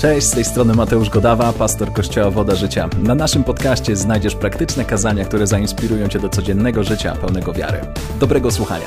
Cześć, 0.00 0.26
z 0.26 0.30
tej 0.30 0.44
strony 0.44 0.74
Mateusz 0.74 1.10
Godawa, 1.10 1.52
pastor 1.52 1.92
Kościoła 1.92 2.30
Woda 2.30 2.54
Życia. 2.54 2.88
Na 3.02 3.14
naszym 3.14 3.44
podcaście 3.44 3.96
znajdziesz 3.96 4.34
praktyczne 4.34 4.84
kazania, 4.84 5.24
które 5.24 5.46
zainspirują 5.46 6.08
Cię 6.08 6.18
do 6.18 6.28
codziennego 6.28 6.84
życia 6.84 7.16
pełnego 7.16 7.52
wiary. 7.52 7.80
Dobrego 8.20 8.50
słuchania. 8.50 8.86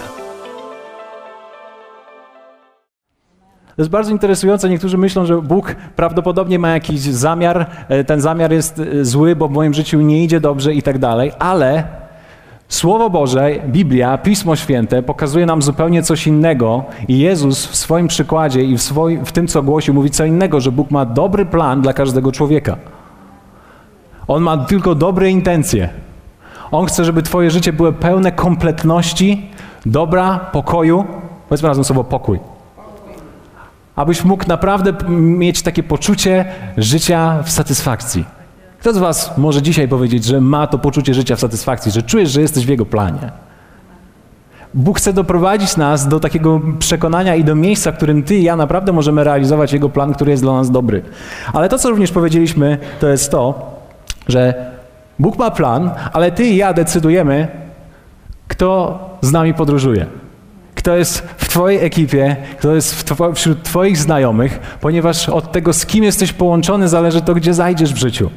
To 3.76 3.81
jest 3.81 3.89
bardzo 3.89 4.12
interesujące. 4.12 4.70
Niektórzy 4.70 4.97
myślą, 4.97 5.26
że 5.26 5.41
Bóg 5.41 5.76
prawdopodobnie 5.96 6.60
ma 6.60 6.69
jakiś 6.69 6.99
zamiar, 6.99 7.69
e, 7.89 8.03
ten 8.03 8.21
zamiar 8.21 8.51
jest 8.51 8.79
e, 8.79 9.05
zły, 9.05 9.35
bo 9.35 9.47
w 9.47 9.51
moim 9.51 9.73
życiu 9.73 10.01
nie 10.01 10.23
idzie 10.23 10.39
dobrze 10.39 10.73
i 10.73 10.81
tak 10.81 10.97
dalej, 10.97 11.31
ale 11.39 11.83
Słowo 12.74 13.10
Boże, 13.10 13.51
Biblia, 13.67 14.17
Pismo 14.17 14.55
Święte 14.55 15.03
pokazuje 15.03 15.46
nam 15.46 15.62
zupełnie 15.62 16.03
coś 16.03 16.27
innego 16.27 16.84
i 17.08 17.20
Jezus 17.20 17.66
w 17.66 17.76
swoim 17.76 18.08
przykładzie 18.08 18.63
i 18.63 18.77
w, 18.77 18.81
swoim, 18.81 19.26
w 19.26 19.31
tym, 19.31 19.48
co 19.48 19.63
głosił, 19.63 19.94
mówi 19.94 20.09
co 20.09 20.26
innego, 20.26 20.59
że 20.59 20.72
Bóg 20.72 20.91
ma 20.91 21.05
dobry 21.05 21.46
plan 21.46 21.82
dla 21.82 21.94
każdego 21.94 22.32
człowieka. 22.32 22.77
On 24.27 24.44
ma 24.44 24.58
tylko 24.58 24.96
dobre 24.96 25.30
intencje. 25.30 25.90
On 26.72 26.86
chce, 26.86 27.05
żeby 27.05 27.23
twoje 27.23 27.52
życie 27.52 27.73
było 27.73 27.91
pełne 27.91 28.32
kompletności, 28.32 29.49
dobra, 29.85 30.40
pokoju. 30.40 31.05
Powiedzmy 31.49 31.68
razem 31.68 31.84
słowo 31.84 32.04
pokój. 32.04 32.40
Abyś 33.96 34.24
mógł 34.24 34.48
naprawdę 34.48 34.94
mieć 35.10 35.62
takie 35.62 35.84
poczucie 35.84 36.46
życia 36.77 37.44
w 37.44 37.52
satysfakcji. 37.52 38.26
Kto 38.84 38.94
z 38.94 38.98
Was 38.98 39.38
może 39.38 39.62
dzisiaj 39.62 39.88
powiedzieć, 39.88 40.26
że 40.26 40.42
ma 40.42 40.68
to 40.68 40.80
poczucie 40.80 41.14
życia 41.14 41.36
w 41.36 41.40
satysfakcji, 41.40 41.91
że 41.91 42.04
czujesz, 42.04 42.32
że 42.32 42.41
jesteś 42.41 42.66
w 42.66 42.70
Jego 42.70 42.86
planie? 42.86 43.32
Bóg 44.74 44.98
chce 44.98 45.14
doprowadzić 45.14 45.78
nas 45.78 46.08
do 46.08 46.20
takiego 46.20 46.62
przekonania 46.80 47.36
i 47.36 47.44
do 47.44 47.55
miejsca, 47.55 47.91
w 47.91 47.96
którym 47.96 48.24
Ty 48.24 48.36
i 48.36 48.44
ja 48.44 48.55
naprawdę 48.55 48.91
możemy 48.91 49.24
realizować 49.24 49.74
Jego 49.74 49.90
plan, 49.90 50.14
który 50.14 50.32
jest 50.32 50.44
dla 50.44 50.54
nas 50.54 50.72
dobry. 50.72 51.02
Ale 51.54 51.70
to, 51.70 51.80
co 51.80 51.90
również 51.90 52.12
powiedzieliśmy, 52.12 52.77
to 53.00 53.08
jest 53.08 53.32
to, 53.32 53.72
że 54.27 54.72
Bóg 55.20 55.38
ma 55.38 55.52
plan, 55.52 55.91
ale 56.13 56.32
Ty 56.32 56.46
i 56.46 56.55
ja 56.55 56.74
decydujemy, 56.74 57.48
kto 58.48 59.00
z 59.22 59.32
nami 59.32 59.54
podróżuje. 59.54 60.05
Kto 60.76 60.96
jest 60.96 61.18
w 61.38 61.50
Twojej 61.50 61.85
ekipie, 61.85 62.35
kto 62.60 62.76
jest 62.76 63.04
two 63.04 63.34
wśród 63.34 63.63
Twoich 63.63 63.98
znajomych, 63.98 64.59
ponieważ 64.81 65.29
od 65.29 65.52
tego, 65.52 65.73
z 65.73 65.85
kim 65.85 66.03
jesteś 66.03 66.33
połączony, 66.33 66.88
zależy 66.88 67.22
to, 67.22 67.33
gdzie 67.33 67.53
zajdziesz 67.53 67.94
w 67.94 67.97
życiu. 67.97 68.29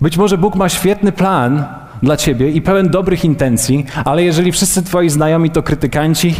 Być 0.00 0.16
może 0.16 0.38
Bóg 0.38 0.54
ma 0.54 0.68
świetny 0.68 1.12
plan 1.12 1.64
dla 2.02 2.16
ciebie 2.16 2.50
i 2.50 2.62
pełen 2.62 2.88
dobrych 2.88 3.24
intencji, 3.24 3.86
ale 4.04 4.24
jeżeli 4.24 4.52
wszyscy 4.52 4.82
twoi 4.82 5.10
znajomi 5.10 5.50
to 5.50 5.62
krytykanci, 5.62 6.34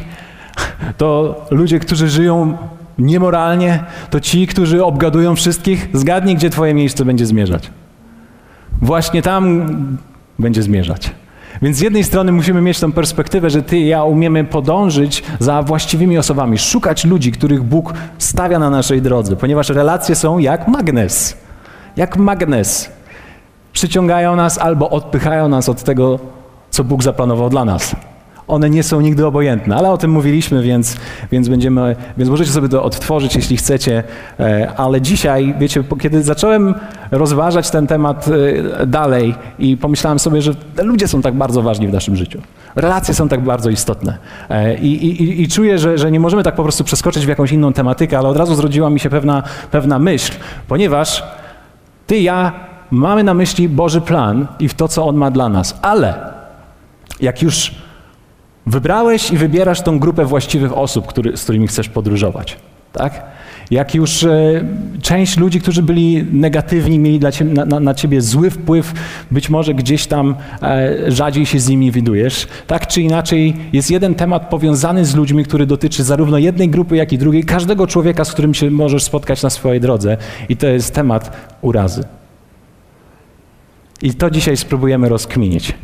to 0.96 1.40
ludzie, 1.50 1.78
którzy 1.78 2.08
żyją 2.08 2.58
niemoralnie, 2.98 3.84
to 4.10 4.20
ci, 4.20 4.46
którzy 4.46 4.84
obgadują 4.84 5.36
wszystkich, 5.36 5.88
zgadnij, 5.92 6.36
gdzie 6.36 6.50
twoje 6.50 6.74
miejsce 6.74 7.04
będzie 7.04 7.26
zmierzać. 7.26 7.70
Właśnie 8.82 9.22
tam 9.22 9.66
będzie 10.38 10.62
zmierzać. 10.62 11.10
Więc 11.62 11.76
z 11.76 11.80
jednej 11.80 12.04
strony 12.04 12.32
musimy 12.32 12.60
mieć 12.60 12.80
tą 12.80 12.92
perspektywę, 12.92 13.50
że 13.50 13.62
ty 13.62 13.78
i 13.78 13.86
ja 13.86 14.04
umiemy 14.04 14.44
podążyć 14.44 15.22
za 15.38 15.62
właściwymi 15.62 16.18
osobami, 16.18 16.58
szukać 16.58 17.04
ludzi, 17.04 17.32
których 17.32 17.62
Bóg 17.62 17.94
stawia 18.18 18.58
na 18.58 18.70
naszej 18.70 19.02
drodze, 19.02 19.36
ponieważ 19.36 19.68
relacje 19.68 20.14
są 20.14 20.38
jak 20.38 20.68
magnes. 20.68 21.36
Jak 21.96 22.16
magnes 22.16 22.99
przyciągają 23.72 24.36
nas 24.36 24.58
albo 24.58 24.90
odpychają 24.90 25.48
nas 25.48 25.68
od 25.68 25.82
tego, 25.82 26.18
co 26.70 26.84
Bóg 26.84 27.02
zaplanował 27.02 27.50
dla 27.50 27.64
nas. 27.64 27.96
One 28.50 28.70
nie 28.70 28.82
są 28.82 29.00
nigdy 29.00 29.26
obojętne, 29.26 29.76
ale 29.76 29.90
o 29.90 29.98
tym 29.98 30.10
mówiliśmy, 30.10 30.62
więc, 30.62 30.96
więc, 31.32 31.48
będziemy, 31.48 31.96
więc 32.16 32.30
możecie 32.30 32.50
sobie 32.50 32.68
to 32.68 32.82
odtworzyć, 32.82 33.36
jeśli 33.36 33.56
chcecie. 33.56 34.02
E, 34.40 34.72
ale 34.76 35.00
dzisiaj, 35.00 35.54
wiecie, 35.58 35.84
kiedy 36.00 36.22
zacząłem 36.22 36.74
rozważać 37.10 37.70
ten 37.70 37.86
temat 37.86 38.26
e, 38.80 38.86
dalej 38.86 39.34
i 39.58 39.76
pomyślałem 39.76 40.18
sobie, 40.18 40.42
że 40.42 40.52
ludzie 40.82 41.08
są 41.08 41.22
tak 41.22 41.34
bardzo 41.34 41.62
ważni 41.62 41.88
w 41.88 41.92
naszym 41.92 42.16
życiu. 42.16 42.40
Relacje 42.76 43.14
są 43.14 43.28
tak 43.28 43.40
bardzo 43.40 43.70
istotne. 43.70 44.18
E, 44.48 44.78
I, 44.78 45.06
i, 45.06 45.42
i 45.42 45.48
czuję, 45.48 45.78
że, 45.78 45.98
że 45.98 46.10
nie 46.10 46.20
możemy 46.20 46.42
tak 46.42 46.54
po 46.54 46.62
prostu 46.62 46.84
przeskoczyć 46.84 47.26
w 47.26 47.28
jakąś 47.28 47.52
inną 47.52 47.72
tematykę, 47.72 48.18
ale 48.18 48.28
od 48.28 48.36
razu 48.36 48.54
zrodziła 48.54 48.90
mi 48.90 49.00
się 49.00 49.10
pewna, 49.10 49.42
pewna 49.70 49.98
myśl, 49.98 50.32
ponieważ 50.68 51.24
ty 52.06 52.18
ja 52.18 52.69
mamy 52.90 53.24
na 53.24 53.34
myśli 53.34 53.68
Boży 53.68 54.00
plan 54.00 54.46
i 54.60 54.68
w 54.68 54.74
to, 54.74 54.88
co 54.88 55.06
On 55.06 55.16
ma 55.16 55.30
dla 55.30 55.48
nas. 55.48 55.78
Ale 55.82 56.14
jak 57.20 57.42
już 57.42 57.74
wybrałeś 58.66 59.30
i 59.30 59.36
wybierasz 59.36 59.80
tą 59.80 59.98
grupę 59.98 60.24
właściwych 60.24 60.78
osób, 60.78 61.06
który, 61.06 61.36
z 61.36 61.42
którymi 61.42 61.66
chcesz 61.66 61.88
podróżować, 61.88 62.56
tak? 62.92 63.22
Jak 63.70 63.94
już 63.94 64.24
e, 64.24 64.64
część 65.02 65.36
ludzi, 65.36 65.60
którzy 65.60 65.82
byli 65.82 66.24
negatywni, 66.32 66.98
mieli 66.98 67.18
dla 67.18 67.32
ciebie, 67.32 67.52
na, 67.52 67.64
na, 67.64 67.80
na, 67.80 67.94
ciebie 67.94 68.20
zły 68.20 68.50
wpływ, 68.50 68.92
być 69.30 69.50
może 69.50 69.74
gdzieś 69.74 70.06
tam 70.06 70.34
e, 70.62 71.12
rzadziej 71.12 71.46
się 71.46 71.60
z 71.60 71.68
nimi 71.68 71.90
widujesz, 71.92 72.46
tak 72.66 72.86
czy 72.86 73.02
inaczej 73.02 73.56
jest 73.72 73.90
jeden 73.90 74.14
temat 74.14 74.48
powiązany 74.48 75.04
z 75.04 75.14
ludźmi, 75.14 75.44
który 75.44 75.66
dotyczy 75.66 76.04
zarówno 76.04 76.38
jednej 76.38 76.68
grupy, 76.68 76.96
jak 76.96 77.12
i 77.12 77.18
drugiej, 77.18 77.44
każdego 77.44 77.86
człowieka, 77.86 78.24
z 78.24 78.32
którym 78.32 78.54
się 78.54 78.70
możesz 78.70 79.02
spotkać 79.02 79.42
na 79.42 79.50
swojej 79.50 79.80
drodze 79.80 80.16
i 80.48 80.56
to 80.56 80.66
jest 80.66 80.94
temat 80.94 81.36
urazy. 81.62 82.04
I 84.02 84.14
to 84.14 84.30
dzisiaj 84.30 84.56
spróbujemy 84.56 85.08
rozkminić. 85.08 85.74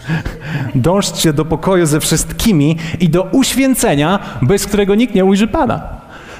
Dążcie 0.74 1.32
do 1.32 1.44
pokoju 1.44 1.86
ze 1.86 2.00
wszystkimi 2.00 2.76
i 3.00 3.08
do 3.08 3.22
uświęcenia, 3.22 4.18
bez 4.42 4.66
którego 4.66 4.94
nikt 4.94 5.14
nie 5.14 5.24
ujrzy 5.24 5.48
Pana. 5.48 5.82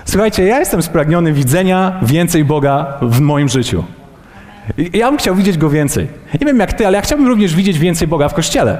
Słuchajcie, 0.04 0.44
ja 0.44 0.58
jestem 0.58 0.82
spragniony 0.82 1.32
widzenia 1.32 2.00
więcej 2.02 2.44
Boga 2.44 2.98
w 3.02 3.20
moim 3.20 3.48
życiu. 3.48 3.84
Ja 4.92 5.08
bym 5.08 5.18
chciał 5.18 5.34
widzieć 5.34 5.58
Go 5.58 5.70
więcej. 5.70 6.08
Nie 6.40 6.46
wiem 6.46 6.58
jak 6.58 6.72
Ty, 6.72 6.86
ale 6.86 6.96
ja 6.96 7.02
chciałbym 7.02 7.26
również 7.26 7.54
widzieć 7.54 7.78
więcej 7.78 8.08
Boga 8.08 8.28
w 8.28 8.34
Kościele. 8.34 8.78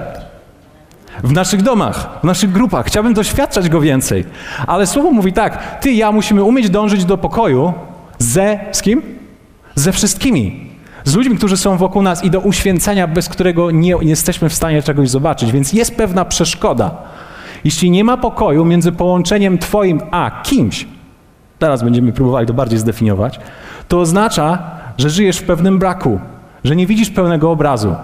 W 1.25 1.33
naszych 1.33 1.63
domach, 1.63 2.19
w 2.21 2.25
naszych 2.25 2.53
grupach. 2.53 2.87
Chciałbym 2.87 3.15
doświadczać 3.15 3.69
Go 3.69 3.81
więcej. 3.81 4.25
Ale 4.67 4.87
Słowo 4.87 5.13
mówi 5.13 5.33
tak, 5.33 5.81
Ty 5.81 5.91
i 5.91 5.97
ja 5.97 6.13
musimy 6.13 6.43
umieć 6.43 6.71
dążyć 6.71 7.05
do 7.05 7.19
pokoju 7.19 7.73
ze, 8.19 8.59
z 8.73 8.83
kim? 8.83 9.03
Ze 9.75 9.93
wszystkimi. 9.93 10.67
Z 11.05 11.15
ludźmi, 11.15 11.37
którzy 11.37 11.57
są 11.57 11.77
wokół 11.77 12.03
nas 12.03 12.25
i 12.25 12.31
do 12.31 12.41
uświęcenia, 12.41 13.07
bez 13.07 13.29
którego 13.29 13.71
nie, 13.71 13.95
nie 13.95 14.09
jesteśmy 14.09 14.49
w 14.49 14.55
stanie 14.55 14.83
czegoś 14.83 15.11
zobaczyć. 15.11 15.53
Więc 15.53 15.73
jest 15.73 15.97
pewna 15.97 16.25
przeszkoda. 16.25 16.91
Jeśli 17.65 17.91
nie 17.91 18.05
ma 18.05 18.17
pokoju 18.17 18.65
między 18.65 18.93
połączeniem 18.93 19.59
Twoim 19.59 20.01
a 20.11 20.43
kimś, 20.43 20.87
teraz 21.59 21.83
będziemy 21.83 22.13
próbowali 22.13 22.47
to 22.47 22.55
bardziej 22.55 22.79
zdefiniować, 22.79 23.41
to 23.89 24.01
oznacza, 24.01 24.59
że 24.99 25.11
żyjesz 25.11 25.39
w 25.39 25.45
pewnym 25.45 25.79
braku, 25.79 26.21
że 26.65 26.77
nie 26.77 26.87
widzisz 26.87 27.11
pełnego 27.11 27.51
obrazu, 27.51 27.95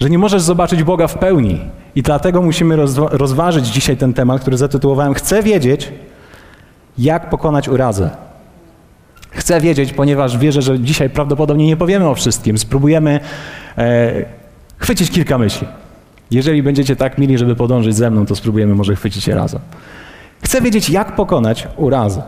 że 0.00 0.10
nie 0.10 0.18
możesz 0.18 0.42
zobaczyć 0.42 0.82
Boga 0.82 1.06
w 1.06 1.18
pełni. 1.18 1.60
I 1.94 2.02
dlatego 2.02 2.42
musimy 2.42 2.76
rozważyć 3.10 3.66
dzisiaj 3.66 3.96
ten 3.96 4.14
temat, 4.14 4.40
który 4.40 4.56
zatytułowałem 4.56 5.14
Chcę 5.14 5.42
wiedzieć, 5.42 5.92
jak 6.98 7.30
pokonać 7.30 7.68
urazę. 7.68 8.10
Chcę 9.30 9.60
wiedzieć, 9.60 9.92
ponieważ 9.92 10.38
wierzę, 10.38 10.62
że 10.62 10.80
dzisiaj 10.80 11.10
prawdopodobnie 11.10 11.66
nie 11.66 11.76
powiemy 11.76 12.08
o 12.08 12.14
wszystkim. 12.14 12.58
Spróbujemy 12.58 13.20
e, 13.78 14.24
chwycić 14.78 15.10
kilka 15.10 15.38
myśli. 15.38 15.66
Jeżeli 16.30 16.62
będziecie 16.62 16.96
tak 16.96 17.18
mili, 17.18 17.38
żeby 17.38 17.56
podążyć 17.56 17.96
ze 17.96 18.10
mną, 18.10 18.26
to 18.26 18.36
spróbujemy 18.36 18.74
może 18.74 18.96
chwycić 18.96 19.26
je 19.26 19.34
razem. 19.34 19.60
Chcę 20.44 20.60
wiedzieć, 20.60 20.90
jak 20.90 21.14
pokonać 21.14 21.68
urazę. 21.76 22.22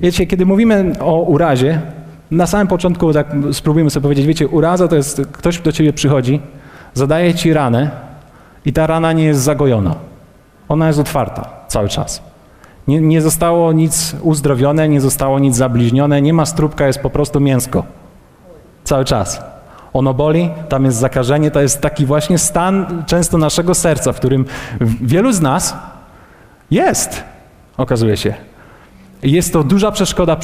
Wiecie, 0.00 0.26
kiedy 0.26 0.46
mówimy 0.46 0.92
o 1.00 1.22
urazie, 1.22 1.80
na 2.30 2.46
samym 2.46 2.66
początku 2.66 3.12
tak 3.12 3.26
spróbujmy 3.52 3.90
sobie 3.90 4.02
powiedzieć, 4.02 4.26
wiecie, 4.26 4.48
uraza 4.48 4.88
to 4.88 4.96
jest, 4.96 5.22
ktoś 5.32 5.58
do 5.58 5.72
ciebie 5.72 5.92
przychodzi, 5.92 6.40
zadaje 6.94 7.34
ci 7.34 7.52
ranę 7.52 7.90
i 8.64 8.72
ta 8.72 8.86
rana 8.86 9.12
nie 9.12 9.24
jest 9.24 9.40
zagojona. 9.40 9.94
Ona 10.68 10.86
jest 10.86 10.98
otwarta 10.98 11.50
cały 11.68 11.88
czas. 11.88 12.22
Nie, 12.88 13.00
nie 13.00 13.22
zostało 13.22 13.72
nic 13.72 14.16
uzdrowione, 14.22 14.88
nie 14.88 15.00
zostało 15.00 15.38
nic 15.38 15.56
zabliźnione, 15.56 16.22
nie 16.22 16.32
ma 16.32 16.46
strupka, 16.46 16.86
jest 16.86 17.00
po 17.00 17.10
prostu 17.10 17.40
mięsko. 17.40 17.84
Cały 18.84 19.04
czas. 19.04 19.42
Ono 19.92 20.14
boli, 20.14 20.50
tam 20.68 20.84
jest 20.84 20.96
zakażenie, 20.96 21.50
to 21.50 21.60
jest 21.60 21.80
taki 21.80 22.06
właśnie 22.06 22.38
stan 22.38 23.02
często 23.06 23.38
naszego 23.38 23.74
serca, 23.74 24.12
w 24.12 24.16
którym 24.16 24.44
wielu 25.00 25.32
z 25.32 25.40
nas 25.40 25.76
jest, 26.70 27.24
okazuje 27.76 28.16
się. 28.16 28.49
Jest 29.22 29.52
to 29.52 29.64
duża 29.64 29.90
przeszkoda 29.90 30.36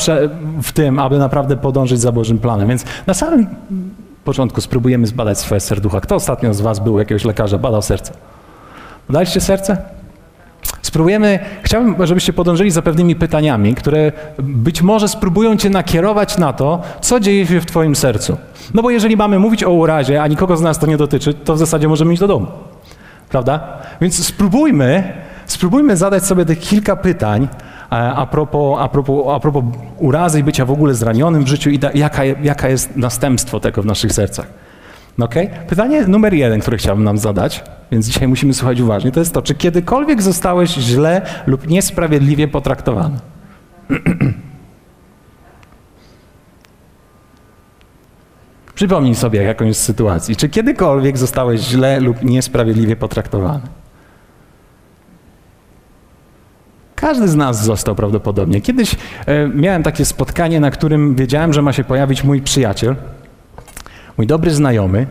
w 0.63 0.73
tym, 0.73 0.99
aby 0.99 1.19
naprawdę 1.19 1.57
podążyć 1.57 2.01
za 2.01 2.13
Bożym 2.13 2.39
planem. 2.39 2.69
Więc 2.69 2.85
na 3.07 3.15
samym 3.15 3.47
początku 4.25 4.61
spróbujemy 4.61 5.07
zbadać 5.07 5.39
swoje 5.39 5.61
serducha. 5.61 6.01
Kto 6.01 6.15
ostatnio 6.15 6.55
z 6.55 6.61
Was 6.61 6.79
był 6.79 6.99
jakiegoś 6.99 7.25
lekarza, 7.25 7.59
badał 7.59 7.83
serce? 7.83 8.13
Badaliście 9.09 9.41
serce? 9.41 9.77
Spróbujemy, 10.83 11.39
chciałbym, 11.63 12.07
żebyście 12.07 12.33
podążyli 12.33 12.71
za 12.71 12.83
pewnymi 12.83 13.17
pytaniami, 13.17 13.75
które 13.75 14.13
być 14.39 14.83
może 14.83 15.09
spróbują 15.09 15.57
Cię 15.57 15.71
nakierować 15.71 16.39
na 16.39 16.53
to, 16.53 16.83
co 17.01 17.21
dzieje 17.21 17.47
się 17.47 17.61
w 17.61 17.67
Twoim 17.67 17.97
sercu. 17.97 18.37
No 18.75 18.83
bo 18.83 18.91
jeżeli 18.91 19.17
mamy 19.17 19.39
mówić 19.39 19.65
o 19.65 19.71
urazie, 19.71 20.23
a 20.23 20.27
nikogo 20.27 20.57
z 20.57 20.63
nas 20.63 20.79
to 20.79 20.87
nie 20.87 20.97
dotyczy, 20.97 21.35
to 21.35 21.55
w 21.55 21.59
zasadzie 21.59 21.89
możemy 21.89 22.13
iść 22.13 22.21
do 22.21 22.29
domu. 22.29 22.47
Prawda? 23.29 23.79
Więc 24.01 24.27
spróbujmy, 24.27 25.13
spróbujmy 25.47 25.97
zadać 25.97 26.25
sobie 26.27 26.45
tych 26.45 26.59
kilka 26.59 26.97
pytań, 26.97 27.49
a 27.91 28.27
propos, 28.27 28.79
a, 28.81 28.89
propos, 28.89 29.27
a 29.35 29.41
propos 29.41 29.65
urazy 29.99 30.41
i 30.41 30.43
bycia 30.43 30.65
w 30.65 30.71
ogóle 30.71 30.95
zranionym 30.95 31.45
w 31.45 31.49
życiu 31.49 31.71
i 31.71 31.79
da, 31.79 31.91
jaka, 31.95 32.25
jaka 32.25 32.69
jest 32.69 32.97
następstwo 32.97 33.61
tego 33.61 33.83
w 33.83 33.87
naszych 33.87 34.13
sercach. 34.13 34.47
Okay? 35.19 35.51
Pytanie 35.69 36.07
numer 36.07 36.35
jeden, 36.35 36.61
które 36.61 36.77
chciałbym 36.77 37.05
nam 37.05 37.19
zadać, 37.19 37.65
więc 37.93 38.07
dzisiaj 38.07 38.29
musimy 38.29 38.55
słuchać 38.55 38.81
uważnie, 38.81 39.13
to 39.13 39.21
jest 39.21 39.35
to, 39.35 39.43
czy 39.43 39.55
kiedykolwiek 39.55 40.23
zostałeś 40.23 40.71
źle 40.71 41.23
lub 41.47 41.69
niesprawiedliwie 41.69 42.49
potraktowany? 42.49 43.17
Przypomnij 48.75 49.15
sobie 49.15 49.43
jakąś 49.43 49.77
sytuację. 49.77 50.37
Czy 50.37 50.49
kiedykolwiek 50.49 51.19
zostałeś 51.19 51.61
źle 51.61 52.01
lub 52.01 52.23
niesprawiedliwie 52.23 52.97
potraktowany? 52.97 53.61
Każdy 57.07 57.29
z 57.29 57.37
nas 57.37 57.65
został 57.65 57.95
prawdopodobnie. 57.95 58.61
Kiedyś 58.61 58.95
e, 58.95 59.49
miałem 59.49 59.83
takie 59.83 60.05
spotkanie, 60.05 60.61
na 60.61 60.71
którym 60.71 61.15
wiedziałem, 61.15 61.53
że 61.53 61.63
ma 61.63 61.73
się 61.73 61.85
pojawić 61.85 62.25
mój 62.25 62.43
przyjaciel, 62.43 62.97
mój 64.17 64.27
dobry 64.27 64.51
znajomy. 64.51 65.07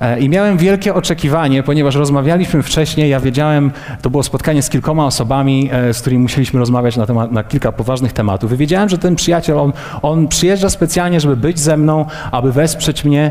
E, 0.00 0.20
I 0.20 0.28
miałem 0.28 0.56
wielkie 0.58 0.94
oczekiwanie, 0.94 1.62
ponieważ 1.62 1.94
rozmawialiśmy 1.94 2.62
wcześniej, 2.62 3.10
ja 3.10 3.20
wiedziałem, 3.20 3.72
to 4.02 4.10
było 4.10 4.22
spotkanie 4.22 4.62
z 4.62 4.70
kilkoma 4.70 5.06
osobami, 5.06 5.70
e, 5.72 5.94
z 5.94 6.00
którymi 6.00 6.22
musieliśmy 6.22 6.60
rozmawiać 6.60 6.96
na, 6.96 7.06
temat, 7.06 7.32
na 7.32 7.44
kilka 7.44 7.72
poważnych 7.72 8.12
tematów. 8.12 8.52
I 8.52 8.56
wiedziałem, 8.56 8.88
że 8.88 8.98
ten 8.98 9.16
przyjaciel, 9.16 9.58
on, 9.58 9.72
on 10.02 10.28
przyjeżdża 10.28 10.70
specjalnie, 10.70 11.20
żeby 11.20 11.36
być 11.36 11.58
ze 11.58 11.76
mną, 11.76 12.06
aby 12.30 12.52
wesprzeć 12.52 13.04
mnie. 13.04 13.30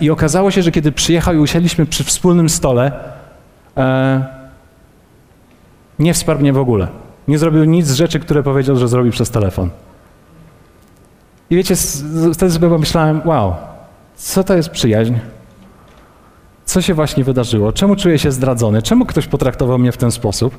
I 0.00 0.10
okazało 0.10 0.50
się, 0.50 0.62
że 0.62 0.72
kiedy 0.72 0.92
przyjechał 0.92 1.34
i 1.34 1.38
usiedliśmy 1.38 1.86
przy 1.86 2.04
wspólnym 2.04 2.48
stole, 2.48 2.92
nie 5.98 6.14
wsparł 6.14 6.40
mnie 6.40 6.52
w 6.52 6.58
ogóle. 6.58 7.07
Nie 7.28 7.38
zrobił 7.38 7.64
nic 7.64 7.86
z 7.86 7.94
rzeczy, 7.94 8.20
które 8.20 8.42
powiedział, 8.42 8.76
że 8.76 8.88
zrobi 8.88 9.10
przez 9.10 9.30
telefon. 9.30 9.70
I 11.50 11.56
wiecie, 11.56 11.74
wtedy 12.34 12.52
sobie 12.52 12.68
pomyślałem, 12.68 13.20
wow, 13.24 13.54
co 14.16 14.44
to 14.44 14.56
jest 14.56 14.70
przyjaźń? 14.70 15.14
Co 16.64 16.82
się 16.82 16.94
właśnie 16.94 17.24
wydarzyło? 17.24 17.72
Czemu 17.72 17.96
czuję 17.96 18.18
się 18.18 18.32
zdradzony? 18.32 18.82
Czemu 18.82 19.06
ktoś 19.06 19.26
potraktował 19.26 19.78
mnie 19.78 19.92
w 19.92 19.96
ten 19.96 20.10
sposób? 20.10 20.58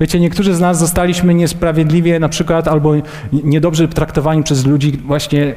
Wiecie, 0.00 0.20
niektórzy 0.20 0.54
z 0.54 0.60
nas 0.60 0.78
zostaliśmy 0.78 1.34
niesprawiedliwie 1.34 2.18
na 2.20 2.28
przykład 2.28 2.68
albo 2.68 2.92
niedobrze 3.32 3.88
traktowani 3.88 4.42
przez 4.42 4.66
ludzi 4.66 4.92
właśnie 4.92 5.54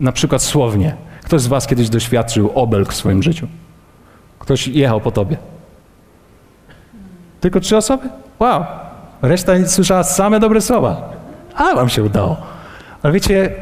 na 0.00 0.12
przykład 0.12 0.42
słownie. 0.42 0.96
Ktoś 1.24 1.40
z 1.40 1.46
was 1.46 1.66
kiedyś 1.66 1.88
doświadczył 1.88 2.50
obelg 2.54 2.92
w 2.92 2.96
swoim 2.96 3.22
życiu? 3.22 3.46
Ktoś 4.38 4.68
jechał 4.68 5.00
po 5.00 5.10
tobie? 5.10 5.36
Tylko 7.40 7.60
trzy 7.60 7.76
osoby? 7.76 8.08
Wow, 8.38 8.64
Reszta 9.22 9.52
słyszała 9.66 10.02
same 10.02 10.40
dobre 10.40 10.60
słowa. 10.60 11.12
A 11.54 11.74
wam 11.74 11.88
się 11.88 12.02
udało. 12.02 12.36
Ale 13.02 13.12
wiecie, 13.12 13.54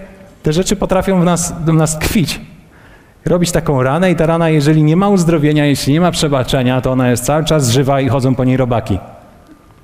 te 0.43 0.53
rzeczy 0.53 0.77
potrafią 0.77 1.21
w 1.21 1.25
nas, 1.25 1.55
w 1.67 1.73
nas 1.73 1.99
tkwić. 1.99 2.41
Robić 3.25 3.53
taką 3.53 3.83
ranę 3.83 4.11
i 4.11 4.17
ta 4.17 4.27
rana, 4.27 4.49
jeżeli 4.49 4.83
nie 4.83 4.97
ma 4.97 5.09
uzdrowienia, 5.09 5.67
jeśli 5.67 5.93
nie 5.93 6.01
ma 6.01 6.11
przebaczenia, 6.11 6.81
to 6.81 6.93
ona 6.93 7.11
jest 7.11 7.25
cały 7.25 7.45
czas 7.45 7.71
żywa 7.71 8.01
i 8.01 8.09
chodzą 8.09 8.35
po 8.35 8.45
niej 8.45 8.57
robaki. 8.57 8.99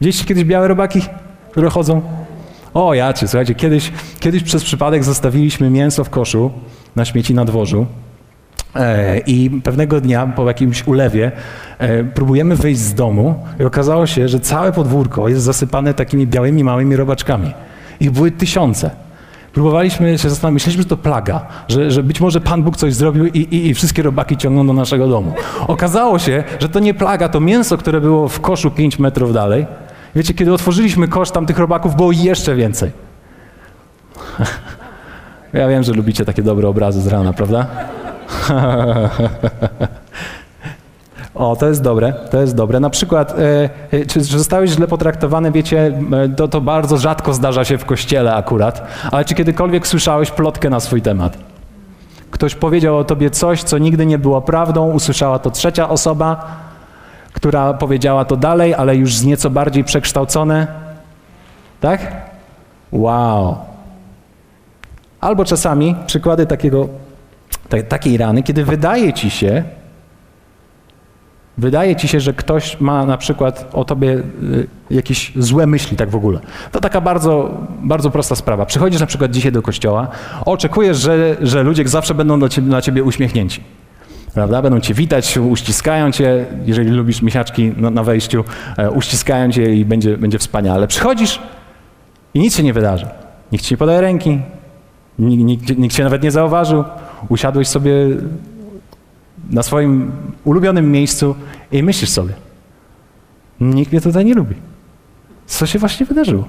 Widzieliście 0.01 0.25
kiedyś 0.25 0.45
białe 0.45 0.69
robaki, 0.69 1.01
które 1.51 1.71
chodzą? 1.71 2.03
O, 2.75 2.95
jacie, 2.95 3.29
słuchajcie, 3.29 3.55
kiedyś, 3.55 3.93
kiedyś 4.21 4.43
przez 4.43 4.65
przypadek 4.65 5.05
zostawiliśmy 5.05 5.71
mięso 5.71 6.05
w 6.05 6.11
koszu 6.11 6.51
na 6.97 7.05
śmieci 7.05 7.35
na 7.35 7.45
dworzu 7.45 7.87
I 9.27 9.61
pewnego 9.65 10.01
dnia 10.01 10.27
po 10.27 10.49
jakimś 10.49 10.87
ulewie 10.87 11.33
e, 11.79 12.05
próbujemy 12.05 12.57
wyjść 12.57 12.81
z 12.81 12.95
domu 12.95 13.35
i 13.61 13.65
okazało 13.65 14.07
się, 14.07 14.29
że 14.29 14.41
całe 14.41 14.73
podwórko 14.73 15.29
jest 15.29 15.43
zasypane 15.43 15.95
takimi 15.95 16.27
białymi, 16.27 16.65
małymi 16.65 16.97
robaczkami. 16.97 17.55
Ich 18.01 18.11
były 18.11 18.31
tysiące. 18.31 18.91
Próbowaliśmy 19.53 20.19
się 20.19 20.31
zastanowić, 20.31 20.55
myśleliśmy, 20.55 20.83
że 20.83 20.89
to 20.89 20.97
plaga, 20.97 21.47
że, 21.69 21.91
że 21.91 22.03
być 22.03 22.21
może 22.21 22.41
Pan 22.41 22.63
Bóg 22.63 22.77
coś 22.77 22.95
zrobił 22.95 23.27
i, 23.27 23.39
i, 23.39 23.67
i, 23.67 23.75
wszystkie 23.75 24.03
robaki 24.03 24.37
ciągną 24.37 24.67
do 24.67 24.73
naszego 24.73 25.09
domu. 25.09 25.33
Okazało 25.67 26.19
się, 26.19 26.45
że 26.61 26.69
to 26.69 26.81
nie 26.81 26.95
plaga, 26.95 27.29
to 27.29 27.41
mięso, 27.41 27.79
które 27.79 28.01
było 28.01 28.29
w 28.29 28.41
koszu 28.41 28.71
5 28.71 28.99
metrów 28.99 29.33
dalej. 29.33 29.67
Wiecie, 30.17 30.35
kiedy 30.35 30.53
otworzyliśmy 30.53 31.09
kosz, 31.09 31.31
tam 31.31 31.47
tych 31.47 31.59
robaków 31.59 31.97
było 31.97 32.13
jeszcze 32.13 32.55
więcej. 32.55 32.91
Ja 35.53 35.69
wiem, 35.69 35.83
że 35.83 35.93
lubicie 35.93 36.25
takie 36.25 36.43
dobre 36.43 36.69
obrazy 36.69 37.01
z 37.01 37.07
rana, 37.07 37.33
prawda? 37.33 37.67
O, 41.37 41.57
to 41.57 41.69
jest 41.69 41.83
dobre, 41.83 42.13
to 42.31 42.41
jest 42.41 42.55
dobre. 42.55 42.81
Na 42.81 42.91
przykład, 42.91 43.33
e, 43.39 43.71
e, 43.91 44.07
czy, 44.07 44.07
czy 44.07 44.21
zostałeś 44.21 44.71
źle 44.71 44.87
potraktowany, 44.87 45.53
wiecie, 45.53 45.99
e, 46.25 46.29
to, 46.29 46.49
to 46.49 46.61
bardzo 46.61 46.97
rzadko 46.97 47.35
zdarza 47.35 47.65
się 47.65 47.79
w 47.79 47.85
kościele 47.85 48.35
akurat, 48.35 48.87
ale 49.13 49.25
czy 49.25 49.35
kiedykolwiek 49.35 49.87
słyszałeś 49.87 50.31
plotkę 50.31 50.71
na 50.71 50.81
swój 50.81 51.03
temat? 51.03 51.39
Ktoś 52.31 52.55
powiedział 52.55 52.99
o 52.99 53.05
tobie 53.05 53.31
coś, 53.31 53.63
co 53.63 53.79
nigdy 53.79 54.07
nie 54.07 54.19
było 54.19 54.43
prawdą, 54.43 54.93
usłyszała 54.93 55.39
to 55.39 55.51
trzecia 55.51 55.89
osoba, 55.89 56.47
która 57.33 57.75
powiedziała 57.75 58.25
to 58.25 58.37
dalej, 58.37 58.75
ale 58.75 58.97
już 58.97 59.15
z 59.15 59.25
nieco 59.25 59.51
bardziej 59.51 59.85
przekształcone. 59.85 60.67
Tak? 61.81 62.13
Wow. 62.93 63.57
Albo 65.21 65.45
czasami 65.45 65.97
przykłady 66.07 66.47
takiego 66.47 66.89
takiej 67.89 68.17
rany, 68.17 68.43
kiedy 68.43 68.65
wydaje 68.65 69.13
ci 69.13 69.31
się, 69.31 69.65
wydaje 71.59 71.97
ci 71.97 72.09
się, 72.09 72.21
że 72.21 72.33
ktoś 72.33 72.81
ma 72.81 73.07
na 73.07 73.17
przykład 73.17 73.69
o 73.73 73.85
tobie 73.85 74.09
y, 74.11 74.23
jakieś 74.91 75.33
złe 75.37 75.67
myśli, 75.67 75.97
tak 75.97 76.11
w 76.11 76.17
ogóle. 76.17 76.41
To 76.73 76.81
taka 76.81 77.01
bardzo, 77.01 77.51
bardzo 77.83 78.11
prosta 78.11 78.37
sprawa. 78.37 78.67
Przychodzisz 78.67 79.01
na 79.01 79.07
przykład 79.07 79.31
dzisiaj 79.31 79.53
do 79.53 79.63
kościoła, 79.63 80.09
oczekujesz, 80.45 80.99
że, 80.99 81.37
że 81.41 81.63
ludzie 81.63 81.89
zawsze 81.89 82.15
będą 82.15 82.49
ciebie, 82.49 82.69
na 82.69 82.83
ciebie 82.83 83.03
uśmiechnięci. 83.03 83.61
Prawda? 84.35 84.63
Będą 84.63 84.81
cię 84.81 84.95
witać, 84.95 85.39
uściskają 85.39 86.13
cię, 86.13 86.47
jeżeli 86.67 86.91
lubisz 86.91 87.23
miesiaczki 87.23 87.73
na, 87.77 87.91
na 87.91 88.03
wejściu, 88.03 88.45
e, 88.77 88.91
uściskają 88.91 89.53
cię 89.53 89.75
i 89.75 89.85
będzie, 89.85 90.17
będzie 90.17 90.39
wspaniale. 90.39 90.87
Przychodzisz 90.87 91.41
i 92.35 92.41
nic 92.41 92.57
się 92.57 92.63
nie 92.63 92.73
wydarzy. 92.73 93.07
Nikt 93.53 93.65
ci 93.65 93.75
nie 93.75 93.79
podaje 93.79 94.01
ręki, 94.01 94.41
nikt, 95.19 95.43
nikt, 95.45 95.79
nikt 95.79 95.97
cię 95.97 96.05
nawet 96.05 96.23
nie 96.23 96.31
zauważył 96.31 96.85
usiadłeś 97.29 97.69
sobie 97.69 97.93
na 99.51 99.63
swoim 99.63 100.13
ulubionym 100.45 100.93
miejscu 100.93 101.35
i 101.73 101.83
myślisz 101.83 102.11
sobie, 102.11 102.35
nikt 103.61 103.93
mnie 103.93 104.01
tutaj 104.01 104.25
nie 104.25 104.35
lubi. 104.35 104.55
Co 105.47 105.67
się 105.67 105.79
właśnie 105.79 106.07
wydarzyło? 106.07 106.49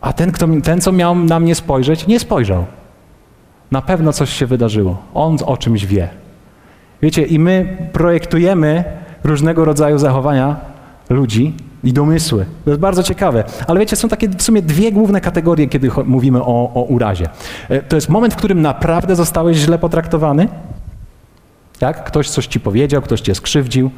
A 0.00 0.12
ten, 0.12 0.32
kto, 0.32 0.48
ten, 0.62 0.80
co 0.80 0.92
miał 0.92 1.14
na 1.14 1.40
mnie 1.40 1.54
spojrzeć, 1.54 2.06
nie 2.06 2.20
spojrzał. 2.20 2.66
Na 3.70 3.82
pewno 3.82 4.12
coś 4.12 4.30
się 4.30 4.46
wydarzyło. 4.46 5.02
On 5.14 5.36
o 5.46 5.56
czymś 5.56 5.86
wie. 5.86 6.08
Wiecie, 7.02 7.22
i 7.22 7.38
my 7.38 7.76
projektujemy 7.92 8.84
różnego 9.24 9.64
rodzaju 9.64 9.98
zachowania 9.98 10.56
ludzi 11.10 11.54
i 11.84 11.92
domysły. 11.92 12.46
To 12.64 12.70
jest 12.70 12.80
bardzo 12.80 13.02
ciekawe. 13.02 13.44
Ale 13.66 13.80
wiecie, 13.80 13.96
są 13.96 14.08
takie 14.08 14.28
w 14.28 14.42
sumie 14.42 14.62
dwie 14.62 14.92
główne 14.92 15.20
kategorie, 15.20 15.68
kiedy 15.68 15.90
mówimy 16.04 16.42
o, 16.42 16.70
o 16.74 16.82
urazie. 16.82 17.28
E, 17.68 17.82
to 17.82 17.96
jest 17.96 18.08
moment, 18.08 18.34
w 18.34 18.36
którym 18.36 18.62
naprawdę 18.62 19.16
zostałeś 19.16 19.56
źle 19.56 19.78
potraktowany. 19.78 20.48
Tak? 21.78 22.04
Ktoś 22.04 22.30
coś 22.30 22.46
ci 22.46 22.60
powiedział, 22.60 23.02
ktoś 23.02 23.20
cię 23.20 23.34
skrzywdził, 23.34 23.90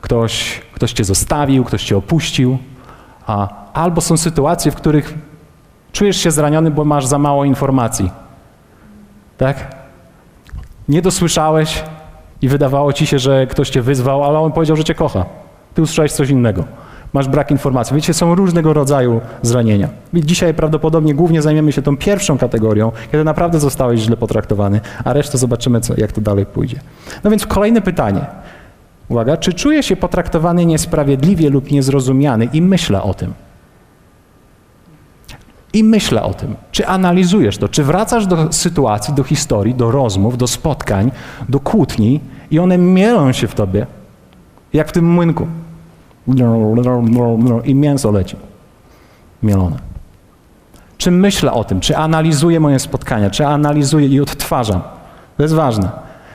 ktoś, 0.00 0.62
ktoś 0.72 0.92
cię 0.92 1.04
zostawił, 1.04 1.64
ktoś 1.64 1.84
cię 1.84 1.96
opuścił. 1.96 2.58
A, 3.26 3.48
albo 3.72 4.00
są 4.00 4.16
sytuacje, 4.16 4.72
w 4.72 4.74
których 4.74 5.14
czujesz 5.92 6.16
się 6.16 6.30
zraniony, 6.30 6.70
bo 6.70 6.84
masz 6.84 7.06
za 7.06 7.18
mało 7.18 7.44
informacji. 7.44 8.10
Tak? 9.38 9.76
Nie 10.88 11.02
dosłyszałeś 11.02 11.84
i 12.42 12.48
wydawało 12.48 12.92
ci 12.92 13.06
się, 13.06 13.18
że 13.18 13.46
ktoś 13.46 13.70
cię 13.70 13.82
wyzwał, 13.82 14.24
ale 14.24 14.38
on 14.38 14.52
powiedział, 14.52 14.76
że 14.76 14.84
cię 14.84 14.94
kocha. 14.94 15.24
Ty 15.74 15.82
usłyszałeś 15.82 16.12
coś 16.12 16.30
innego. 16.30 16.64
Masz 17.12 17.28
brak 17.28 17.50
informacji. 17.50 17.96
Wiecie, 17.96 18.14
są 18.14 18.34
różnego 18.34 18.72
rodzaju 18.72 19.20
zranienia. 19.42 19.88
Dzisiaj 20.14 20.54
prawdopodobnie 20.54 21.14
głównie 21.14 21.42
zajmiemy 21.42 21.72
się 21.72 21.82
tą 21.82 21.96
pierwszą 21.96 22.38
kategorią, 22.38 22.92
kiedy 23.12 23.24
naprawdę 23.24 23.60
zostałeś 23.60 24.00
źle 24.00 24.16
potraktowany, 24.16 24.80
a 25.04 25.12
resztę 25.12 25.38
zobaczymy, 25.38 25.80
co, 25.80 25.94
jak 25.96 26.12
to 26.12 26.20
dalej 26.20 26.46
pójdzie. 26.46 26.80
No 27.24 27.30
więc 27.30 27.46
kolejne 27.46 27.80
pytanie. 27.80 28.26
Uwaga, 29.08 29.36
czy 29.36 29.52
czuję 29.52 29.82
się 29.82 29.96
potraktowany 29.96 30.66
niesprawiedliwie 30.66 31.50
lub 31.50 31.70
niezrozumiany 31.70 32.48
i 32.52 32.62
myślę 32.62 33.02
o 33.02 33.14
tym? 33.14 33.32
I 35.72 35.84
myślę 35.84 36.22
o 36.22 36.34
tym. 36.34 36.56
Czy 36.72 36.86
analizujesz 36.86 37.58
to? 37.58 37.68
Czy 37.68 37.84
wracasz 37.84 38.26
do 38.26 38.52
sytuacji, 38.52 39.14
do 39.14 39.22
historii, 39.22 39.74
do 39.74 39.90
rozmów, 39.90 40.38
do 40.38 40.46
spotkań, 40.46 41.10
do 41.48 41.60
kłótni 41.60 42.20
i 42.50 42.58
one 42.58 42.78
mielą 42.78 43.32
się 43.32 43.48
w 43.48 43.54
tobie, 43.54 43.86
jak 44.72 44.88
w 44.88 44.92
tym 44.92 45.04
młynku. 45.04 45.46
I 47.64 47.74
mięso 47.74 48.10
leci. 48.10 48.36
Mielone. 49.42 49.76
Czy 50.98 51.10
myślę 51.10 51.52
o 51.52 51.64
tym? 51.64 51.80
Czy 51.80 51.96
analizuję 51.96 52.60
moje 52.60 52.78
spotkania? 52.78 53.30
Czy 53.30 53.46
analizuję 53.46 54.06
i 54.06 54.20
odtwarzam? 54.20 54.80
To 55.36 55.42
jest 55.42 55.54
ważne. 55.54 55.90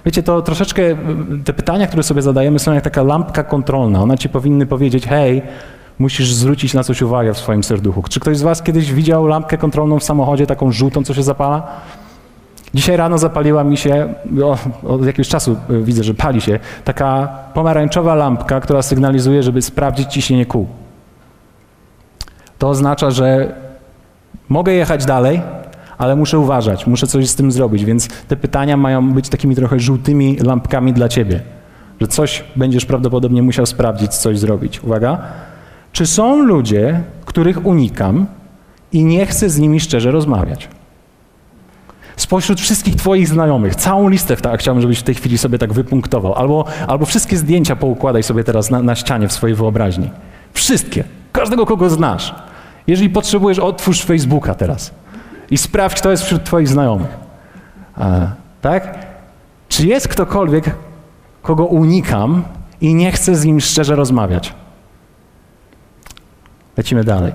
Wiecie, 0.06 0.24
to 0.24 0.42
troszeczkę 0.42 0.82
te 1.46 1.54
pytania, 1.54 1.88
które 1.88 2.04
sobie 2.04 2.22
zadajemy, 2.22 2.60
są 2.60 2.74
jak 2.74 2.84
taka 2.84 3.04
lampka 3.04 3.44
kontrolna. 3.44 4.01
One 4.01 4.18
ci 4.18 4.30
powinny 4.30 4.65
powiedzieć: 4.65 5.08
hej, 5.08 5.42
musisz 6.00 6.34
zwrócić 6.34 6.74
na 6.74 6.84
coś 6.84 7.01
uwagę 7.01 7.34
w 7.34 7.38
swoim 7.38 7.63
serduchu. 7.63 8.04
Czy 8.10 8.20
ktoś 8.20 8.38
z 8.38 8.42
Was 8.42 8.62
kiedyś 8.62 8.94
widział 8.94 9.27
lampkę 9.27 9.58
kontrolną 9.58 10.00
w 10.00 10.04
samochodzie, 10.04 10.48
taką 10.48 10.72
żółtą, 10.72 11.04
co 11.04 11.13
się 11.13 11.24
zapala? 11.24 11.68
Dzisiaj 12.75 12.98
rano 12.98 13.17
zapaliła 13.17 13.63
mi 13.63 13.77
się, 13.77 14.13
o, 14.44 14.58
od 14.84 15.05
jakiegoś 15.05 15.27
czasu 15.27 15.58
e, 15.70 15.82
widzę, 15.82 16.03
że 16.03 16.13
pali 16.13 16.41
się, 16.41 16.60
taka 16.84 17.27
pomarańczowa 17.53 18.15
lampka, 18.15 18.60
która 18.60 18.82
sygnalizuje, 18.82 19.44
żeby 19.44 19.62
sprawdzić 19.62 20.13
ciśnienie 20.13 20.46
kół. 20.46 20.67
To 22.58 22.70
oznacza, 22.70 23.12
że 23.12 23.55
mogę 24.50 24.74
jechać 24.74 25.05
dalej, 25.05 25.41
ale 25.98 26.15
muszę 26.15 26.39
uważać, 26.39 26.88
muszę 26.88 27.08
coś 27.08 27.29
z 27.29 27.36
tym 27.36 27.51
zrobić, 27.51 27.86
więc 27.86 28.08
te 28.27 28.36
pytania 28.36 28.77
mają 28.77 29.13
być 29.13 29.29
takimi 29.29 29.55
trochę 29.55 29.79
żółtymi 29.79 30.38
lampkami 30.38 30.94
dla 30.94 31.10
ciebie, 31.10 31.39
że 32.01 32.08
coś 32.08 32.44
będziesz 32.55 32.86
prawdopodobnie 32.86 33.44
musiał 33.44 33.65
sprawdzić, 33.65 34.13
coś 34.13 34.39
zrobić. 34.39 34.84
Uwaga. 34.84 35.22
Czy 35.91 36.05
są 36.05 36.44
ludzie, 36.44 37.03
których 37.25 37.65
unikam 37.65 38.25
i 38.91 39.03
nie 39.03 39.25
chcę 39.25 39.50
z 39.50 39.60
nimi 39.60 39.79
szczerze 39.79 40.12
rozmawiać? 40.12 40.70
Spośród 42.17 42.62
wszystkich 42.62 42.95
Twoich 42.95 43.27
znajomych, 43.27 43.75
całą 43.75 44.10
listę 44.10 44.38
tak, 44.38 44.60
chciałbym, 44.60 44.81
żebyś 44.81 45.00
w 45.00 45.03
tej 45.03 45.15
chwili 45.15 45.38
sobie 45.38 45.57
tak 45.57 45.74
wypunktował. 45.74 46.34
Albo, 46.34 46.65
albo 46.88 47.05
wszystkie 47.05 47.38
zdjęcia 47.38 47.75
poukładaj 47.75 48.24
sobie 48.24 48.43
teraz 48.43 48.69
na, 48.69 48.81
na 48.81 48.95
ścianie 48.95 49.27
w 49.27 49.34
swojej 49.34 49.55
wyobraźni. 49.55 50.10
Wszystkie. 50.53 51.03
Każdego, 51.31 51.65
kogo 51.65 51.89
znasz. 51.89 52.36
Jeżeli 52.88 53.10
potrzebujesz, 53.10 53.60
otwórz 53.60 54.03
Facebooka 54.03 54.55
teraz 54.55 54.91
i 55.51 55.57
sprawdź, 55.57 55.98
kto 55.98 56.12
jest 56.12 56.24
wśród 56.24 56.43
Twoich 56.43 56.67
znajomych. 56.67 57.17
A, 57.95 58.27
tak? 58.62 59.05
Czy 59.69 59.88
jest 59.88 60.07
ktokolwiek, 60.07 60.75
kogo 61.41 61.65
unikam 61.65 62.43
i 62.81 62.93
nie 62.93 63.12
chcę 63.12 63.36
z 63.36 63.45
nim 63.45 63.62
szczerze 63.62 63.95
rozmawiać? 63.95 64.53
Lecimy 66.77 67.03
dalej. 67.03 67.34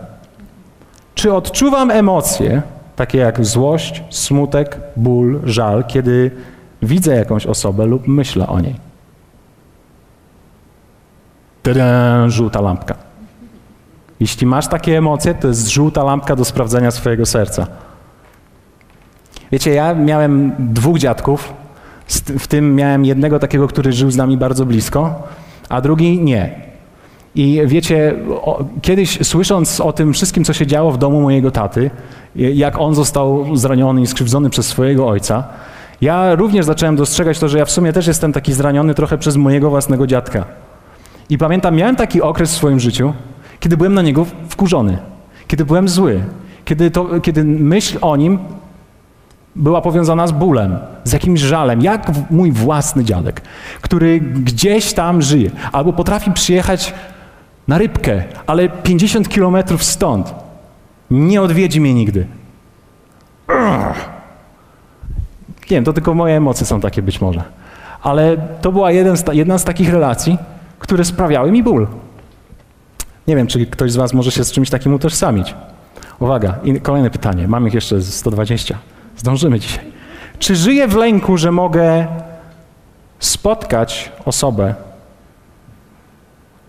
Czy 1.15 1.35
odczuwam 1.35 1.91
emocje, 1.91 2.63
takie 3.01 3.19
jak 3.19 3.45
złość, 3.45 4.03
smutek, 4.11 4.81
ból, 4.97 5.41
żal, 5.45 5.85
kiedy 5.85 6.31
widzę 6.83 7.15
jakąś 7.17 7.47
osobę 7.47 7.87
lub 7.87 8.09
myślę 8.09 8.47
o 8.47 8.61
niej? 8.61 8.75
Tadam, 11.63 12.31
żółta 12.31 12.61
lampka. 12.61 12.95
Jeśli 14.21 14.47
masz 14.47 14.69
takie 14.69 14.99
emocje, 14.99 15.35
to 15.35 15.49
jest 15.49 15.69
żółta 15.69 16.05
lampka 16.05 16.37
do 16.37 16.45
sprawdzenia 16.45 16.91
swojego 16.91 17.27
serca. 17.27 17.67
Wiecie, 19.53 19.71
ja 19.71 19.95
miałem 19.95 20.53
dwóch 20.59 20.99
dziadków, 20.99 21.53
w 22.39 22.47
tym 22.47 22.75
miałem 22.75 23.05
jednego 23.05 23.39
takiego, 23.39 23.69
który 23.69 23.93
żył 23.93 24.11
z 24.11 24.17
nami 24.17 24.37
bardzo 24.37 24.67
blisko, 24.67 25.23
a 25.69 25.81
drugi 25.81 26.21
nie. 26.21 26.71
I 27.35 27.63
wiecie, 27.67 28.15
kiedyś 28.83 29.27
słysząc 29.27 29.81
o 29.81 29.93
tym 29.93 30.13
wszystkim, 30.13 30.45
co 30.45 30.53
się 30.53 30.67
działo 30.67 30.93
w 30.93 30.99
domu 30.99 31.21
mojego 31.21 31.51
taty, 31.51 31.91
jak 32.37 32.81
on 32.81 32.95
został 32.95 33.57
zraniony 33.57 34.03
i 34.03 34.07
skrzywdzony 34.07 34.51
przez 34.51 34.67
swojego 34.67 35.09
ojca, 35.09 35.45
ja 36.01 36.35
również 36.35 36.67
zacząłem 36.67 36.97
dostrzegać 36.97 37.39
to, 37.39 37.49
że 37.49 37.59
ja 37.59 37.65
w 37.65 37.71
sumie 37.71 37.93
też 37.93 38.07
jestem 38.07 38.33
taki 38.33 38.53
zraniony 38.53 38.95
trochę 38.95 39.19
przez 39.19 39.37
mojego 39.37 39.71
własnego 39.71 40.07
dziadka. 40.07 40.45
I 41.31 41.39
pamiętam, 41.39 41.77
miałem 41.77 41.97
taki 41.97 42.23
okres 42.23 42.53
w 42.53 42.57
swoim 42.57 42.81
życiu, 42.81 43.13
kiedy 43.61 43.77
byłem 43.77 43.95
na 43.95 44.03
niego 44.03 44.27
wkurzony, 44.49 44.99
kiedy 45.47 45.65
byłem 45.65 45.89
zły, 45.89 46.21
kiedy, 46.65 46.91
to, 46.91 47.21
kiedy 47.21 47.45
myśl 47.45 47.99
o 48.01 48.17
nim 48.17 48.39
była 49.57 49.81
powiązana 49.81 50.27
z 50.27 50.33
bólem, 50.33 50.79
z 51.05 51.13
jakimś 51.13 51.41
żalem, 51.41 51.83
jak 51.83 52.13
mój 52.31 52.53
własny 52.53 53.05
dziadek, 53.05 53.41
który 53.81 54.21
gdzieś 54.21 54.93
tam 54.93 55.23
żyje, 55.23 55.51
albo 55.73 55.93
potrafi 55.93 56.31
przyjechać 56.33 56.95
na 57.69 57.79
rybkę, 57.79 58.23
ale 58.47 58.69
50 58.69 59.29
kilometrów 59.29 59.85
stąd. 59.85 60.35
Nie 61.11 61.43
odwiedzi 61.43 61.81
mnie 61.81 61.95
nigdy. 61.95 62.27
Nie 65.71 65.77
wiem, 65.77 65.85
to 65.85 65.93
tylko 65.93 66.15
moje 66.15 66.37
emocje 66.37 66.67
są 66.67 66.81
takie 66.81 67.03
być 67.03 67.21
może. 67.21 67.43
Ale 68.03 68.37
to 68.61 68.73
była 68.73 68.91
z 68.93 69.25
jedna 69.33 69.59
z 69.59 69.65
takich 69.65 69.91
relacji, 69.91 70.39
które 70.79 71.05
sprawiały 71.05 71.53
mi 71.53 71.63
ból. 71.63 71.87
Nie 73.27 73.37
wiem, 73.37 73.47
czy 73.47 73.67
ktoś 73.67 73.93
z 73.93 73.97
Was 73.97 74.15
może 74.15 74.31
się 74.31 74.45
z 74.45 74.53
czymś 74.53 74.71
takim 74.71 74.95
utożsamić. 74.95 75.55
Uwaga, 76.19 76.59
kolejne 76.83 77.11
pytanie. 77.11 77.49
Mam 77.49 77.69
ich 77.69 77.75
jeszcze 77.75 78.03
120. 78.03 78.79
Zdążymy 79.17 79.61
dzisiaj. 79.61 79.85
Czy 80.39 80.57
żyję 80.57 80.89
w 80.89 80.97
lęku, 80.97 81.37
że 81.37 81.53
mogę 81.53 82.07
spotkać 83.19 84.13
osobę, 84.25 84.75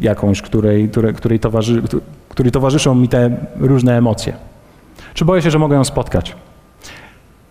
jakąś, 0.01 0.41
której, 0.41 0.89
której, 0.89 1.13
której, 1.13 1.39
towarzy, 1.39 1.81
której 2.29 2.51
towarzyszą 2.51 2.95
mi 2.95 3.09
te 3.09 3.37
różne 3.59 3.97
emocje? 3.97 4.33
Czy 5.13 5.25
boję 5.25 5.41
się, 5.41 5.51
że 5.51 5.59
mogę 5.59 5.75
ją 5.75 5.83
spotkać? 5.83 6.35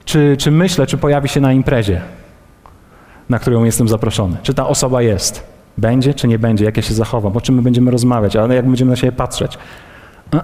Czy, 0.04 0.37
czy 0.38 0.50
myślę, 0.50 0.87
czy 0.87 0.99
pojawi 0.99 1.28
się 1.28 1.40
na 1.40 1.52
imprezie, 1.52 2.00
na 3.28 3.38
którą 3.38 3.64
jestem 3.64 3.88
zaproszony? 3.88 4.37
Czy 4.42 4.54
ta 4.54 4.69
osoba 4.69 5.02
jest? 5.02 5.42
Będzie, 5.78 6.14
czy 6.14 6.28
nie 6.28 6.38
będzie? 6.38 6.64
Jak 6.64 6.76
ja 6.76 6.83
się 6.83 6.95
zachowam? 6.95 7.37
O 7.37 7.40
czym 7.40 7.54
my 7.54 7.62
będziemy 7.62 7.90
rozmawiać? 7.90 8.37
Ale 8.37 8.54
jak 8.54 8.66
będziemy 8.66 8.90
na 8.90 8.97
siebie 8.97 9.12
patrzeć? 9.12 9.59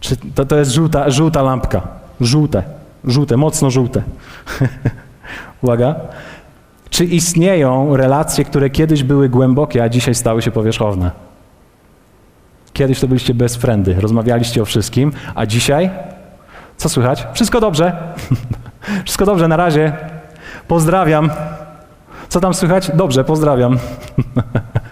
Czy 0.00 0.16
to, 0.34 0.44
to 0.44 0.56
jest 0.56 0.70
żółta, 0.70 1.10
żółta 1.10 1.42
lampka? 1.42 1.88
Żółte. 2.20 2.62
Żółte, 3.04 3.36
mocno 3.36 3.70
żółte. 3.70 4.02
Uwaga. 5.62 5.94
Czy 6.92 7.04
istnieją 7.04 7.96
relacje, 7.96 8.44
które 8.44 8.70
kiedyś 8.70 9.02
były 9.02 9.28
głębokie, 9.28 9.82
a 9.82 9.88
dzisiaj 9.88 10.14
stały 10.14 10.42
się 10.42 10.50
powierzchowne? 10.50 11.10
Kiedyś 12.72 13.00
to 13.00 13.08
byliście 13.08 13.34
bez 13.34 13.56
friendy, 13.56 13.94
rozmawialiście 14.00 14.62
o 14.62 14.64
wszystkim, 14.64 15.12
a 15.34 15.46
dzisiaj? 15.46 15.90
Co 16.76 16.88
słychać? 16.88 17.26
Wszystko 17.34 17.60
dobrze. 17.60 17.96
Wszystko 19.04 19.26
dobrze, 19.26 19.48
na 19.48 19.56
razie. 19.56 19.92
Pozdrawiam. 20.68 21.30
Co 22.28 22.40
tam 22.40 22.54
słychać? 22.54 22.90
Dobrze, 22.94 23.24
pozdrawiam. 23.24 23.78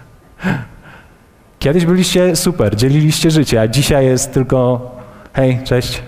Kiedyś 1.59 1.87
byliście 1.87 2.37
super, 2.37 2.77
dzieliliście 2.77 3.31
życie, 3.31 3.61
a 3.61 3.69
dzisiaj 3.69 4.07
jest 4.07 4.33
tylko 4.33 4.91
hej, 5.33 5.61
cześć 5.65 6.03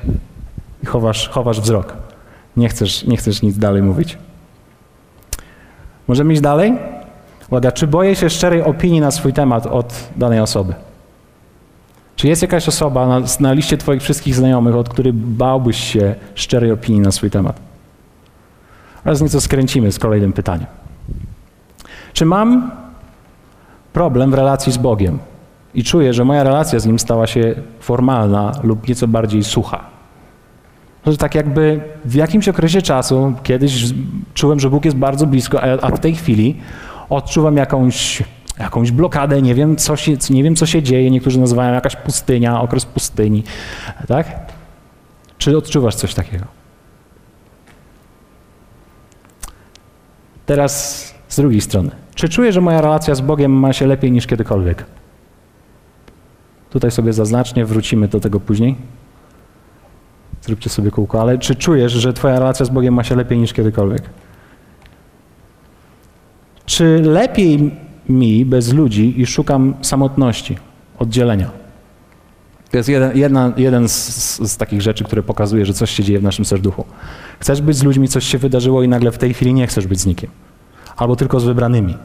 i 0.83 0.87
chowasz, 0.87 1.29
chowasz 1.29 1.61
wzrok. 1.61 1.95
Nie 2.57 2.69
chcesz, 2.69 3.05
nie 3.05 3.17
chcesz 3.17 3.43
nic 3.43 3.59
dalej 3.59 3.83
mówić. 3.83 4.19
Możemy 6.09 6.33
iść 6.33 6.43
dalej? 6.43 6.79
Uwaga, 7.49 7.73
czy 7.73 7.87
boję 7.87 8.17
się 8.17 8.31
szczerej 8.31 8.63
opinii 8.63 9.01
na 9.01 9.11
swój 9.11 9.33
temat 9.33 9.67
od 9.67 10.09
danej 10.17 10.41
osoby? 10.41 10.75
Czy 12.17 12.29
jest 12.29 12.43
jakaś 12.43 12.69
osoba 12.69 13.07
na, 13.07 13.21
na 13.41 13.53
liście 13.53 13.77
Twoich 13.77 14.03
wszystkich 14.03 14.35
znajomych, 14.35 14.77
od 14.77 14.89
której 14.89 15.13
bałbyś 15.13 15.77
się 15.77 16.15
szczerej 16.35 16.73
opinii 16.73 17.01
na 17.01 17.13
swój 17.13 17.31
temat? 17.31 17.61
Teraz 19.05 19.21
nieco 19.21 19.41
skręcimy 19.41 19.93
z 19.93 19.99
kolejnym 19.99 20.33
pytaniem. 20.33 20.67
Czy 22.13 22.25
mam 22.25 22.71
problem 23.93 24.31
w 24.31 24.35
relacji 24.35 24.73
z 24.73 24.79
Bogiem 24.79 25.19
i 25.75 25.85
czuję, 25.85 26.15
że 26.15 26.25
moja 26.25 26.45
relacja 26.45 26.81
z 26.81 26.87
Nim 26.87 26.99
stała 26.99 27.27
się 27.27 27.55
formalna 27.81 28.53
lub 28.63 28.89
nieco 28.89 29.09
bardziej 29.09 29.45
sucha? 29.45 29.85
Że 31.07 31.17
tak 31.17 31.35
jakby 31.35 31.81
w 32.05 32.15
jakimś 32.15 32.49
okresie 32.49 32.83
czasu, 32.83 33.35
kiedyś 33.43 33.85
czułem, 34.35 34.61
że 34.61 34.71
Bóg 34.71 34.85
jest 34.85 34.97
bardzo 34.97 35.27
blisko, 35.27 35.63
a 35.83 35.91
w 35.91 36.01
tej 36.01 36.15
chwili 36.15 36.57
odczuwam 37.11 37.57
jakąś, 37.57 38.23
jakąś 38.59 38.91
blokadę, 38.91 39.43
nie 39.43 39.55
wiem, 39.55 39.77
co 39.77 39.97
się, 39.97 40.17
nie 40.31 40.43
wiem, 40.43 40.57
co 40.57 40.67
się 40.67 40.83
dzieje. 40.83 41.11
Niektórzy 41.11 41.41
nazywają 41.41 41.75
jakaś 41.75 41.97
pustynia, 41.97 42.61
okres 42.61 42.85
pustyni. 42.85 43.45
Tak? 44.09 44.53
Czy 45.39 45.57
odczuwasz 45.57 45.95
coś 45.95 46.15
takiego? 46.15 46.45
Teraz 50.47 51.15
z 51.29 51.37
drugiej 51.37 51.61
strony. 51.61 51.91
Czy 52.15 52.29
czuję, 52.29 52.53
że 52.53 52.61
moja 52.61 52.81
relacja 52.81 53.15
z 53.15 53.21
Bogiem 53.21 53.53
ma 53.53 53.73
się 53.73 53.87
lepiej 53.87 54.13
niż 54.13 54.27
kiedykolwiek? 54.27 54.85
Tutaj 56.71 56.91
sobie 56.91 57.13
zaznacznie, 57.13 57.65
wrócimy 57.65 58.09
do 58.09 58.21
tego 58.21 58.41
później. 58.41 58.77
Zróbcie 60.43 60.71
sobie 60.71 60.91
kółko, 60.91 61.21
ale 61.21 61.39
czy 61.39 61.55
czujesz, 61.55 61.93
że 61.93 62.13
Twoja 62.13 62.39
relacja 62.39 62.67
z 62.67 62.71
Bogiem 62.71 62.95
ma 62.95 63.05
się 63.05 63.17
lepiej 63.17 63.39
niż 63.39 63.53
kiedykolwiek? 63.53 64.03
Czy 66.67 67.03
lepiej 67.03 67.71
mi 68.09 68.45
bez 68.45 68.73
ludzi 68.73 69.21
i 69.21 69.27
szukam 69.27 69.75
samotności, 69.83 70.57
oddzielenia? 70.99 71.51
To 72.71 72.77
jest 72.77 72.89
jeden, 72.89 73.17
jedna, 73.17 73.53
jeden 73.57 73.89
z, 73.89 74.41
z, 74.51 74.57
takich 74.57 74.83
rzeczy, 74.83 75.05
które 75.05 75.23
pokazuje, 75.23 75.67
że 75.67 75.75
coś 75.75 75.91
się 75.91 76.03
dzieje 76.03 76.19
w 76.19 76.23
naszym 76.23 76.45
serduchu. 76.45 76.85
Chcesz 77.41 77.63
być 77.63 77.77
z 77.77 77.83
ludźmi, 77.83 78.09
coś 78.09 78.25
się 78.25 78.39
wydarzyło 78.39 78.83
i 78.83 78.89
nagle 78.89 79.13
w 79.13 79.19
tej 79.19 79.35
chwili 79.35 79.55
nie 79.55 79.67
chcesz 79.67 79.87
być 79.87 80.01
z 80.01 80.07
nikim. 80.07 80.31
Albo 80.97 81.17
tylko 81.17 81.41
z 81.41 81.45
wybranymi. 81.45 81.97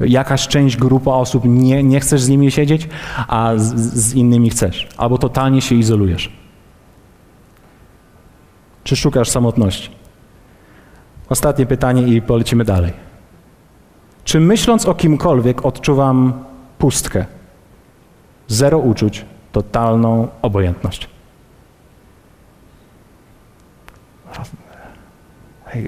Jakaś 0.00 0.48
część, 0.48 0.76
grupa 0.76 1.10
osób 1.10 1.44
nie, 1.46 1.82
nie 1.82 2.00
chcesz 2.00 2.22
z 2.22 2.28
nimi 2.28 2.50
siedzieć, 2.50 2.88
a 3.28 3.52
z, 3.56 3.74
z 3.94 4.14
innymi 4.14 4.50
chcesz. 4.50 4.88
Albo 4.96 5.18
totalnie 5.18 5.60
się 5.60 5.74
izolujesz. 5.74 6.39
Czy 8.84 8.96
szukasz 8.96 9.28
samotności? 9.28 9.90
Ostatnie 11.28 11.66
pytanie 11.66 12.02
i 12.02 12.22
polecimy 12.22 12.64
dalej. 12.64 12.92
Czy 14.24 14.40
myśląc 14.40 14.86
o 14.86 14.94
kimkolwiek 14.94 15.66
odczuwam 15.66 16.44
pustkę, 16.78 17.24
zero 18.48 18.78
uczuć, 18.78 19.24
totalną 19.52 20.28
obojętność? 20.42 21.08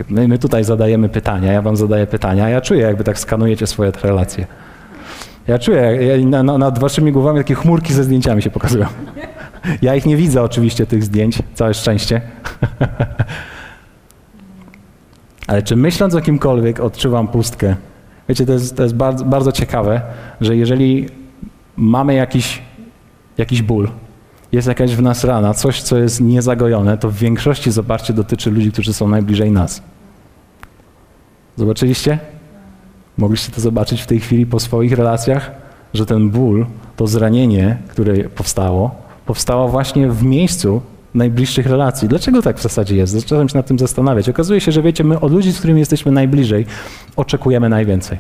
My, 0.09 0.39
tutaj 0.39 0.65
zadajemy 0.65 1.09
pytania, 1.09 1.53
ja 1.53 1.63
wam 1.63 1.77
zadaję 1.77 2.07
pytania, 2.07 2.49
ja 2.49 2.61
czuję, 2.61 2.81
jakby 2.81 3.05
tak 3.05 3.19
skanujecie 3.19 3.67
swoje 3.67 3.93
relacje. 4.03 4.47
Ja 5.47 5.59
czuję, 5.59 5.99
nad 6.43 6.79
waszymi 6.79 7.13
głowami 7.13 7.39
takie 7.39 7.55
chmurki 7.55 7.95
ze 7.95 8.05
zdjęciami 8.05 8.43
się 8.43 8.51
pokazują. 8.51 8.87
Ja 9.83 9.95
ich 9.95 10.07
nie 10.07 10.17
widzę 10.17 10.43
oczywiście, 10.43 10.87
tych 10.87 11.05
zdjęć, 11.05 11.39
całe 11.55 11.75
szczęście. 11.75 12.21
Ale 15.47 15.63
czy 15.63 15.77
myśląc 15.77 16.15
o 16.15 16.21
kimkolwiek 16.21 16.81
odczuwam 16.81 17.29
pustkę? 17.29 17.77
Wiecie, 18.29 18.47
to 18.47 18.53
jest, 18.53 18.77
to 18.77 18.83
jest 18.83 18.95
bardzo, 18.95 19.25
bardzo 19.25 19.53
ciekawe, 19.53 20.01
że 20.41 20.57
jeżeli 20.57 21.09
mamy 21.77 22.15
jakiś, 22.15 22.63
jakiś 23.39 23.63
ból, 23.63 23.89
jest 24.53 24.69
jakaś 24.69 24.97
w 24.97 25.03
nas 25.03 25.25
rana, 25.25 25.55
coś, 25.55 25.83
co 25.83 25.99
jest 25.99 26.21
niezagojone, 26.21 26.99
to 26.99 27.11
w 27.11 27.15
większości, 27.15 27.71
zobaczcie, 27.71 28.13
dotyczy 28.13 28.51
ludzi, 28.51 28.73
którzy 28.73 28.93
są 28.93 29.09
najbliżej 29.09 29.53
nas. 29.53 29.83
Zobaczyliście? 31.57 32.19
Mogliście 33.19 33.53
to 33.53 33.61
zobaczyć 33.61 34.03
w 34.03 34.07
tej 34.07 34.21
chwili 34.21 34.47
po 34.47 34.61
swoich 34.61 34.93
relacjach, 34.93 35.51
że 35.95 36.07
ten 36.07 36.31
ból, 36.31 36.67
to 36.97 37.07
zranienie, 37.07 37.79
które 37.89 38.25
powstało, 38.25 39.02
powstało 39.27 39.69
właśnie 39.69 40.09
w 40.09 40.23
miejscu 40.23 40.83
najbliższych 41.15 41.67
relacji. 41.67 42.09
Dlaczego 42.09 42.43
tak 42.43 42.59
w 42.59 42.63
zasadzie 42.63 42.97
jest? 42.97 43.13
Zacząłem 43.13 43.49
się 43.49 43.57
nad 43.57 43.67
tym 43.67 43.79
zastanawiać. 43.79 44.29
Okazuje 44.29 44.61
się, 44.61 44.73
że 44.73 44.83
wiecie, 44.83 45.05
my 45.05 45.21
od 45.21 45.33
ludzi, 45.33 45.53
z 45.53 45.59
którymi 45.59 45.81
jesteśmy 45.81 46.13
najbliżej, 46.13 46.67
oczekujemy 47.17 47.69
najwięcej. 47.69 48.19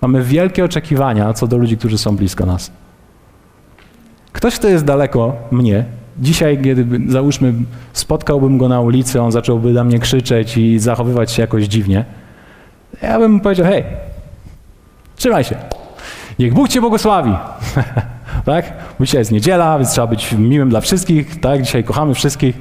Mamy 0.00 0.22
wielkie 0.22 0.64
oczekiwania 0.64 1.32
co 1.32 1.46
do 1.46 1.56
ludzi, 1.56 1.76
którzy 1.76 1.98
są 1.98 2.16
blisko 2.16 2.46
nas. 2.46 2.72
Ktoś, 4.32 4.54
kto 4.54 4.68
jest 4.68 4.84
daleko 4.84 5.36
mnie, 5.50 5.84
dzisiaj, 6.18 6.62
kiedy 6.62 7.10
załóżmy, 7.10 7.54
spotkałbym 7.92 8.58
go 8.58 8.68
na 8.68 8.80
ulicy, 8.80 9.20
on 9.20 9.32
zacząłby 9.32 9.72
na 9.72 9.84
mnie 9.84 9.98
krzyczeć 9.98 10.56
i 10.56 10.78
zachowywać 10.78 11.32
się 11.32 11.42
jakoś 11.42 11.64
dziwnie, 11.64 12.04
ja 13.02 13.18
bym 13.18 13.40
powiedział, 13.40 13.66
hej, 13.66 13.84
trzymaj 15.16 15.44
się, 15.44 15.56
niech 16.38 16.54
Bóg 16.54 16.68
cię 16.68 16.80
błogosławi. 16.80 17.32
tak? 18.50 18.72
Dzisiaj 19.00 19.20
jest 19.20 19.32
niedziela, 19.32 19.78
więc 19.78 19.90
trzeba 19.90 20.06
być 20.06 20.32
miłym 20.32 20.70
dla 20.70 20.80
wszystkich, 20.80 21.40
tak? 21.40 21.62
Dzisiaj 21.62 21.84
kochamy 21.84 22.14
wszystkich. 22.14 22.58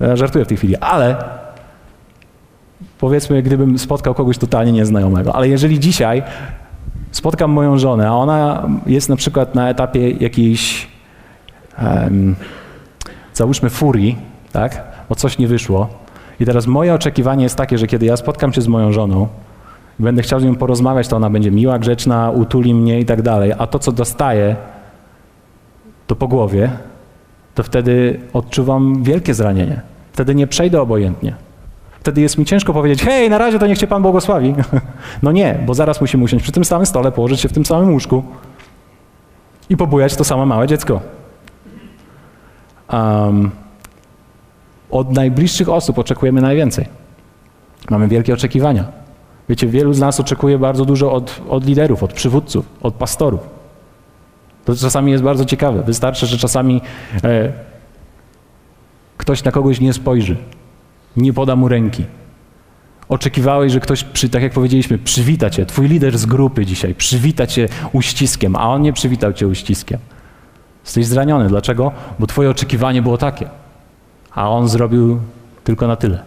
Ja 0.00 0.16
żartuję 0.16 0.44
w 0.44 0.48
tej 0.48 0.56
chwili, 0.56 0.76
ale 0.76 1.16
powiedzmy, 2.98 3.42
gdybym 3.42 3.78
spotkał 3.78 4.14
kogoś 4.14 4.38
totalnie 4.38 4.72
nieznajomego, 4.72 5.36
ale 5.36 5.48
jeżeli 5.48 5.80
dzisiaj 5.80 6.22
spotkam 7.10 7.50
moją 7.50 7.78
żonę, 7.78 8.08
a 8.08 8.12
ona 8.12 8.68
jest 8.86 9.08
na 9.08 9.16
przykład 9.16 9.54
na 9.54 9.70
etapie 9.70 10.10
jakiejś 10.10 10.88
um, 11.82 12.36
załóżmy 13.34 13.70
furii, 13.70 14.18
tak? 14.52 14.82
Bo 15.08 15.14
coś 15.14 15.38
nie 15.38 15.48
wyszło. 15.48 15.88
I 16.40 16.44
teraz 16.44 16.66
moje 16.66 16.94
oczekiwanie 16.94 17.42
jest 17.42 17.56
takie, 17.56 17.78
że 17.78 17.86
kiedy 17.86 18.06
ja 18.06 18.16
spotkam 18.16 18.52
się 18.52 18.60
z 18.60 18.68
moją 18.68 18.92
żoną, 18.92 19.28
będę 19.98 20.22
chciał 20.22 20.40
z 20.40 20.44
nią 20.44 20.56
porozmawiać, 20.56 21.08
to 21.08 21.16
ona 21.16 21.30
będzie 21.30 21.50
miła, 21.50 21.78
grzeczna, 21.78 22.30
utuli 22.30 22.74
mnie 22.74 23.00
i 23.00 23.04
tak 23.04 23.22
dalej. 23.22 23.52
A 23.58 23.66
to, 23.66 23.78
co 23.78 23.92
dostaję, 23.92 24.56
to 26.06 26.16
po 26.16 26.28
głowie, 26.28 26.70
to 27.54 27.62
wtedy 27.62 28.20
odczuwam 28.32 29.02
wielkie 29.02 29.34
zranienie. 29.34 29.80
Wtedy 30.12 30.34
nie 30.34 30.46
przejdę 30.46 30.80
obojętnie. 30.80 31.34
Wtedy 32.00 32.20
jest 32.20 32.38
mi 32.38 32.44
ciężko 32.44 32.72
powiedzieć, 32.72 33.02
hej, 33.02 33.30
na 33.30 33.38
razie 33.38 33.58
to 33.58 33.66
niech 33.66 33.78
cię 33.78 33.86
Pan 33.86 34.02
błogosławi. 34.02 34.54
No 35.22 35.32
nie, 35.32 35.58
bo 35.66 35.74
zaraz 35.74 36.00
musimy 36.00 36.24
usiąść 36.24 36.42
przy 36.42 36.52
tym 36.52 36.64
samym 36.64 36.86
stole, 36.86 37.12
położyć 37.12 37.40
się 37.40 37.48
w 37.48 37.52
tym 37.52 37.66
samym 37.66 37.92
łóżku 37.92 38.22
i 39.70 39.76
pobujać 39.76 40.16
to 40.16 40.24
samo 40.24 40.46
małe 40.46 40.66
dziecko. 40.66 41.00
Um, 42.92 43.50
od 44.90 45.12
najbliższych 45.12 45.68
osób 45.68 45.98
oczekujemy 45.98 46.40
najwięcej. 46.40 46.86
Mamy 47.90 48.08
wielkie 48.08 48.34
oczekiwania. 48.34 48.84
Wiecie, 49.48 49.66
wielu 49.66 49.92
z 49.92 50.00
nas 50.00 50.20
oczekuje 50.20 50.58
bardzo 50.58 50.84
dużo 50.84 51.12
od, 51.12 51.40
od 51.48 51.64
liderów, 51.64 52.02
od 52.02 52.12
przywódców, 52.12 52.66
od 52.82 52.94
pastorów. 52.94 53.55
To 54.66 54.76
czasami 54.76 55.12
jest 55.12 55.24
bardzo 55.24 55.44
ciekawe. 55.44 55.82
Wystarczy, 55.82 56.26
że 56.26 56.38
czasami 56.38 56.80
e, 57.24 57.52
ktoś 59.16 59.44
na 59.44 59.52
kogoś 59.52 59.80
nie 59.80 59.92
spojrzy, 59.92 60.36
nie 61.16 61.32
poda 61.32 61.56
mu 61.56 61.68
ręki. 61.68 62.04
Oczekiwałeś, 63.08 63.72
że 63.72 63.80
ktoś, 63.80 64.04
przy, 64.04 64.28
tak 64.28 64.42
jak 64.42 64.52
powiedzieliśmy, 64.52 64.98
przywita 64.98 65.50
cię, 65.50 65.66
twój 65.66 65.88
lider 65.88 66.18
z 66.18 66.26
grupy 66.26 66.66
dzisiaj, 66.66 66.94
przywita 66.94 67.46
cię 67.46 67.68
uściskiem, 67.92 68.56
a 68.56 68.68
on 68.68 68.82
nie 68.82 68.92
przywitał 68.92 69.32
cię 69.32 69.48
uściskiem. 69.48 69.98
Jesteś 70.84 71.06
zraniony. 71.06 71.48
Dlaczego? 71.48 71.92
Bo 72.18 72.26
twoje 72.26 72.50
oczekiwanie 72.50 73.02
było 73.02 73.18
takie, 73.18 73.48
a 74.30 74.50
on 74.50 74.68
zrobił 74.68 75.20
tylko 75.64 75.86
na 75.86 75.96
tyle. 75.96 76.22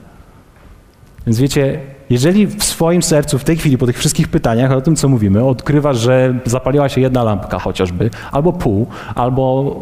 Więc 1.25 1.39
wiecie, 1.39 1.80
jeżeli 2.10 2.48
w 2.48 2.63
swoim 2.63 3.04
sercu 3.04 3.39
w 3.39 3.43
tej 3.43 3.58
chwili, 3.58 3.78
po 3.78 3.86
tych 3.86 3.98
wszystkich 3.98 4.28
pytaniach 4.28 4.72
o 4.72 4.82
tym, 4.82 4.95
co 4.95 5.10
mówimy, 5.10 5.45
odkrywasz, 5.45 5.98
że 5.98 6.34
zapaliła 6.45 6.89
się 6.89 7.02
jedna 7.02 7.24
lampka 7.24 7.60
chociażby, 7.60 8.10
albo 8.32 8.54
pół, 8.54 8.88
albo, 9.15 9.76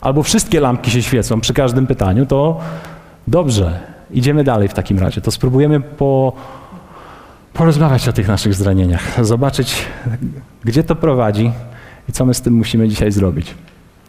albo 0.00 0.22
wszystkie 0.22 0.60
lampki 0.60 0.90
się 0.90 1.02
świecą 1.02 1.40
przy 1.40 1.54
każdym 1.54 1.86
pytaniu, 1.86 2.26
to 2.26 2.60
dobrze, 3.26 3.80
idziemy 4.10 4.44
dalej 4.44 4.68
w 4.68 4.74
takim 4.74 4.98
razie. 4.98 5.20
To 5.20 5.30
spróbujemy 5.30 5.80
po, 5.80 6.32
porozmawiać 7.52 8.08
o 8.08 8.12
tych 8.12 8.28
naszych 8.28 8.54
zranieniach, 8.54 9.24
zobaczyć, 9.24 9.86
gdzie 10.64 10.84
to 10.84 10.96
prowadzi 10.96 11.52
i 12.08 12.12
co 12.12 12.26
my 12.26 12.34
z 12.34 12.40
tym 12.40 12.54
musimy 12.54 12.88
dzisiaj 12.88 13.12
zrobić. 13.12 13.54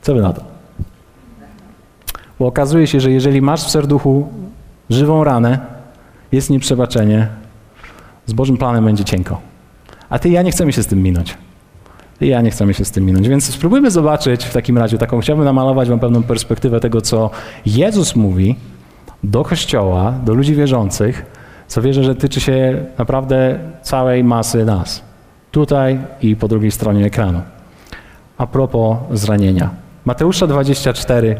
Co 0.01 0.13
wy 0.13 0.21
na 0.21 0.33
to? 0.33 0.43
Bo 2.39 2.47
okazuje 2.47 2.87
się, 2.87 2.99
że 2.99 3.11
jeżeli 3.11 3.41
masz 3.41 3.63
w 3.63 3.69
serduchu 3.69 4.29
żywą 4.89 5.23
ranę, 5.23 5.59
jest 6.31 6.49
nieprzebaczenie, 6.49 7.27
z 8.25 8.33
Bożym 8.33 8.57
planem 8.57 8.85
będzie 8.85 9.03
cienko. 9.03 9.41
A 10.09 10.19
ty 10.19 10.29
i 10.29 10.31
ja 10.31 10.41
nie 10.41 10.51
chcemy 10.51 10.73
się 10.73 10.83
z 10.83 10.87
tym 10.87 11.03
minąć. 11.03 11.37
Ty 12.19 12.25
i 12.25 12.29
ja 12.29 12.41
nie 12.41 12.51
chcemy 12.51 12.73
się 12.73 12.85
z 12.85 12.91
tym 12.91 13.05
minąć. 13.05 13.29
Więc 13.29 13.53
spróbujmy 13.53 13.91
zobaczyć 13.91 14.45
w 14.45 14.53
takim 14.53 14.77
razie 14.77 14.97
taką, 14.97 15.19
chciałbym 15.19 15.45
namalować 15.45 15.89
wam 15.89 15.99
pewną 15.99 16.23
perspektywę 16.23 16.79
tego, 16.79 17.01
co 17.01 17.29
Jezus 17.65 18.15
mówi 18.15 18.55
do 19.23 19.43
Kościoła, 19.43 20.11
do 20.25 20.33
ludzi 20.33 20.55
wierzących, 20.55 21.25
co 21.67 21.81
wierzę, 21.81 22.03
że 22.03 22.15
tyczy 22.15 22.39
się 22.39 22.85
naprawdę 22.97 23.59
całej 23.81 24.23
masy 24.23 24.65
nas. 24.65 25.03
Tutaj 25.51 25.99
i 26.21 26.35
po 26.35 26.47
drugiej 26.47 26.71
stronie 26.71 27.05
ekranu. 27.05 27.41
A 28.37 28.47
propos 28.47 28.97
zranienia. 29.11 29.69
Mateusza 30.05 30.47
24, 30.47 31.39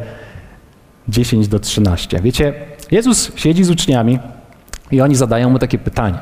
10 1.08 1.48
do 1.48 1.60
13. 1.60 2.20
Wiecie, 2.22 2.54
Jezus 2.92 3.32
siedzi 3.36 3.64
z 3.64 3.70
uczniami 3.70 4.20
i 4.92 5.02
oni 5.02 5.16
zadają 5.16 5.50
mu 5.50 5.60
takie 5.60 5.78
pytanie. 5.78 6.18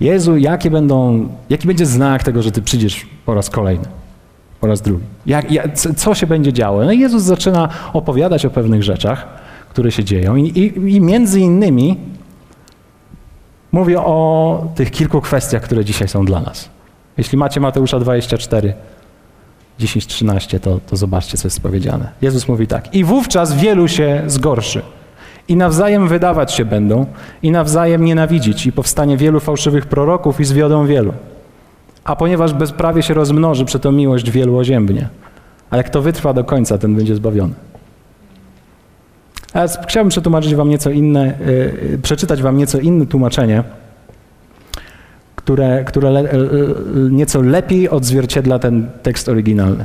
Jezu, 0.00 0.36
jakie 0.36 0.70
będą, 0.70 1.28
jaki 1.50 1.66
będzie 1.66 1.86
znak 1.86 2.22
tego, 2.22 2.42
że 2.42 2.52
Ty 2.52 2.62
przyjdziesz 2.62 3.06
po 3.26 3.34
raz 3.34 3.50
kolejny, 3.50 3.84
po 4.60 4.66
raz 4.66 4.80
drugi? 4.80 5.04
Jak, 5.26 5.46
co 5.96 6.14
się 6.14 6.26
będzie 6.26 6.52
działo? 6.52 6.84
No 6.84 6.92
i 6.92 6.98
Jezus 6.98 7.22
zaczyna 7.22 7.68
opowiadać 7.92 8.46
o 8.46 8.50
pewnych 8.50 8.82
rzeczach, 8.82 9.28
które 9.70 9.92
się 9.92 10.04
dzieją 10.04 10.36
i, 10.36 10.44
i, 10.44 10.94
i 10.94 11.00
między 11.00 11.40
innymi 11.40 11.96
mówię 13.72 14.00
o 14.00 14.66
tych 14.74 14.90
kilku 14.90 15.20
kwestiach, 15.20 15.62
które 15.62 15.84
dzisiaj 15.84 16.08
są 16.08 16.24
dla 16.24 16.40
nas. 16.40 16.68
Jeśli 17.18 17.38
macie 17.38 17.60
Mateusza 17.60 17.98
24, 17.98 18.74
10-13, 19.80 20.60
to, 20.60 20.80
to 20.86 20.96
zobaczcie, 20.96 21.38
co 21.38 21.48
jest 21.48 21.60
powiedziane. 21.60 22.10
Jezus 22.22 22.48
mówi 22.48 22.66
tak. 22.66 22.94
I 22.94 23.04
wówczas 23.04 23.54
wielu 23.54 23.88
się 23.88 24.22
zgorszy. 24.26 24.82
I 25.50 25.56
nawzajem 25.56 26.08
wydawać 26.08 26.52
się 26.52 26.64
będą, 26.64 27.06
i 27.42 27.50
nawzajem 27.50 28.04
nienawidzić, 28.04 28.66
i 28.66 28.72
powstanie 28.72 29.16
wielu 29.16 29.40
fałszywych 29.40 29.86
proroków, 29.86 30.40
i 30.40 30.44
zwiodą 30.44 30.86
wielu. 30.86 31.12
A 32.04 32.16
ponieważ 32.16 32.54
bezprawie 32.54 33.02
się 33.02 33.14
rozmnoży, 33.14 33.64
przeto 33.64 33.92
miłość 33.92 34.30
wielu 34.30 34.56
oziębnie. 34.56 35.08
Ale 35.70 35.84
kto 35.84 36.02
wytrwa 36.02 36.32
do 36.32 36.44
końca, 36.44 36.78
ten 36.78 36.94
będzie 36.96 37.14
zbawiony. 37.14 37.54
A 39.52 39.66
chciałbym 39.86 40.08
przetłumaczyć 40.10 40.54
wam 40.54 40.68
nieco 40.68 40.90
inne, 40.90 41.38
yy, 41.90 41.98
przeczytać 42.02 42.42
wam 42.42 42.56
nieco 42.56 42.78
inne 42.78 43.06
tłumaczenie, 43.06 43.64
które, 45.36 45.84
które 45.84 46.10
le, 46.10 46.22
yy, 46.22 47.10
nieco 47.10 47.42
lepiej 47.42 47.88
odzwierciedla 47.88 48.58
ten 48.58 48.90
tekst 49.02 49.28
oryginalny. 49.28 49.84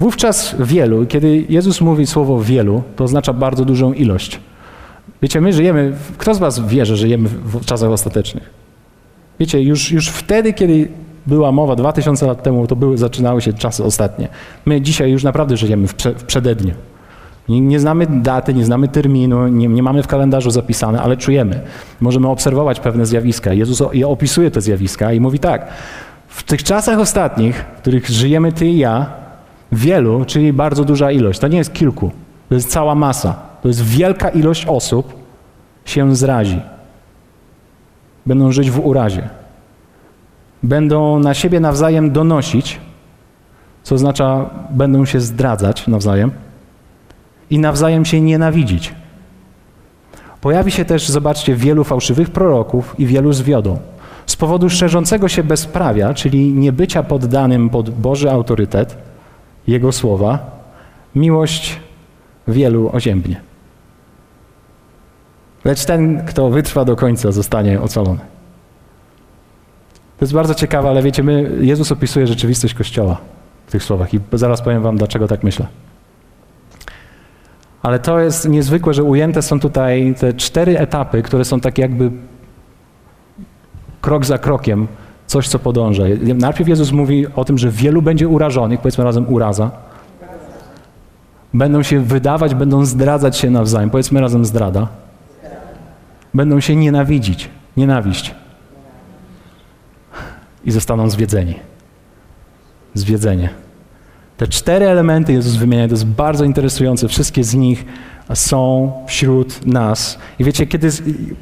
Wówczas 0.00 0.56
wielu, 0.60 1.06
kiedy 1.06 1.44
Jezus 1.48 1.80
mówi 1.80 2.06
słowo 2.06 2.42
wielu, 2.42 2.82
to 2.96 3.04
oznacza 3.04 3.32
bardzo 3.32 3.64
dużą 3.64 3.92
ilość. 3.92 4.40
Wiecie, 5.22 5.40
my 5.40 5.52
żyjemy, 5.52 5.92
kto 6.18 6.34
z 6.34 6.38
was 6.38 6.68
wie, 6.68 6.86
że 6.86 6.96
żyjemy 6.96 7.28
w 7.28 7.64
czasach 7.64 7.90
ostatecznych? 7.90 8.50
Wiecie, 9.40 9.62
już, 9.62 9.92
już 9.92 10.08
wtedy, 10.08 10.52
kiedy 10.52 10.88
była 11.26 11.52
mowa 11.52 11.76
2000 11.76 12.26
lat 12.26 12.42
temu, 12.42 12.66
to 12.66 12.76
były, 12.76 12.98
zaczynały 12.98 13.40
się 13.40 13.52
czasy 13.52 13.84
ostatnie. 13.84 14.28
My 14.66 14.80
dzisiaj 14.80 15.10
już 15.10 15.24
naprawdę 15.24 15.56
żyjemy 15.56 15.86
w, 15.88 15.94
prze, 15.94 16.14
w 16.14 16.24
przededniu. 16.24 16.74
Nie, 17.48 17.60
nie, 17.60 17.80
znamy 17.80 18.06
daty, 18.06 18.54
nie 18.54 18.64
znamy 18.64 18.88
terminu, 18.88 19.48
nie, 19.48 19.68
nie, 19.68 19.82
mamy 19.82 20.02
w 20.02 20.06
kalendarzu 20.06 20.50
zapisane, 20.50 21.02
ale 21.02 21.16
czujemy. 21.16 21.60
Możemy 22.00 22.28
obserwować 22.28 22.80
pewne 22.80 23.06
zjawiska. 23.06 23.52
Jezus 23.52 23.82
opisuje 24.06 24.50
te 24.50 24.60
zjawiska 24.60 25.12
i 25.12 25.20
mówi 25.20 25.38
tak. 25.38 25.66
W 26.28 26.42
tych 26.42 26.62
czasach 26.62 26.98
ostatnich, 26.98 27.64
w 27.76 27.80
których 27.80 28.08
żyjemy 28.08 28.52
ty 28.52 28.66
i 28.66 28.78
ja, 28.78 29.06
wielu, 29.72 30.24
czyli 30.24 30.52
bardzo 30.52 30.84
duża 30.84 31.10
ilość, 31.10 31.38
to 31.38 31.48
nie 31.48 31.58
jest 31.58 31.72
kilku, 31.72 32.10
to 32.48 32.54
jest 32.54 32.70
cała 32.70 32.94
masa, 32.94 33.49
to 33.62 33.68
jest 33.68 33.82
wielka 33.82 34.28
ilość 34.28 34.66
osób 34.66 35.14
się 35.84 36.16
zrazi. 36.16 36.60
Będą 38.26 38.52
żyć 38.52 38.70
w 38.70 38.86
urazie. 38.86 39.28
Będą 40.62 41.18
na 41.18 41.34
siebie 41.34 41.60
nawzajem 41.60 42.12
donosić, 42.12 42.80
co 43.82 43.94
oznacza, 43.94 44.50
będą 44.70 45.04
się 45.04 45.20
zdradzać 45.20 45.86
nawzajem 45.86 46.30
i 47.50 47.58
nawzajem 47.58 48.04
się 48.04 48.20
nienawidzić. 48.20 48.94
Pojawi 50.40 50.70
się 50.70 50.84
też, 50.84 51.08
zobaczcie, 51.08 51.54
wielu 51.54 51.84
fałszywych 51.84 52.30
proroków 52.30 52.94
i 52.98 53.06
wielu 53.06 53.32
zwiodą. 53.32 53.78
Z 54.26 54.36
powodu 54.36 54.70
szerzącego 54.70 55.28
się 55.28 55.42
bezprawia, 55.42 56.14
czyli 56.14 56.52
niebycia 56.52 57.02
poddanym 57.02 57.70
pod 57.70 57.90
Boży 57.90 58.30
autorytet, 58.30 58.96
Jego 59.66 59.92
słowa, 59.92 60.38
miłość 61.14 61.80
wielu 62.48 62.90
oziębnie. 62.92 63.49
Lecz 65.64 65.84
ten, 65.84 66.24
kto 66.26 66.50
wytrwa 66.50 66.84
do 66.84 66.96
końca, 66.96 67.32
zostanie 67.32 67.80
ocalony. 67.80 68.18
To 70.18 70.24
jest 70.24 70.32
bardzo 70.32 70.54
ciekawe, 70.54 70.88
ale 70.88 71.02
wiecie, 71.02 71.22
my, 71.22 71.58
Jezus 71.60 71.92
opisuje 71.92 72.26
rzeczywistość 72.26 72.74
Kościoła 72.74 73.16
w 73.66 73.70
tych 73.70 73.82
słowach 73.82 74.14
i 74.14 74.20
zaraz 74.32 74.62
powiem 74.62 74.82
wam, 74.82 74.96
dlaczego 74.96 75.28
tak 75.28 75.42
myślę. 75.42 75.66
Ale 77.82 77.98
to 77.98 78.20
jest 78.20 78.48
niezwykłe, 78.48 78.94
że 78.94 79.04
ujęte 79.04 79.42
są 79.42 79.60
tutaj 79.60 80.14
te 80.18 80.34
cztery 80.34 80.78
etapy, 80.78 81.22
które 81.22 81.44
są 81.44 81.60
tak 81.60 81.78
jakby 81.78 82.10
krok 84.00 84.24
za 84.24 84.38
krokiem, 84.38 84.88
coś, 85.26 85.48
co 85.48 85.58
podąża. 85.58 86.04
Najpierw 86.34 86.68
Jezus 86.68 86.92
mówi 86.92 87.26
o 87.36 87.44
tym, 87.44 87.58
że 87.58 87.70
wielu 87.70 88.02
będzie 88.02 88.28
urażonych, 88.28 88.80
powiedzmy 88.80 89.04
razem 89.04 89.32
uraza. 89.32 89.70
Będą 91.54 91.82
się 91.82 92.00
wydawać, 92.00 92.54
będą 92.54 92.84
zdradzać 92.84 93.36
się 93.36 93.50
nawzajem, 93.50 93.90
powiedzmy 93.90 94.20
razem 94.20 94.44
zdrada. 94.44 94.88
Będą 96.34 96.60
się 96.60 96.76
nienawidzić, 96.76 97.48
nienawiść. 97.76 98.34
I 100.64 100.70
zostaną 100.70 101.10
zwiedzeni. 101.10 101.54
Zwiedzenie. 102.94 103.48
Te 104.36 104.48
cztery 104.48 104.88
elementy 104.88 105.32
Jezus 105.32 105.56
wymienia, 105.56 105.88
to 105.88 105.94
jest 105.94 106.06
bardzo 106.06 106.44
interesujące. 106.44 107.08
Wszystkie 107.08 107.44
z 107.44 107.54
nich 107.54 107.84
są 108.34 108.92
wśród 109.06 109.66
nas. 109.66 110.18
I 110.38 110.44
wiecie, 110.44 110.66
kiedy 110.66 110.88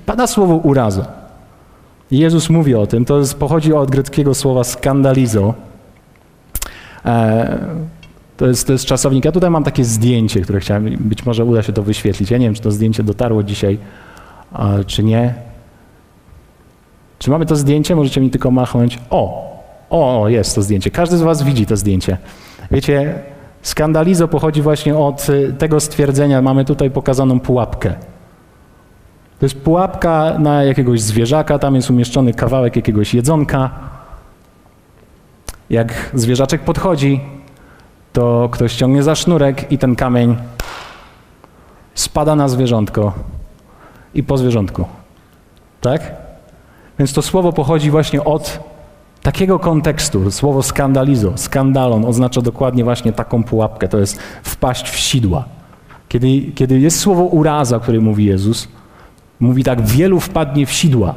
pada 0.07 0.27
słowo 0.27 0.57
uraza, 0.57 1.07
Jezus 2.11 2.51
mówi 2.51 2.75
o 2.75 2.87
tym, 2.87 3.05
to 3.05 3.19
jest, 3.19 3.35
pochodzi 3.35 3.73
od 3.73 3.91
greckiego 3.91 4.35
słowa 4.35 4.65
skandalizo. 4.65 5.55
E, 7.05 7.59
to 8.37 8.47
jest, 8.47 8.67
to 8.67 8.73
jest 8.73 8.85
czasownik. 8.85 9.25
Ja 9.25 9.33
tutaj 9.33 9.51
mam 9.51 9.65
takie 9.65 9.85
zdjęcie, 9.85 10.41
które 10.41 10.61
chciałem, 10.61 10.97
być 11.01 11.27
może 11.27 11.45
uda 11.45 11.63
się 11.63 11.73
to 11.73 11.83
wyświetlić. 11.83 12.31
Ja 12.31 12.39
nie 12.39 12.47
wiem, 12.47 12.55
czy 12.55 12.63
to 12.63 12.71
zdjęcie 12.71 13.03
dotarło 13.03 13.43
dzisiaj, 13.43 13.79
czy 14.87 15.05
nie. 15.05 15.35
Czy 17.19 17.31
mamy 17.31 17.47
to 17.47 17.57
zdjęcie? 17.57 17.97
Możecie 17.97 18.21
mi 18.21 18.31
tylko 18.31 18.51
machnąć. 18.51 18.99
O, 19.11 19.53
o, 19.91 20.29
jest 20.29 20.55
to 20.55 20.63
zdjęcie. 20.63 20.91
Każdy 20.91 21.17
z 21.17 21.23
was 21.23 21.43
widzi 21.43 21.67
to 21.67 21.77
zdjęcie. 21.77 22.19
Wiecie, 22.71 23.23
skandalizo 23.63 24.29
pochodzi 24.29 24.63
właśnie 24.63 24.99
od 24.99 25.29
y, 25.29 25.55
tego 25.59 25.81
stwierdzenia, 25.81 26.43
mamy 26.43 26.65
tutaj 26.65 26.91
pokazaną 26.91 27.41
pułapkę. 27.41 27.95
To 29.39 29.47
jest 29.47 29.61
pułapka 29.61 30.39
na 30.39 30.65
jakiegoś 30.65 31.01
zwierzaka, 31.01 31.59
tam 31.59 31.75
jest 31.75 31.91
umieszczony 31.91 32.35
kawałek 32.35 32.77
jakiegoś 32.77 33.15
jedzonka. 33.15 33.71
Jak 35.71 36.11
zwierzaczek 36.15 36.61
podchodzi, 36.61 37.21
to 38.13 38.49
ktoś 38.53 38.75
ciągnie 38.75 39.03
za 39.03 39.15
sznurek 39.15 39.73
i 39.73 39.79
ten 39.79 39.97
kamień 39.97 40.37
spada 41.95 42.37
na 42.37 42.49
zwierzątko 42.49 43.13
i 44.19 44.23
po 44.23 44.39
zwierzątku. 44.39 44.85
Tak? 45.81 46.13
Więc 46.99 47.13
to 47.13 47.23
słowo 47.23 47.53
pochodzi 47.53 47.91
właśnie 47.91 48.25
od 48.25 48.61
takiego 49.23 49.59
kontekstu. 49.59 50.31
Słowo 50.31 50.63
skandalizo, 50.63 51.33
skandalon 51.37 52.05
oznacza 52.05 52.41
dokładnie 52.41 52.85
właśnie 52.85 53.13
taką 53.13 53.45
pułapkę. 53.45 53.89
To 53.89 53.99
jest 53.99 54.21
wpaść 54.43 54.91
w 54.91 54.97
sidła. 54.97 55.45
Kiedy, 56.09 56.43
kiedy 56.55 56.81
jest 56.81 56.99
słowo 56.99 57.23
uraza, 57.23 57.77
o 57.77 57.81
której 57.81 58.01
mówi 58.01 58.25
Jezus, 58.25 58.69
mówi 59.41 59.65
tak, 59.65 59.87
wielu 59.87 60.21
wpadnie 60.21 60.67
w 60.67 60.73
sidła. 60.73 61.15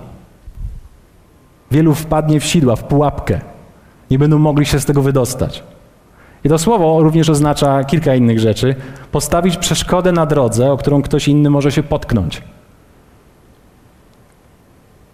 Wielu 1.72 1.96
wpadnie 1.96 2.40
w 2.40 2.46
sidła, 2.46 2.76
w 2.76 2.84
pułapkę. 2.84 3.42
Nie 4.12 4.20
będą 4.20 4.38
mogli 4.38 4.66
się 4.66 4.80
z 4.80 4.86
tego 4.86 5.02
wydostać. 5.02 5.64
I 6.44 6.50
to 6.50 6.58
słowo 6.58 7.04
również 7.04 7.30
oznacza 7.30 7.84
kilka 7.84 8.16
innych 8.16 8.40
rzeczy. 8.40 8.76
Postawić 9.12 9.58
przeszkodę 9.58 10.12
na 10.12 10.26
drodze, 10.26 10.72
o 10.72 10.78
którą 10.78 11.02
ktoś 11.02 11.28
inny 11.28 11.50
może 11.50 11.72
się 11.72 11.84
potknąć. 11.84 12.42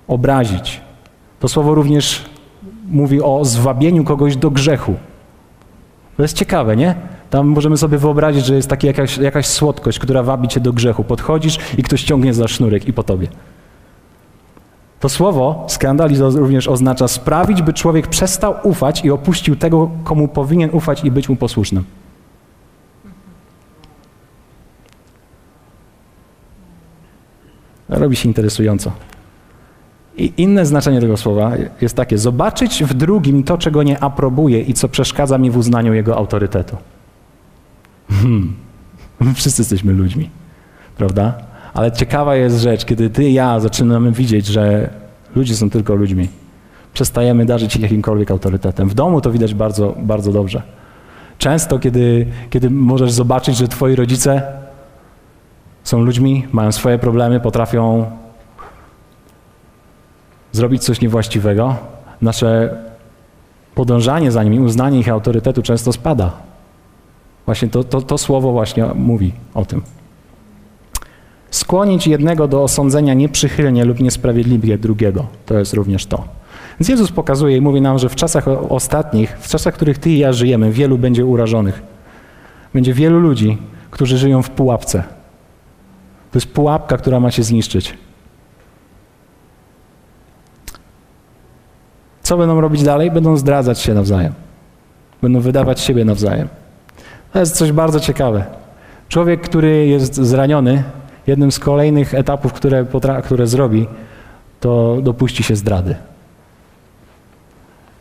Obrazić. 0.08 0.82
To 1.40 1.48
słowo 1.48 1.76
również 1.76 2.26
mówi 2.88 3.22
o 3.22 3.46
zwabieniu 3.46 4.04
kogoś 4.04 4.38
do 4.38 4.52
grzechu. 4.52 4.96
To 6.18 6.24
jest 6.24 6.38
ciekawe, 6.38 6.76
nie? 6.76 6.96
Tam 7.30 7.48
możemy 7.48 7.78
sobie 7.78 7.98
wyobrazić, 7.98 8.46
że 8.46 8.56
jest 8.56 8.70
taka 8.70 8.88
jakaś, 8.88 9.18
jakaś 9.18 9.46
słodkość, 9.46 10.00
która 10.00 10.24
wabi 10.24 10.48
cię 10.48 10.60
do 10.60 10.74
grzechu. 10.74 11.04
Podchodzisz 11.04 11.58
i 11.78 11.84
ktoś 11.84 12.04
ciągnie 12.04 12.34
za 12.34 12.48
sznurek 12.48 12.88
i 12.88 12.94
po 12.94 13.04
tobie. 13.04 13.28
To 15.00 15.10
słowo 15.10 15.66
skandalizm 15.68 16.24
również 16.24 16.68
oznacza 16.68 17.08
sprawić, 17.08 17.62
by 17.62 17.74
człowiek 17.74 18.08
przestał 18.08 18.56
ufać 18.64 19.06
i 19.06 19.12
opuścił 19.12 19.56
tego, 19.56 19.90
komu 20.04 20.28
powinien 20.28 20.70
ufać 20.74 21.04
i 21.04 21.12
być 21.12 21.30
mu 21.30 21.36
posłusznym. 21.36 21.84
Robi 27.90 28.16
się 28.16 28.28
interesująco. 28.28 28.92
I 30.18 30.34
inne 30.38 30.66
znaczenie 30.66 31.02
tego 31.02 31.18
słowa 31.18 31.52
jest 31.82 31.96
takie: 31.96 32.18
zobaczyć 32.18 32.84
w 32.84 32.94
drugim 32.94 33.44
to, 33.44 33.58
czego 33.58 33.84
nie 33.84 34.04
aprobuję 34.04 34.62
i 34.62 34.74
co 34.74 34.90
przeszkadza 34.90 35.38
mi 35.38 35.52
w 35.52 35.58
uznaniu 35.58 35.94
jego 35.94 36.18
autorytetu. 36.18 36.78
Hmm. 38.10 38.54
Wszyscy 39.36 39.62
jesteśmy 39.62 39.94
ludźmi, 39.94 40.30
prawda? 40.98 41.34
Ale 41.74 41.92
ciekawa 41.92 42.36
jest 42.36 42.62
rzecz, 42.62 42.86
kiedy 42.86 43.10
ty 43.10 43.30
i 43.30 43.34
ja 43.34 43.60
zaczynamy 43.60 44.12
widzieć, 44.12 44.46
że 44.46 44.90
ludzie 45.36 45.56
są 45.56 45.70
tylko 45.70 45.96
ludźmi. 45.96 46.28
Przestajemy 46.94 47.46
darzyć 47.46 47.76
ich 47.76 47.82
jakimkolwiek 47.82 48.32
autorytetem. 48.32 48.90
W 48.90 48.94
domu 48.94 49.22
to 49.22 49.32
widać 49.32 49.54
bardzo, 49.54 49.96
bardzo 50.00 50.32
dobrze. 50.32 50.62
Często, 51.38 51.80
kiedy, 51.80 52.26
kiedy 52.50 52.70
możesz 52.70 53.12
zobaczyć, 53.12 53.58
że 53.58 53.68
twoi 53.68 53.96
rodzice 53.96 54.42
są 55.84 56.02
ludźmi, 56.02 56.48
mają 56.52 56.72
swoje 56.72 57.00
problemy, 57.00 57.40
potrafią 57.40 58.06
zrobić 60.58 60.84
coś 60.84 61.02
niewłaściwego, 61.02 61.76
nasze 62.22 62.78
podążanie 63.76 64.32
za 64.32 64.44
nimi, 64.44 64.60
uznanie 64.60 65.00
ich 65.00 65.10
autorytetu 65.10 65.62
często 65.62 65.94
spada. 65.94 66.32
Właśnie 67.46 67.68
to, 67.68 67.84
to, 67.84 68.02
to 68.02 68.18
słowo 68.18 68.52
właśnie 68.52 68.86
mówi 68.96 69.34
o 69.54 69.66
tym. 69.66 69.82
Skłonić 71.52 72.08
jednego 72.08 72.48
do 72.48 72.64
osądzenia 72.64 73.14
nieprzychylnie 73.14 73.86
lub 73.86 74.00
niesprawiedliwie 74.00 74.78
drugiego. 74.78 75.26
To 75.46 75.60
jest 75.60 75.74
również 75.74 76.06
to. 76.06 76.24
Więc 76.80 76.90
Jezus 76.90 77.12
pokazuje 77.12 77.58
i 77.58 77.62
mówi 77.62 77.82
nam, 77.82 78.00
że 78.00 78.10
w 78.10 78.16
czasach 78.16 78.48
ostatnich, 78.70 79.38
w 79.40 79.50
czasach, 79.50 79.74
w 79.74 79.76
których 79.78 79.98
Ty 79.98 80.10
i 80.10 80.18
ja 80.18 80.34
żyjemy, 80.34 80.72
wielu 80.72 80.98
będzie 80.98 81.26
urażonych. 81.26 81.82
Będzie 82.74 82.94
wielu 82.94 83.20
ludzi, 83.20 83.58
którzy 83.92 84.18
żyją 84.18 84.42
w 84.42 84.50
pułapce. 84.50 85.04
To 86.32 86.38
jest 86.38 86.48
pułapka, 86.48 86.98
która 86.98 87.20
ma 87.20 87.32
się 87.32 87.44
zniszczyć. 87.44 87.94
Co 92.28 92.38
będą 92.38 92.62
robić 92.62 92.84
dalej? 92.84 93.12
Będą 93.12 93.38
zdradzać 93.38 93.80
się 93.80 93.94
nawzajem. 93.94 94.34
Będą 95.22 95.40
wydawać 95.40 95.82
siebie 95.82 96.06
nawzajem. 96.06 96.48
To 97.34 97.40
jest 97.40 97.56
coś 97.56 97.72
bardzo 97.72 98.00
ciekawe. 98.00 98.46
Człowiek, 99.10 99.42
który 99.42 99.86
jest 99.86 100.16
zraniony, 100.16 100.84
jednym 101.28 101.52
z 101.52 101.60
kolejnych 101.60 102.14
etapów, 102.14 102.54
które, 102.54 102.86
które 103.24 103.48
zrobi, 103.48 103.88
to 104.60 104.98
dopuści 105.02 105.44
się 105.44 105.56
zdrady. 105.56 105.96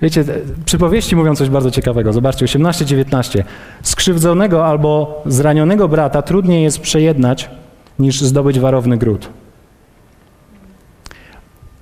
Wiecie, 0.03 0.25
przypowieści 0.65 1.17
mówią 1.17 1.35
coś 1.35 1.49
bardzo 1.49 1.71
ciekawego. 1.71 2.13
Zobaczcie, 2.13 2.47
18-19. 2.47 3.43
Skrzywdzonego 3.83 4.67
albo 4.67 5.23
zranionego 5.27 5.89
brata 5.89 6.23
trudniej 6.23 6.63
jest 6.63 6.81
przejednać, 6.81 7.51
niż 7.99 8.21
zdobyć 8.21 8.61
warowny 8.61 8.97
gród. 8.97 9.29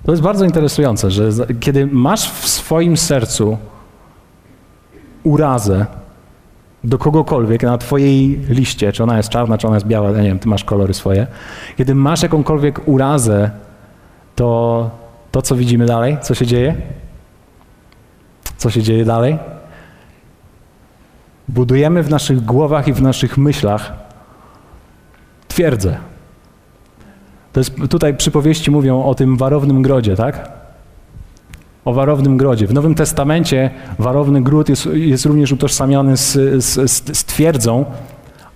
To 0.05 0.11
jest 0.11 0.23
bardzo 0.23 0.45
interesujące, 0.45 1.11
że 1.11 1.29
kiedy 1.59 1.87
masz 1.87 2.31
w 2.31 2.47
swoim 2.47 2.97
sercu 2.97 3.57
urazę 5.23 5.85
do 6.83 6.97
kogokolwiek 6.97 7.63
na 7.63 7.77
twojej 7.77 8.39
liście, 8.49 8.91
czy 8.91 9.03
ona 9.03 9.17
jest 9.17 9.29
czarna, 9.29 9.57
czy 9.57 9.67
ona 9.67 9.75
jest 9.75 9.87
biała, 9.87 10.11
ja 10.11 10.21
nie 10.21 10.27
wiem, 10.27 10.39
ty 10.39 10.47
masz 10.47 10.63
kolory 10.63 10.93
swoje, 10.93 11.27
kiedy 11.77 11.95
masz 11.95 12.23
jakąkolwiek 12.23 12.87
urazę, 12.87 13.51
to 14.35 14.89
to, 15.31 15.41
co 15.41 15.55
widzimy 15.55 15.85
dalej, 15.85 16.17
co 16.21 16.33
się 16.33 16.45
dzieje? 16.45 16.75
Co 18.57 18.69
się 18.69 18.83
dzieje 18.83 19.05
dalej? 19.05 19.37
Budujemy 21.47 22.03
w 22.03 22.09
naszych 22.09 22.45
głowach 22.45 22.87
i 22.87 22.93
w 22.93 23.01
naszych 23.01 23.37
myślach 23.37 23.93
twierdzę. 25.47 25.97
To 27.55 27.59
jest, 27.59 27.75
tutaj 27.89 28.17
przypowieści 28.17 28.71
mówią 28.71 29.03
o 29.03 29.15
tym 29.15 29.37
warownym 29.37 29.81
grodzie, 29.81 30.15
tak? 30.15 30.51
O 31.85 31.93
warownym 31.93 32.37
grodzie. 32.37 32.67
W 32.67 32.73
Nowym 32.73 32.95
Testamencie 32.95 33.69
warowny 33.99 34.41
gród 34.41 34.69
jest, 34.69 34.85
jest 34.85 35.25
również 35.25 35.51
utożsamiony 35.51 36.17
z, 36.17 36.33
z, 36.63 36.91
z 37.17 37.25
twierdzą. 37.25 37.85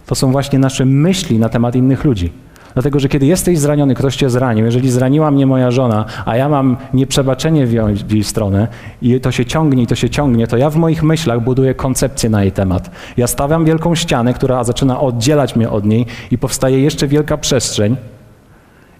To 0.05 0.15
są 0.15 0.31
właśnie 0.31 0.59
nasze 0.59 0.85
myśli 0.85 1.39
na 1.39 1.49
temat 1.49 1.75
innych 1.75 2.03
ludzi. 2.03 2.31
Dlatego, 2.73 2.99
że 2.99 3.09
kiedy 3.09 3.25
jesteś 3.25 3.59
zraniony, 3.59 3.95
ktoś 3.95 4.15
cię 4.15 4.29
zranił, 4.29 4.65
jeżeli 4.65 4.91
zraniła 4.91 5.31
mnie 5.31 5.45
moja 5.45 5.71
żona, 5.71 6.05
a 6.25 6.35
ja 6.35 6.49
mam 6.49 6.77
nieprzebaczenie 6.93 7.65
w 7.65 7.71
jej, 7.71 7.95
w 7.95 8.11
jej 8.11 8.23
stronę 8.23 8.67
i 9.01 9.19
to 9.19 9.31
się 9.31 9.45
ciągnie 9.45 9.83
i 9.83 9.87
to 9.87 9.95
się 9.95 10.09
ciągnie, 10.09 10.47
to 10.47 10.57
ja 10.57 10.69
w 10.69 10.75
moich 10.75 11.03
myślach 11.03 11.43
buduję 11.43 11.73
koncepcję 11.75 12.29
na 12.29 12.43
jej 12.43 12.51
temat. 12.51 12.91
Ja 13.17 13.27
stawiam 13.27 13.65
wielką 13.65 13.95
ścianę, 13.95 14.33
która 14.33 14.63
zaczyna 14.63 14.99
oddzielać 14.99 15.55
mnie 15.55 15.69
od 15.69 15.85
niej 15.85 16.05
i 16.31 16.37
powstaje 16.37 16.79
jeszcze 16.79 17.07
wielka 17.07 17.37
przestrzeń. 17.37 17.95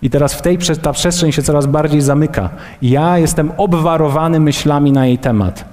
I 0.02 0.10
teraz 0.10 0.34
w 0.34 0.42
tej 0.42 0.58
ta 0.82 0.94
przestrzeń 0.94 1.32
się 1.32 1.42
coraz 1.42 1.66
bardziej 1.66 2.02
zamyka. 2.02 2.50
Ja 2.82 3.18
jestem 3.18 3.52
obwarowany 3.58 4.40
myślami 4.40 4.92
na 4.92 5.06
jej 5.06 5.18
temat, 5.18 5.66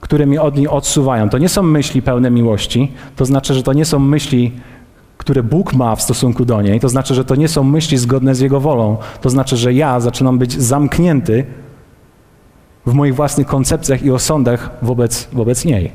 które 0.00 0.26
mnie 0.26 0.42
od 0.42 0.56
niej 0.56 0.68
odsuwają. 0.68 1.28
To 1.28 1.38
nie 1.38 1.48
są 1.48 1.62
myśli 1.62 2.02
pełne 2.02 2.30
miłości, 2.30 2.92
to 3.16 3.24
znaczy, 3.24 3.54
że 3.54 3.62
to 3.62 3.72
nie 3.72 3.84
są 3.84 3.98
myśli 3.98 4.52
które 5.18 5.42
Bóg 5.42 5.74
ma 5.74 5.96
w 5.96 6.02
stosunku 6.02 6.44
do 6.44 6.62
niej, 6.62 6.80
to 6.80 6.88
znaczy, 6.88 7.14
że 7.14 7.24
to 7.24 7.34
nie 7.34 7.48
są 7.48 7.64
myśli 7.64 7.98
zgodne 7.98 8.34
z 8.34 8.40
Jego 8.40 8.60
wolą. 8.60 8.96
To 9.20 9.30
znaczy, 9.30 9.56
że 9.56 9.74
ja 9.74 10.00
zaczynam 10.00 10.38
być 10.38 10.62
zamknięty 10.62 11.46
w 12.86 12.92
moich 12.92 13.14
własnych 13.14 13.46
koncepcjach 13.46 14.02
i 14.02 14.10
osądach 14.10 14.70
wobec, 14.82 15.28
wobec 15.32 15.64
niej. 15.64 15.92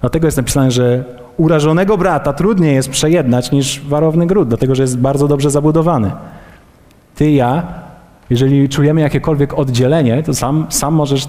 Dlatego 0.00 0.26
jest 0.26 0.36
napisane, 0.36 0.70
że 0.70 1.04
urażonego 1.38 1.98
brata 1.98 2.32
trudniej 2.32 2.74
jest 2.74 2.90
przejednać 2.90 3.52
niż 3.52 3.80
warowny 3.80 4.26
gród, 4.26 4.48
dlatego 4.48 4.74
że 4.74 4.82
jest 4.82 4.98
bardzo 4.98 5.28
dobrze 5.28 5.50
zabudowany. 5.50 6.10
Ty 7.14 7.30
ja, 7.30 7.62
jeżeli 8.30 8.68
czujemy 8.68 9.00
jakiekolwiek 9.00 9.58
oddzielenie, 9.58 10.22
to 10.22 10.34
sam, 10.34 10.66
sam 10.68 10.94
możesz, 10.94 11.28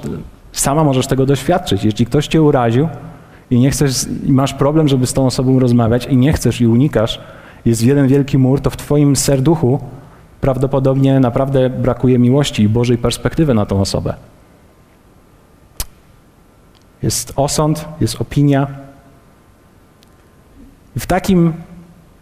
sama 0.51 0.83
możesz 0.83 1.07
tego 1.07 1.25
doświadczyć. 1.25 1.83
Jeśli 1.83 2.05
ktoś 2.05 2.27
cię 2.27 2.41
uraził, 2.41 2.87
i 3.51 3.59
nie 3.59 3.71
chcesz, 3.71 4.05
masz 4.27 4.53
problem, 4.53 4.87
żeby 4.87 5.07
z 5.07 5.13
tą 5.13 5.25
osobą 5.25 5.59
rozmawiać 5.59 6.05
i 6.05 6.17
nie 6.17 6.33
chcesz 6.33 6.61
i 6.61 6.67
unikasz, 6.67 7.19
jest 7.65 7.83
jeden 7.83 8.07
wielki 8.07 8.37
mur, 8.37 8.61
to 8.61 8.69
w 8.69 8.77
twoim 8.77 9.15
serduchu 9.15 9.79
prawdopodobnie 10.41 11.19
naprawdę 11.19 11.69
brakuje 11.69 12.19
miłości 12.19 12.63
i 12.63 12.69
Bożej 12.69 12.97
perspektywy 12.97 13.53
na 13.53 13.65
tą 13.65 13.81
osobę. 13.81 14.13
Jest 17.03 17.33
osąd, 17.35 17.85
jest 18.01 18.21
opinia. 18.21 18.67
W 20.99 21.07
takim, 21.07 21.53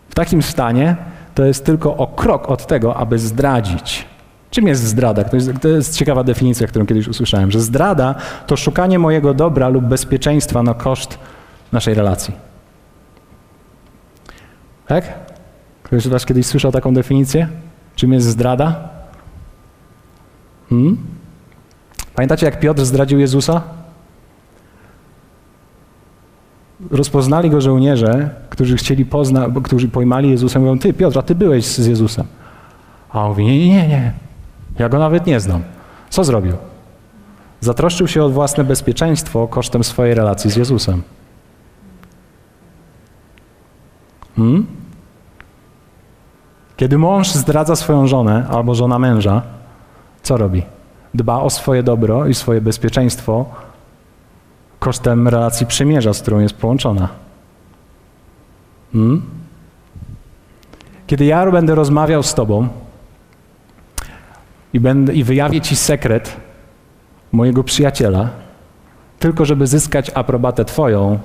w 0.09 0.15
takim 0.15 0.41
stanie 0.41 0.95
to 1.35 1.45
jest 1.45 1.65
tylko 1.65 1.97
o 1.97 2.07
krok 2.07 2.49
od 2.49 2.67
tego, 2.67 2.95
aby 2.95 3.19
zdradzić. 3.19 4.05
Czym 4.49 4.67
jest 4.67 4.83
zdrada? 4.83 5.23
To 5.23 5.35
jest, 5.35 5.51
to 5.61 5.67
jest, 5.67 5.95
ciekawa 5.95 6.23
definicja, 6.23 6.67
którą 6.67 6.85
kiedyś 6.85 7.07
usłyszałem, 7.07 7.51
że 7.51 7.59
zdrada 7.59 8.15
to 8.47 8.57
szukanie 8.57 8.99
mojego 8.99 9.33
dobra 9.33 9.69
lub 9.69 9.85
bezpieczeństwa 9.85 10.63
na 10.63 10.73
koszt 10.73 11.19
naszej 11.71 11.93
relacji. 11.93 12.33
Tak? 14.87 15.13
Ktoś 15.83 16.03
z 16.03 16.07
Was 16.07 16.25
kiedyś 16.25 16.45
słyszał 16.45 16.71
taką 16.71 16.93
definicję? 16.93 17.47
Czym 17.95 18.13
jest 18.13 18.27
zdrada? 18.27 18.89
Hmm? 20.69 20.97
Pamiętacie, 22.15 22.45
jak 22.45 22.59
Piotr 22.59 22.85
zdradził 22.85 23.19
Jezusa? 23.19 23.61
Rozpoznali 26.91 27.49
go 27.49 27.61
żołnierze, 27.61 28.29
którzy 28.49 28.77
chcieli 28.77 29.05
poznać, 29.05 29.51
którzy 29.63 29.87
pojmali 29.87 30.29
Jezusa, 30.29 30.59
mówią, 30.59 30.79
ty 30.79 30.93
Piotr, 30.93 31.19
a 31.19 31.21
ty 31.21 31.35
byłeś 31.35 31.65
z 31.65 31.85
Jezusem. 31.85 32.25
A 33.09 33.23
on 33.23 33.29
mówi, 33.29 33.45
nie, 33.45 33.57
nie, 33.57 33.87
nie, 33.87 34.13
ja 34.79 34.89
go 34.89 34.99
nawet 34.99 35.27
nie 35.27 35.39
znam. 35.39 35.63
Co 36.09 36.23
zrobił? 36.23 36.53
Zatroszczył 37.59 38.07
się 38.07 38.23
o 38.23 38.29
własne 38.29 38.63
bezpieczeństwo 38.63 39.47
kosztem 39.47 39.83
swojej 39.83 40.13
relacji 40.13 40.51
z 40.51 40.55
Jezusem. 40.55 41.01
Hmm? 44.35 44.65
Kiedy 46.77 46.97
mąż 46.97 47.31
zdradza 47.31 47.75
swoją 47.75 48.07
żonę 48.07 48.47
albo 48.49 48.75
żona 48.75 48.99
męża, 48.99 49.41
co 50.23 50.37
robi? 50.37 50.63
Dba 51.13 51.41
o 51.41 51.49
swoje 51.49 51.83
dobro 51.83 52.27
i 52.27 52.33
swoje 52.33 52.61
bezpieczeństwo 52.61 53.45
kosztem 54.87 55.27
relacji 55.27 55.65
przymierza, 55.65 56.13
z 56.13 56.21
którą 56.21 56.39
jest 56.39 56.55
połączona. 56.55 57.09
Hmm? 58.93 59.21
Kiedy 61.07 61.25
ja 61.25 61.51
będę 61.51 61.75
rozmawiał 61.75 62.23
z 62.23 62.33
Tobą, 62.33 62.67
i, 64.73 64.79
będę, 64.79 65.13
i 65.13 65.23
wyjawię 65.23 65.61
ci 65.61 65.75
sekret 65.75 66.37
mojego 67.31 67.63
przyjaciela, 67.63 68.29
tylko 69.19 69.45
żeby 69.45 69.67
zyskać 69.67 70.11
aprobatę 70.15 70.65
Twoją, 70.65 71.19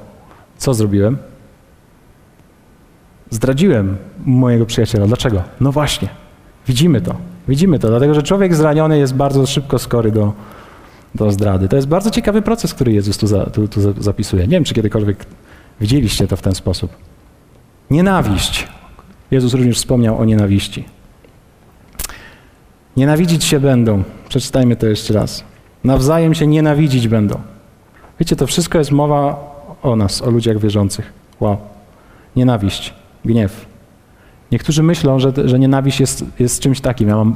co 0.58 0.74
zrobiłem? 0.74 1.18
Zdradziłem 3.30 3.96
mojego 4.24 4.66
przyjaciela. 4.66 5.06
Dlaczego? 5.06 5.42
No 5.60 5.72
właśnie, 5.72 6.08
widzimy 6.66 7.00
to. 7.00 7.14
Widzimy 7.48 7.78
to, 7.78 7.88
dlatego 7.88 8.14
że 8.14 8.22
człowiek 8.22 8.54
zraniony 8.54 8.98
jest 8.98 9.14
bardzo 9.14 9.46
szybko 9.46 9.78
skory 9.78 10.10
do, 10.10 10.32
do 11.14 11.30
zdrady. 11.30 11.68
To 11.68 11.76
jest 11.76 11.88
bardzo 11.88 12.10
ciekawy 12.10 12.42
proces, 12.42 12.74
który 12.74 12.92
Jezus 12.92 13.18
tu, 13.18 13.26
za, 13.26 13.46
tu, 13.46 13.68
tu 13.68 14.02
zapisuje. 14.02 14.42
Nie 14.42 14.50
wiem, 14.50 14.64
czy 14.64 14.74
kiedykolwiek 14.74 15.26
widzieliście 15.80 16.26
to 16.28 16.36
w 16.36 16.42
ten 16.42 16.54
sposób. 16.54 16.96
Nienawiść. 17.90 18.68
Jezus 19.30 19.54
również 19.54 19.76
wspomniał 19.76 20.18
o 20.18 20.24
nienawiści. 20.24 20.84
Nienawidzić 22.96 23.44
się 23.44 23.60
będą. 23.60 24.02
Przeczytajmy 24.28 24.76
to 24.76 24.86
jeszcze 24.86 25.14
raz. 25.14 25.44
Nawzajem 25.84 26.34
się 26.34 26.46
nienawidzić 26.46 27.08
będą. 27.08 27.40
Wiecie, 28.20 28.36
to 28.36 28.46
wszystko 28.46 28.78
jest 28.78 28.90
mowa 28.90 29.52
o 29.82 29.96
nas, 29.96 30.22
o 30.22 30.30
ludziach 30.30 30.58
wierzących. 30.58 31.12
Wow. 31.40 31.56
Nienawiść, 32.36 32.94
gniew. 33.24 33.66
Niektórzy 34.52 34.82
myślą, 34.82 35.18
że, 35.18 35.32
że 35.44 35.58
nienawiść 35.58 36.00
jest, 36.00 36.24
jest 36.38 36.62
czymś 36.62 36.80
takim. 36.80 37.08
Ja 37.08 37.16
mam, 37.16 37.34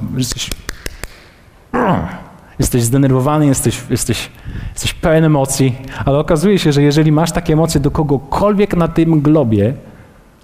jesteś 2.58 2.82
zdenerwowany, 2.82 3.46
jesteś, 3.46 3.82
jesteś, 3.90 4.30
jesteś 4.72 4.94
pełen 4.94 5.24
emocji, 5.24 5.76
ale 6.04 6.18
okazuje 6.18 6.58
się, 6.58 6.72
że 6.72 6.82
jeżeli 6.82 7.12
masz 7.12 7.32
takie 7.32 7.52
emocje 7.52 7.80
do 7.80 7.90
kogokolwiek 7.90 8.76
na 8.76 8.88
tym 8.88 9.20
globie, 9.20 9.74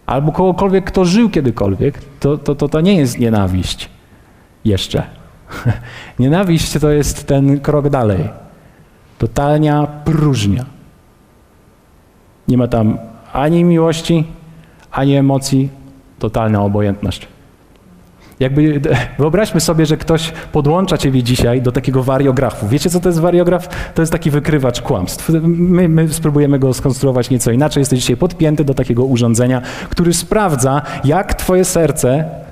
albo 0.07 0.33
kogokolwiek, 0.33 0.85
kto 0.85 1.05
żył 1.05 1.31
kiedykolwiek, 1.31 1.99
to, 2.21 2.39
to, 2.39 2.55
to, 2.55 2.69
to 2.69 2.81
nie 2.81 2.95
jest 2.95 3.19
nienawiść 3.19 3.91
jeszcze. 4.65 5.03
Nienawiść 6.19 6.79
to 6.79 6.91
jest 6.91 7.27
ten 7.27 7.61
krok 7.61 7.89
dalej. 7.89 8.29
Totalnia 9.19 9.87
próżnia. 9.87 10.65
Nie 12.49 12.59
ma 12.59 12.69
tam 12.69 12.99
ani 13.33 13.65
miłości, 13.65 14.25
ani 14.91 15.17
emocji, 15.17 15.69
totalna 16.19 16.63
obojętność. 16.63 17.29
Jakby 18.41 18.81
wyobraźmy 19.19 19.61
sobie, 19.61 19.87
że 19.87 19.97
ktoś 19.97 20.33
podłącza 20.53 20.99
ciebie 20.99 21.23
dzisiaj 21.23 21.63
do 21.63 21.73
takiego 21.73 22.03
wariografu. 22.03 22.69
Wiecie, 22.69 22.91
co 22.91 23.01
to 23.01 23.09
jest 23.09 23.21
wariograf? 23.21 23.69
To 23.95 24.03
jest 24.03 24.13
taki 24.13 24.31
wykrywacz 24.31 24.83
kłamstw. 24.83 25.31
My, 25.43 25.89
my 25.89 26.09
spróbujemy 26.09 26.59
go 26.59 26.75
skonstruować 26.75 27.31
nieco 27.31 27.51
inaczej. 27.51 27.81
Jesteś 27.81 28.01
dzisiaj 28.01 28.17
podpięty 28.17 28.65
do 28.65 28.75
takiego 28.75 29.05
urządzenia, 29.05 29.63
który 29.91 30.15
sprawdza, 30.15 30.83
jak 31.05 31.35
twoje 31.35 31.65
serce 31.65 32.43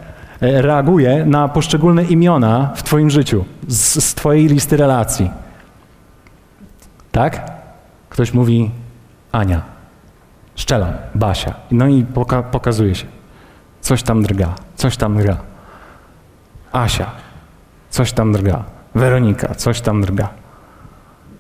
E, 0.41 0.63
reaguje 0.63 1.25
na 1.27 1.49
poszczególne 1.49 2.05
imiona 2.05 2.73
w 2.75 2.83
Twoim 2.83 3.11
życiu, 3.11 3.45
z, 3.69 4.05
z 4.05 4.15
Twojej 4.15 4.47
listy 4.47 4.77
relacji. 4.77 5.31
Tak? 7.13 7.51
Ktoś 8.09 8.35
mówi 8.35 8.71
Ania. 9.33 9.63
Szczelam, 10.55 10.93
Basia. 11.15 11.55
No 11.71 11.87
i 11.87 12.05
poka 12.05 12.43
pokazuje 12.43 12.95
się. 12.95 13.07
Coś 13.81 14.03
tam 14.03 14.23
drga, 14.23 14.55
coś 14.77 14.97
tam 14.97 15.17
drga. 15.17 15.37
Asia, 16.73 17.07
coś 17.91 18.13
tam 18.13 18.33
drga. 18.33 18.65
Weronika, 18.95 19.55
coś 19.55 19.81
tam 19.81 20.01
drga. 20.01 20.29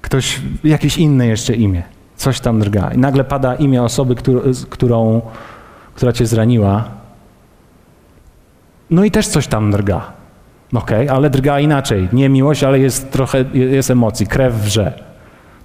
Ktoś, 0.00 0.40
jakieś 0.64 0.98
inne 0.98 1.26
jeszcze 1.26 1.54
imię, 1.54 1.82
coś 2.16 2.40
tam 2.40 2.60
drga. 2.60 2.90
I 2.94 2.98
nagle 2.98 3.24
pada 3.24 3.54
imię 3.54 3.82
osoby, 3.82 4.14
którą, 4.70 5.20
która 5.94 6.12
cię 6.12 6.26
zraniła. 6.26 6.84
No 8.90 9.04
i 9.04 9.10
też 9.10 9.28
coś 9.28 9.46
tam 9.46 9.70
drga. 9.70 10.12
Okej, 10.74 11.04
okay, 11.04 11.16
ale 11.16 11.30
drga 11.30 11.60
inaczej. 11.60 12.08
Nie 12.12 12.28
miłość, 12.28 12.64
ale 12.64 12.78
jest 12.78 13.12
trochę, 13.12 13.44
jest 13.54 13.90
emocji, 13.90 14.26
krew 14.26 14.54
wrze. 14.54 14.92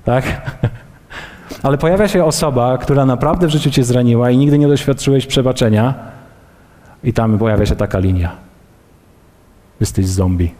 Tak? 0.04 0.26
Ale 1.64 1.78
pojawia 1.78 2.08
się 2.08 2.26
osoba, 2.26 2.78
która 2.78 3.06
naprawdę 3.06 3.48
w 3.48 3.50
życiu 3.50 3.72
cię 3.72 3.84
zraniła 3.84 4.32
i 4.32 4.38
nigdy 4.38 4.58
nie 4.58 4.68
doświadczyłeś 4.68 5.26
przebaczenia 5.26 5.94
i 7.04 7.14
tam 7.14 7.38
pojawia 7.38 7.66
się 7.66 7.76
taka 7.76 8.00
linia. 8.00 8.45
Jesteś 9.80 10.08
zombie. 10.08 10.54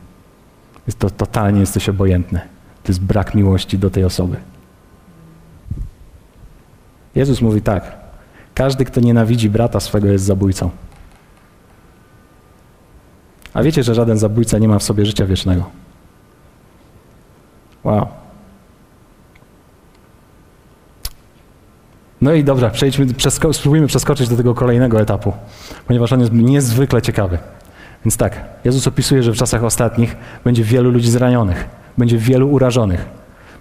Jest 0.88 1.00
to 1.00 1.10
totalnie 1.10 1.60
jesteś 1.60 1.90
obojętny. 1.90 2.40
To 2.84 2.92
jest 2.92 3.02
brak 3.02 3.36
miłości 3.36 3.78
do 3.78 3.90
tej 3.90 4.04
osoby. 4.04 4.38
Jezus 7.16 7.42
mówi 7.42 7.62
tak. 7.62 7.98
Każdy, 8.54 8.86
kto 8.86 9.02
nienawidzi 9.02 9.50
brata 9.50 9.80
swego, 9.80 10.08
jest 10.08 10.26
zabójcą. 10.26 10.70
A 13.54 13.64
wiecie, 13.64 13.84
że 13.84 13.96
żaden 13.96 14.18
zabójca 14.18 14.58
nie 14.60 14.68
ma 14.68 14.80
w 14.80 14.84
sobie 14.84 15.06
życia 15.06 15.26
wiecznego. 15.26 15.70
Wow. 17.84 18.08
No 22.22 22.34
i 22.34 22.44
dobra, 22.44 22.70
przejdźmy, 22.70 23.14
przesko 23.14 23.54
spróbujmy 23.54 23.88
przeskoczyć 23.88 24.30
do 24.30 24.38
tego 24.38 24.56
kolejnego 24.56 25.02
etapu, 25.02 25.34
ponieważ 25.88 26.14
on 26.14 26.20
jest 26.20 26.32
niezwykle 26.32 27.02
ciekawy. 27.02 27.38
Więc 28.06 28.18
tak, 28.18 28.44
Jezus 28.66 28.88
opisuje, 28.88 29.24
że 29.24 29.32
w 29.32 29.36
czasach 29.36 29.64
ostatnich 29.64 30.16
będzie 30.44 30.64
wielu 30.64 30.92
ludzi 30.92 31.10
zranionych, 31.10 31.70
będzie 31.98 32.18
wielu 32.18 32.50
urażonych. 32.52 33.06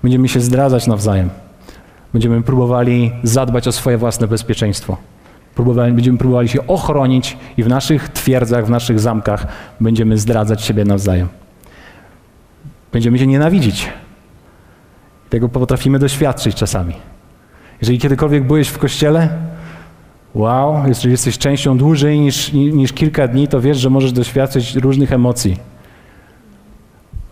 Będziemy 0.03 0.29
się 0.29 0.41
zdradzać 0.41 0.87
nawzajem. 0.87 1.31
Będziemy 2.13 2.43
próbowali 2.43 3.13
zadbać 3.23 3.69
o 3.69 3.73
swoje 3.73 3.99
własne 3.99 4.27
bezpieczeństwo. 4.29 4.97
Próbowali, 5.55 5.93
będziemy 5.93 6.19
próbowali 6.19 6.49
się 6.49 6.67
ochronić 6.67 7.37
i 7.57 7.63
w 7.63 7.69
naszych 7.69 8.09
twierdzach, 8.09 8.67
w 8.67 8.71
naszych 8.71 9.01
zamkach 9.01 9.47
będziemy 9.81 10.19
zdradzać 10.19 10.63
siebie 10.63 10.85
nawzajem. 10.85 11.29
Będziemy 12.93 13.19
się 13.19 13.27
nienawidzić. 13.27 13.89
Tego 15.31 15.49
potrafimy 15.49 15.99
doświadczyć 15.99 16.57
czasami. 16.57 16.95
Jeżeli 17.81 17.99
kiedykolwiek 17.99 18.47
byłeś 18.47 18.69
w 18.69 18.79
kościele, 18.79 19.29
wow, 20.35 20.89
jeżeli 20.89 21.13
jesteś 21.13 21.39
częścią 21.39 21.79
dłużej 21.79 22.21
niż, 22.21 22.53
niż 22.53 22.93
kilka 22.93 23.29
dni, 23.29 23.49
to 23.49 23.61
wiesz, 23.61 23.79
że 23.79 23.91
możesz 23.91 24.13
doświadczyć 24.13 24.77
różnych 24.77 25.13
emocji, 25.13 25.57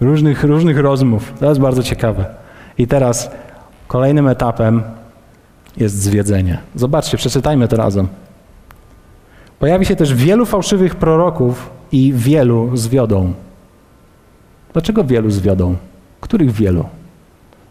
różnych, 0.00 0.44
różnych 0.44 0.78
rozmów. 0.78 1.32
To 1.40 1.48
jest 1.48 1.60
bardzo 1.60 1.82
ciekawe. 1.82 2.24
I 2.78 2.86
teraz 2.86 3.30
kolejnym 3.88 4.28
etapem 4.28 4.82
jest 5.76 5.94
zwiedzenie. 5.94 6.58
Zobaczcie, 6.74 7.16
przeczytajmy 7.16 7.68
to 7.68 7.76
razem. 7.76 8.08
Pojawi 9.58 9.86
się 9.86 9.96
też 9.96 10.14
wielu 10.14 10.46
fałszywych 10.46 10.96
proroków 10.96 11.70
i 11.92 12.12
wielu 12.16 12.76
zwiodą. 12.76 13.32
Dlaczego 14.72 15.04
wielu 15.04 15.30
zwiodą? 15.30 15.76
Których 16.20 16.50
wielu? 16.50 16.84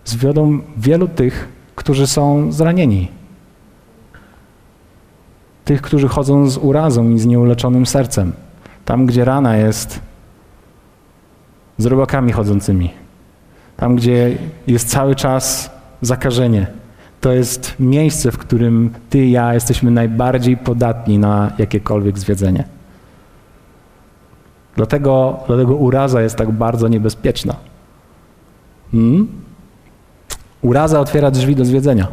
Zwiodą 0.05 0.59
wielu 0.77 1.07
tych, 1.07 1.49
którzy 1.75 2.07
są 2.07 2.51
zranieni. 2.51 3.20
Tych, 5.65 5.82
którzy 5.82 6.08
chodzą 6.08 6.50
z 6.50 6.58
urazą 6.58 7.10
i 7.10 7.19
z 7.19 7.26
nieuleczonym 7.26 7.86
sercem. 7.86 8.34
Tam, 8.86 9.06
gdzie 9.06 9.26
rana 9.26 9.58
jest 9.58 10.00
z 11.78 11.86
robakami 11.86 12.32
chodzącymi. 12.32 12.91
Tam, 13.78 13.95
gdzie 13.95 14.38
jest 14.67 14.89
cały 14.89 15.15
czas 15.15 15.71
zakażenie. 16.02 16.67
To 17.21 17.32
jest 17.32 17.76
miejsce, 17.80 18.32
w 18.32 18.38
którym 18.38 18.93
ty 19.10 19.26
i 19.26 19.32
ja 19.32 19.54
jesteśmy 19.54 19.91
najbardziej 19.91 20.58
podatni 20.58 21.19
na 21.19 21.52
jakiekolwiek 21.58 22.19
zwiedzenie. 22.19 22.63
Dlatego, 24.76 25.39
dlatego 25.47 25.76
uraza 25.76 26.21
jest 26.21 26.36
tak 26.36 26.52
bardzo 26.52 26.88
niebezpieczna. 26.88 27.56
Hmm? 28.91 29.28
Uraza 30.62 31.00
otwiera 31.00 31.32
drzwi 31.32 31.56
do 31.56 31.65
zwiedzenia. 31.65 32.08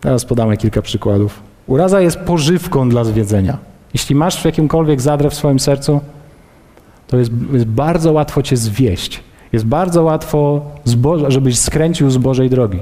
Teraz 0.00 0.24
podamy 0.24 0.56
kilka 0.56 0.82
przykładów. 0.82 1.51
Uraza 1.66 2.00
jest 2.00 2.18
pożywką 2.18 2.88
dla 2.88 3.04
zwiedzenia. 3.04 3.58
Jeśli 3.94 4.14
masz 4.14 4.42
w 4.42 4.44
jakimkolwiek 4.44 5.00
zadrę 5.00 5.30
w 5.30 5.34
swoim 5.34 5.60
sercu, 5.60 6.00
to 7.06 7.18
jest, 7.18 7.30
jest 7.52 7.66
bardzo 7.66 8.12
łatwo 8.12 8.42
cię 8.42 8.56
zwieść. 8.56 9.20
Jest 9.52 9.64
bardzo 9.64 10.02
łatwo, 10.02 10.60
żebyś 11.28 11.58
skręcił 11.58 12.10
z 12.10 12.18
Bożej 12.18 12.50
drogi. 12.50 12.80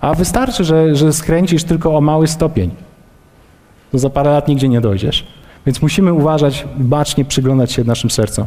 A 0.00 0.14
wystarczy, 0.14 0.64
że, 0.64 0.96
że 0.96 1.12
skręcisz 1.12 1.64
tylko 1.64 1.96
o 1.96 2.00
mały 2.00 2.28
stopień. 2.28 2.70
To 3.92 3.98
za 3.98 4.10
parę 4.10 4.30
lat 4.30 4.48
nigdzie 4.48 4.68
nie 4.68 4.80
dojdziesz. 4.80 5.26
Więc 5.66 5.82
musimy 5.82 6.12
uważać, 6.12 6.66
bacznie 6.78 7.24
przyglądać 7.24 7.72
się 7.72 7.84
naszym 7.84 8.10
sercom. 8.10 8.46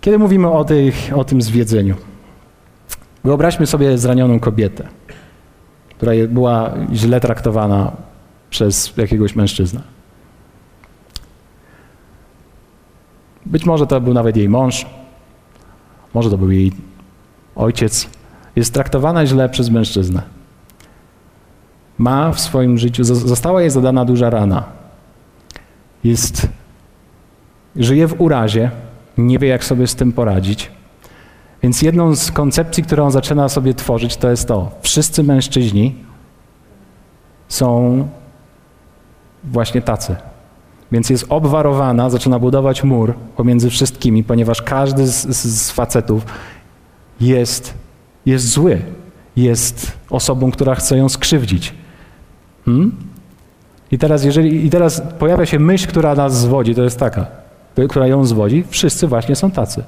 Kiedy 0.00 0.18
mówimy 0.18 0.50
o, 0.50 0.64
tych, 0.64 1.12
o 1.14 1.24
tym 1.24 1.42
zwiedzeniu, 1.42 1.94
wyobraźmy 3.24 3.66
sobie 3.66 3.98
zranioną 3.98 4.40
kobietę, 4.40 4.88
która 6.02 6.12
była 6.28 6.70
źle 6.92 7.20
traktowana 7.20 7.92
przez 8.50 8.96
jakiegoś 8.96 9.36
mężczyznę. 9.36 9.80
Być 13.46 13.64
może 13.66 13.86
to 13.86 14.00
był 14.00 14.14
nawet 14.14 14.36
jej 14.36 14.48
mąż, 14.48 14.86
może 16.14 16.30
to 16.30 16.38
był 16.38 16.50
jej 16.50 16.72
ojciec. 17.56 18.08
Jest 18.56 18.74
traktowana 18.74 19.26
źle 19.26 19.48
przez 19.48 19.70
mężczyznę. 19.70 20.22
Ma 21.98 22.32
w 22.32 22.40
swoim 22.40 22.78
życiu, 22.78 23.04
została 23.04 23.60
jej 23.60 23.70
zadana 23.70 24.04
duża 24.04 24.30
rana. 24.30 24.64
Jest, 26.04 26.48
żyje 27.76 28.06
w 28.06 28.20
urazie, 28.20 28.70
nie 29.18 29.38
wie, 29.38 29.48
jak 29.48 29.64
sobie 29.64 29.86
z 29.86 29.94
tym 29.94 30.12
poradzić. 30.12 30.70
Więc 31.62 31.82
jedną 31.82 32.16
z 32.16 32.30
koncepcji, 32.30 32.82
którą 32.82 33.10
zaczyna 33.10 33.48
sobie 33.48 33.74
tworzyć, 33.74 34.16
to 34.16 34.30
jest 34.30 34.48
to: 34.48 34.70
wszyscy 34.82 35.22
mężczyźni 35.22 35.94
są 37.48 38.08
właśnie 39.44 39.82
tacy. 39.82 40.16
Więc 40.92 41.10
jest 41.10 41.26
obwarowana, 41.28 42.10
zaczyna 42.10 42.38
budować 42.38 42.84
mur 42.84 43.14
pomiędzy 43.36 43.70
wszystkimi, 43.70 44.24
ponieważ 44.24 44.62
każdy 44.62 45.06
z, 45.06 45.36
z, 45.36 45.62
z 45.62 45.70
facetów 45.70 46.26
jest, 47.20 47.74
jest 48.26 48.48
zły, 48.48 48.82
jest 49.36 49.92
osobą, 50.10 50.50
która 50.50 50.74
chce 50.74 50.96
ją 50.96 51.08
skrzywdzić. 51.08 51.74
Hmm? 52.64 52.96
I 53.90 53.98
teraz, 53.98 54.24
jeżeli, 54.24 54.66
I 54.66 54.70
teraz 54.70 55.02
pojawia 55.18 55.46
się 55.46 55.58
myśl, 55.58 55.88
która 55.88 56.14
nas 56.14 56.36
zwodzi, 56.36 56.74
to 56.74 56.82
jest 56.82 56.98
taka 56.98 57.42
która 57.88 58.06
ją 58.06 58.24
zwodzi, 58.24 58.64
wszyscy 58.68 59.06
właśnie 59.06 59.36
są 59.36 59.50
tacy. 59.50 59.84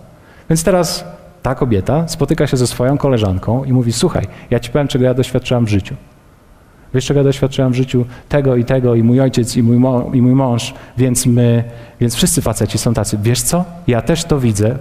Więc 0.51 0.65
teraz 0.65 1.05
ta 1.45 1.55
kobieta 1.55 2.09
spotyka 2.09 2.47
się 2.47 2.57
ze 2.57 2.67
swoją 2.67 2.99
koleżanką 2.99 3.65
i 3.65 3.73
mówi: 3.73 3.93
Słuchaj, 3.93 4.27
ja 4.51 4.61
ci 4.61 4.71
powiem, 4.71 4.89
czego 4.89 5.05
ja 5.05 5.15
doświadczyłam 5.15 5.65
w 5.65 5.69
życiu. 5.69 5.95
Wiesz, 6.95 7.07
czego 7.07 7.21
ja 7.21 7.25
doświadczyłam 7.25 7.73
w 7.73 7.75
życiu? 7.75 8.05
Tego 8.29 8.57
i 8.57 8.65
tego, 8.65 8.95
i 8.95 9.03
mój 9.03 9.21
ojciec, 9.21 9.57
i 9.57 9.63
mój, 9.63 9.77
i 10.13 10.23
mój 10.23 10.33
mąż, 10.33 10.75
więc 10.97 11.27
my, 11.27 11.65
więc 12.01 12.15
wszyscy 12.15 12.43
faceci 12.43 12.79
są 12.79 12.95
tacy. 12.95 13.19
Wiesz 13.23 13.43
co? 13.43 13.65
Ja 13.87 14.03
też 14.03 14.25
to 14.25 14.41
widzę. 14.41 14.79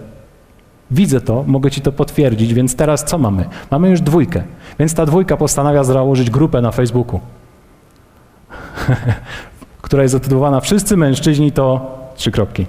Widzę 0.91 1.21
to, 1.21 1.43
mogę 1.47 1.71
ci 1.71 1.81
to 1.81 1.91
potwierdzić, 1.91 2.53
więc 2.53 2.75
teraz 2.75 3.03
co 3.03 3.17
mamy? 3.17 3.45
Mamy 3.71 3.89
już 3.89 4.01
dwójkę. 4.01 4.43
Więc 4.79 4.93
ta 4.93 5.05
dwójka 5.05 5.37
postanawia 5.37 5.83
założyć 5.83 6.29
grupę 6.29 6.61
na 6.61 6.71
Facebooku, 6.71 7.19
która 9.81 10.03
jest 10.03 10.11
zatytułowana 10.11 10.59
Wszyscy 10.59 10.97
mężczyźni 10.97 11.51
to 11.51 11.97
trzy 12.15 12.31
kropki. 12.31 12.65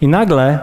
I 0.00 0.08
nagle, 0.08 0.58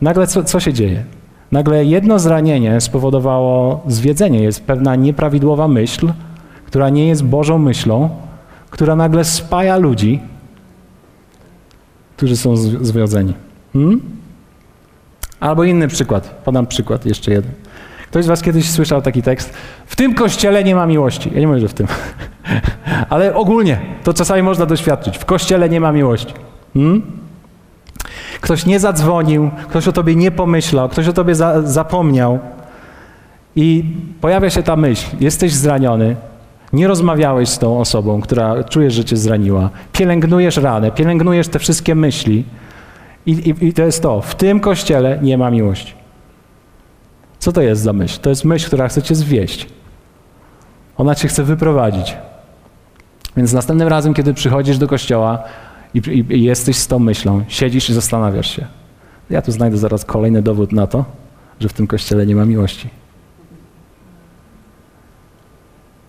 nagle 0.00 0.26
co, 0.26 0.44
co 0.44 0.60
się 0.60 0.72
dzieje? 0.72 1.17
Nagle 1.52 1.84
jedno 1.84 2.18
zranienie 2.18 2.80
spowodowało 2.80 3.82
zwiedzenie. 3.86 4.42
Jest 4.42 4.64
pewna 4.64 4.96
nieprawidłowa 4.96 5.68
myśl, 5.68 6.12
która 6.66 6.88
nie 6.88 7.08
jest 7.08 7.24
Bożą 7.24 7.58
myślą, 7.58 8.08
która 8.70 8.96
nagle 8.96 9.24
spaja 9.24 9.76
ludzi, 9.76 10.20
którzy 12.16 12.36
są 12.36 12.56
zwiedzeni. 12.56 13.34
Hmm? 13.72 14.00
Albo 15.40 15.64
inny 15.64 15.88
przykład. 15.88 16.40
Podam 16.44 16.66
przykład, 16.66 17.06
jeszcze 17.06 17.32
jeden. 17.32 17.52
Ktoś 18.06 18.24
z 18.24 18.28
was 18.28 18.42
kiedyś 18.42 18.70
słyszał 18.70 19.02
taki 19.02 19.22
tekst? 19.22 19.54
W 19.86 19.96
tym 19.96 20.14
kościele 20.14 20.64
nie 20.64 20.74
ma 20.74 20.86
miłości. 20.86 21.30
Ja 21.34 21.40
nie 21.40 21.46
mówię, 21.46 21.60
że 21.60 21.68
w 21.68 21.74
tym. 21.74 21.86
Ale 23.10 23.34
ogólnie, 23.34 23.80
to 24.04 24.14
czasami 24.14 24.42
można 24.42 24.66
doświadczyć. 24.66 25.18
W 25.18 25.24
kościele 25.24 25.68
nie 25.68 25.80
ma 25.80 25.92
miłości. 25.92 26.34
Hmm? 26.74 27.02
Ktoś 28.40 28.66
nie 28.66 28.80
zadzwonił, 28.80 29.50
ktoś 29.68 29.88
o 29.88 29.92
tobie 29.92 30.16
nie 30.16 30.30
pomyślał, 30.30 30.88
ktoś 30.88 31.08
o 31.08 31.12
tobie 31.12 31.34
za, 31.34 31.62
zapomniał. 31.62 32.38
I 33.56 33.84
pojawia 34.20 34.50
się 34.50 34.62
ta 34.62 34.76
myśl, 34.76 35.16
jesteś 35.20 35.54
zraniony, 35.54 36.16
nie 36.72 36.88
rozmawiałeś 36.88 37.48
z 37.48 37.58
tą 37.58 37.80
osobą, 37.80 38.20
która 38.20 38.64
czujesz, 38.64 38.94
że 38.94 39.04
cię 39.04 39.16
zraniła, 39.16 39.70
pielęgnujesz 39.92 40.56
ranę, 40.56 40.90
pielęgnujesz 40.90 41.48
te 41.48 41.58
wszystkie 41.58 41.94
myśli 41.94 42.44
i, 43.26 43.32
i, 43.32 43.66
i 43.66 43.72
to 43.72 43.82
jest 43.82 44.02
to, 44.02 44.20
w 44.20 44.34
tym 44.34 44.60
kościele 44.60 45.18
nie 45.22 45.38
ma 45.38 45.50
miłości. 45.50 45.94
Co 47.38 47.52
to 47.52 47.62
jest 47.62 47.82
za 47.82 47.92
myśl? 47.92 48.20
To 48.20 48.30
jest 48.30 48.44
myśl, 48.44 48.66
która 48.66 48.88
chce 48.88 49.02
cię 49.02 49.14
zwieść. 49.14 49.66
Ona 50.96 51.14
cię 51.14 51.28
chce 51.28 51.44
wyprowadzić. 51.44 52.16
Więc 53.36 53.52
następnym 53.52 53.88
razem, 53.88 54.14
kiedy 54.14 54.34
przychodzisz 54.34 54.78
do 54.78 54.86
kościoła 54.86 55.42
i, 55.94 55.98
i, 55.98 56.36
i 56.36 56.42
jesteś 56.42 56.76
z 56.76 56.86
tą 56.86 56.98
myślą, 56.98 57.44
siedzisz 57.48 57.90
i 57.90 57.94
zastanawiasz 57.94 58.56
się. 58.56 58.66
Ja 59.30 59.42
tu 59.42 59.52
znajdę 59.52 59.78
zaraz 59.78 60.04
kolejny 60.04 60.42
dowód 60.42 60.72
na 60.72 60.86
to, 60.86 61.04
że 61.60 61.68
w 61.68 61.72
tym 61.72 61.86
kościele 61.86 62.26
nie 62.26 62.36
ma 62.36 62.44
miłości. 62.44 62.88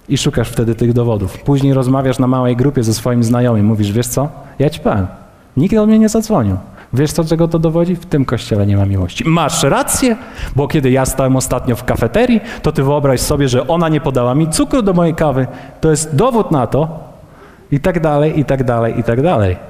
I 0.09 0.17
szukasz 0.17 0.49
wtedy 0.49 0.75
tych 0.75 0.93
dowodów. 0.93 1.37
Później 1.37 1.73
rozmawiasz 1.73 2.19
na 2.19 2.27
małej 2.27 2.55
grupie 2.55 2.83
ze 2.83 2.93
swoim 2.93 3.23
znajomym. 3.23 3.65
Mówisz, 3.65 3.91
wiesz 3.91 4.07
co? 4.07 4.29
Ja 4.59 4.69
ci 4.69 4.79
powiem. 4.79 5.07
Nikt 5.57 5.75
do 5.75 5.85
mnie 5.85 5.99
nie 5.99 6.09
zadzwonił. 6.09 6.57
Wiesz, 6.93 7.11
co 7.11 7.23
czego 7.23 7.47
to 7.47 7.59
dowodzi? 7.59 7.95
W 7.95 8.05
tym 8.05 8.25
kościele 8.25 8.65
nie 8.65 8.77
ma 8.77 8.85
miłości. 8.85 9.23
Masz 9.27 9.63
rację, 9.63 10.15
bo 10.55 10.67
kiedy 10.67 10.91
ja 10.91 11.05
stałem 11.05 11.35
ostatnio 11.35 11.75
w 11.75 11.83
kafeterii, 11.83 12.41
to 12.61 12.71
ty 12.71 12.83
wyobraź 12.83 13.19
sobie, 13.19 13.47
że 13.49 13.67
ona 13.67 13.89
nie 13.89 14.01
podała 14.01 14.35
mi 14.35 14.49
cukru 14.49 14.81
do 14.81 14.93
mojej 14.93 15.15
kawy. 15.15 15.47
To 15.81 15.91
jest 15.91 16.15
dowód 16.15 16.51
na 16.51 16.67
to, 16.67 17.09
i 17.71 17.79
tak 17.79 17.99
dalej, 17.99 18.39
i 18.39 18.45
tak 18.45 18.63
dalej, 18.63 18.99
i 18.99 19.03
tak 19.03 19.21
dalej. 19.21 19.68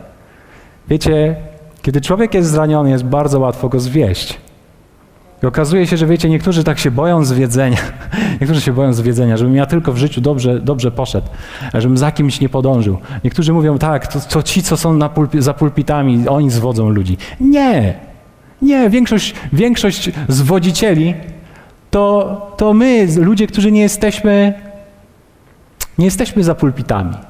Wiecie, 0.90 1.36
kiedy 1.82 2.02
człowiek 2.02 2.34
jest 2.34 2.50
zraniony, 2.50 2.90
jest 2.90 3.04
bardzo 3.04 3.40
łatwo 3.40 3.70
go 3.70 3.80
zwieść. 3.80 4.40
I 5.44 5.46
okazuje 5.46 5.88
się, 5.88 5.98
że 5.98 6.08
wiecie, 6.08 6.30
niektórzy 6.30 6.64
tak 6.64 6.80
się 6.80 6.92
boją 6.92 7.26
zwiedzenia. 7.26 7.78
Niektórzy 8.42 8.62
się 8.62 8.74
boją 8.74 8.94
zwiedzenia, 8.94 9.38
żebym 9.38 9.56
ja 9.56 9.66
tylko 9.66 9.94
w 9.94 9.98
życiu 9.98 10.22
dobrze, 10.22 10.60
dobrze 10.60 10.92
poszedł, 10.92 11.28
żebym 11.74 11.98
za 11.98 12.12
kimś 12.12 12.40
nie 12.40 12.50
podążył. 12.50 12.98
Niektórzy 13.24 13.54
mówią, 13.54 13.78
tak, 13.78 14.08
to, 14.08 14.20
to 14.20 14.44
ci, 14.44 14.64
co 14.64 14.78
są 14.78 15.10
pulpi, 15.10 15.42
za 15.42 15.54
pulpitami, 15.54 16.28
oni 16.28 16.52
zwodzą 16.52 16.90
ludzi. 16.90 17.18
Nie, 17.40 18.00
nie, 18.62 18.90
większość, 18.90 19.34
większość 19.54 20.12
zwodzicieli 20.28 21.14
to, 21.92 22.54
to 22.58 22.74
my, 22.74 23.08
ludzie, 23.18 23.48
którzy 23.48 23.72
nie 23.72 23.82
jesteśmy, 23.82 24.54
nie 25.98 26.06
jesteśmy 26.06 26.44
za 26.44 26.56
pulpitami. 26.56 27.29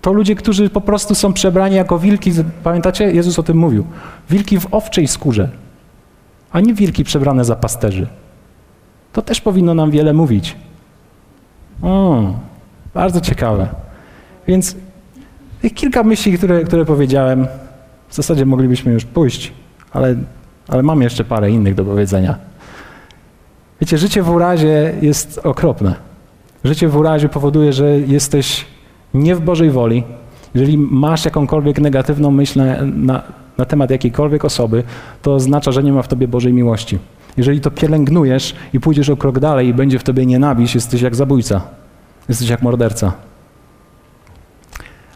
To 0.00 0.12
ludzie, 0.12 0.34
którzy 0.34 0.70
po 0.70 0.80
prostu 0.80 1.14
są 1.14 1.32
przebrani 1.32 1.76
jako 1.76 1.98
wilki. 1.98 2.32
Pamiętacie? 2.62 3.12
Jezus 3.12 3.38
o 3.38 3.42
tym 3.42 3.56
mówił. 3.56 3.84
Wilki 4.30 4.60
w 4.60 4.74
owczej 4.74 5.08
skórze 5.08 5.48
a 6.52 6.60
nie 6.60 6.74
wilki 6.74 7.04
przebrane 7.04 7.44
za 7.44 7.56
pasterzy. 7.56 8.06
To 9.12 9.22
też 9.22 9.40
powinno 9.40 9.74
nam 9.74 9.90
wiele 9.90 10.12
mówić. 10.12 10.56
O, 11.82 12.24
bardzo 12.94 13.20
ciekawe. 13.20 13.68
Więc 14.48 14.76
tych 15.62 15.74
kilka 15.74 16.02
myśli, 16.02 16.38
które, 16.38 16.64
które 16.64 16.84
powiedziałem, 16.84 17.46
w 18.08 18.14
zasadzie 18.14 18.46
moglibyśmy 18.46 18.92
już 18.92 19.04
pójść, 19.04 19.52
ale, 19.92 20.16
ale 20.68 20.82
mam 20.82 21.02
jeszcze 21.02 21.24
parę 21.24 21.50
innych 21.50 21.74
do 21.74 21.84
powiedzenia. 21.84 22.38
Wiecie, 23.80 23.98
życie 23.98 24.22
w 24.22 24.30
urazie 24.30 24.94
jest 25.02 25.38
okropne. 25.38 25.94
Życie 26.64 26.88
w 26.88 26.96
urazie 26.96 27.28
powoduje, 27.28 27.72
że 27.72 28.00
jesteś 28.00 28.66
nie 29.14 29.34
w 29.34 29.40
Bożej 29.40 29.70
woli. 29.70 30.04
Jeżeli 30.54 30.78
masz 30.78 31.24
jakąkolwiek 31.24 31.78
negatywną 31.80 32.30
myśl 32.30 32.58
na, 32.58 32.76
na, 32.84 33.22
na 33.58 33.64
temat 33.64 33.90
jakiejkolwiek 33.90 34.44
osoby, 34.44 34.82
to 35.22 35.34
oznacza, 35.34 35.72
że 35.72 35.82
nie 35.82 35.92
ma 35.92 36.02
w 36.02 36.08
tobie 36.08 36.28
Bożej 36.28 36.52
miłości. 36.52 36.98
Jeżeli 37.36 37.60
to 37.60 37.70
pielęgnujesz 37.70 38.54
i 38.72 38.80
pójdziesz 38.80 39.08
o 39.08 39.16
krok 39.16 39.38
dalej 39.38 39.68
i 39.68 39.74
będzie 39.74 39.98
w 39.98 40.02
tobie 40.02 40.26
nienawiść, 40.26 40.74
jesteś 40.74 41.02
jak 41.02 41.14
zabójca, 41.14 41.60
jesteś 42.28 42.48
jak 42.48 42.62
morderca. 42.62 43.12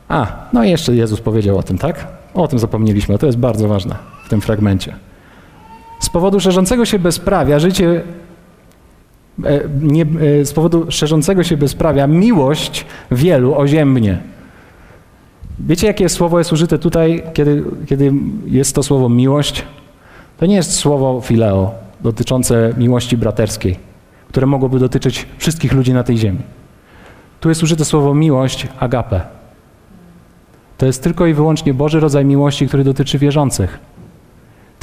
A, 0.08 0.26
no 0.52 0.64
i 0.64 0.70
jeszcze 0.70 0.94
Jezus 0.94 1.20
powiedział 1.20 1.58
o 1.58 1.62
tym, 1.62 1.78
tak? 1.78 2.06
O 2.34 2.48
tym 2.48 2.58
zapomnieliśmy, 2.58 3.18
to 3.18 3.26
jest 3.26 3.38
bardzo 3.38 3.68
ważne 3.68 3.94
w 4.26 4.28
tym 4.28 4.40
fragmencie. 4.40 4.94
Z 6.00 6.08
powodu 6.08 6.40
szerzącego 6.40 6.84
się 6.84 6.98
bezprawia 6.98 7.58
życie 7.58 8.02
nie, 9.80 10.02
e, 10.40 10.44
z 10.44 10.52
powodu 10.52 10.86
szerzącego 10.88 11.44
się 11.44 11.56
bezprawia 11.56 12.06
miłość 12.06 12.86
wielu 13.10 13.54
oziębnie. 13.54 14.18
Wiecie, 15.58 15.86
jakie 15.86 16.08
słowo 16.08 16.38
jest 16.38 16.52
użyte 16.52 16.78
tutaj, 16.78 17.22
kiedy, 17.34 17.64
kiedy 17.86 18.12
jest 18.46 18.74
to 18.74 18.82
słowo 18.82 19.08
miłość? 19.08 19.64
To 20.36 20.46
nie 20.46 20.54
jest 20.54 20.72
słowo 20.72 21.20
fileo, 21.20 21.74
dotyczące 22.00 22.74
miłości 22.78 23.16
braterskiej, 23.16 23.76
które 24.28 24.46
mogłoby 24.46 24.78
dotyczyć 24.78 25.26
wszystkich 25.38 25.72
ludzi 25.72 25.92
na 25.92 26.02
tej 26.02 26.18
ziemi. 26.18 26.38
Tu 27.40 27.48
jest 27.48 27.62
użyte 27.62 27.84
słowo 27.84 28.14
miłość, 28.14 28.68
agape. 28.78 29.20
To 30.78 30.86
jest 30.86 31.02
tylko 31.02 31.26
i 31.26 31.34
wyłącznie 31.34 31.74
Boży 31.74 32.00
rodzaj 32.00 32.24
miłości, 32.24 32.68
który 32.68 32.84
dotyczy 32.84 33.18
wierzących. 33.18 33.78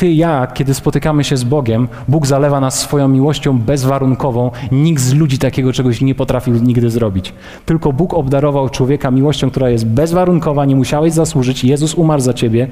Ty 0.01 0.11
ja, 0.11 0.47
kiedy 0.47 0.73
spotykamy 0.73 1.23
się 1.23 1.37
z 1.37 1.43
Bogiem, 1.43 1.87
Bóg 2.07 2.27
zalewa 2.27 2.59
nas 2.59 2.79
swoją 2.79 3.07
miłością 3.07 3.59
bezwarunkową. 3.59 4.51
Nikt 4.71 5.01
z 5.01 5.13
ludzi 5.13 5.37
takiego 5.37 5.73
czegoś 5.73 6.01
nie 6.01 6.15
potrafił 6.15 6.53
nigdy 6.53 6.89
zrobić. 6.89 7.33
Tylko 7.65 7.93
Bóg 7.93 8.13
obdarował 8.13 8.69
człowieka 8.69 9.11
miłością, 9.11 9.49
która 9.49 9.69
jest 9.69 9.85
bezwarunkowa, 9.85 10.65
nie 10.65 10.75
musiałeś 10.75 11.13
zasłużyć. 11.13 11.63
Jezus 11.63 11.93
umarł 11.93 12.21
za 12.21 12.33
ciebie. 12.33 12.67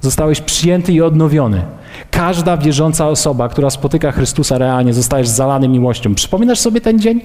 Zostałeś 0.00 0.40
przyjęty 0.40 0.92
i 0.92 1.02
odnowiony. 1.02 1.62
Każda 2.10 2.56
wierząca 2.56 3.08
osoba, 3.08 3.48
która 3.48 3.70
spotyka 3.70 4.12
Chrystusa 4.12 4.58
realnie, 4.58 4.94
zostajesz 4.94 5.28
zalany 5.28 5.68
miłością. 5.68 6.14
Przypominasz 6.14 6.58
sobie 6.58 6.80
ten 6.80 6.98
dzień? 6.98 7.20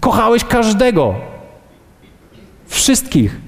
Kochałeś 0.00 0.44
każdego. 0.44 1.14
Wszystkich. 2.66 3.40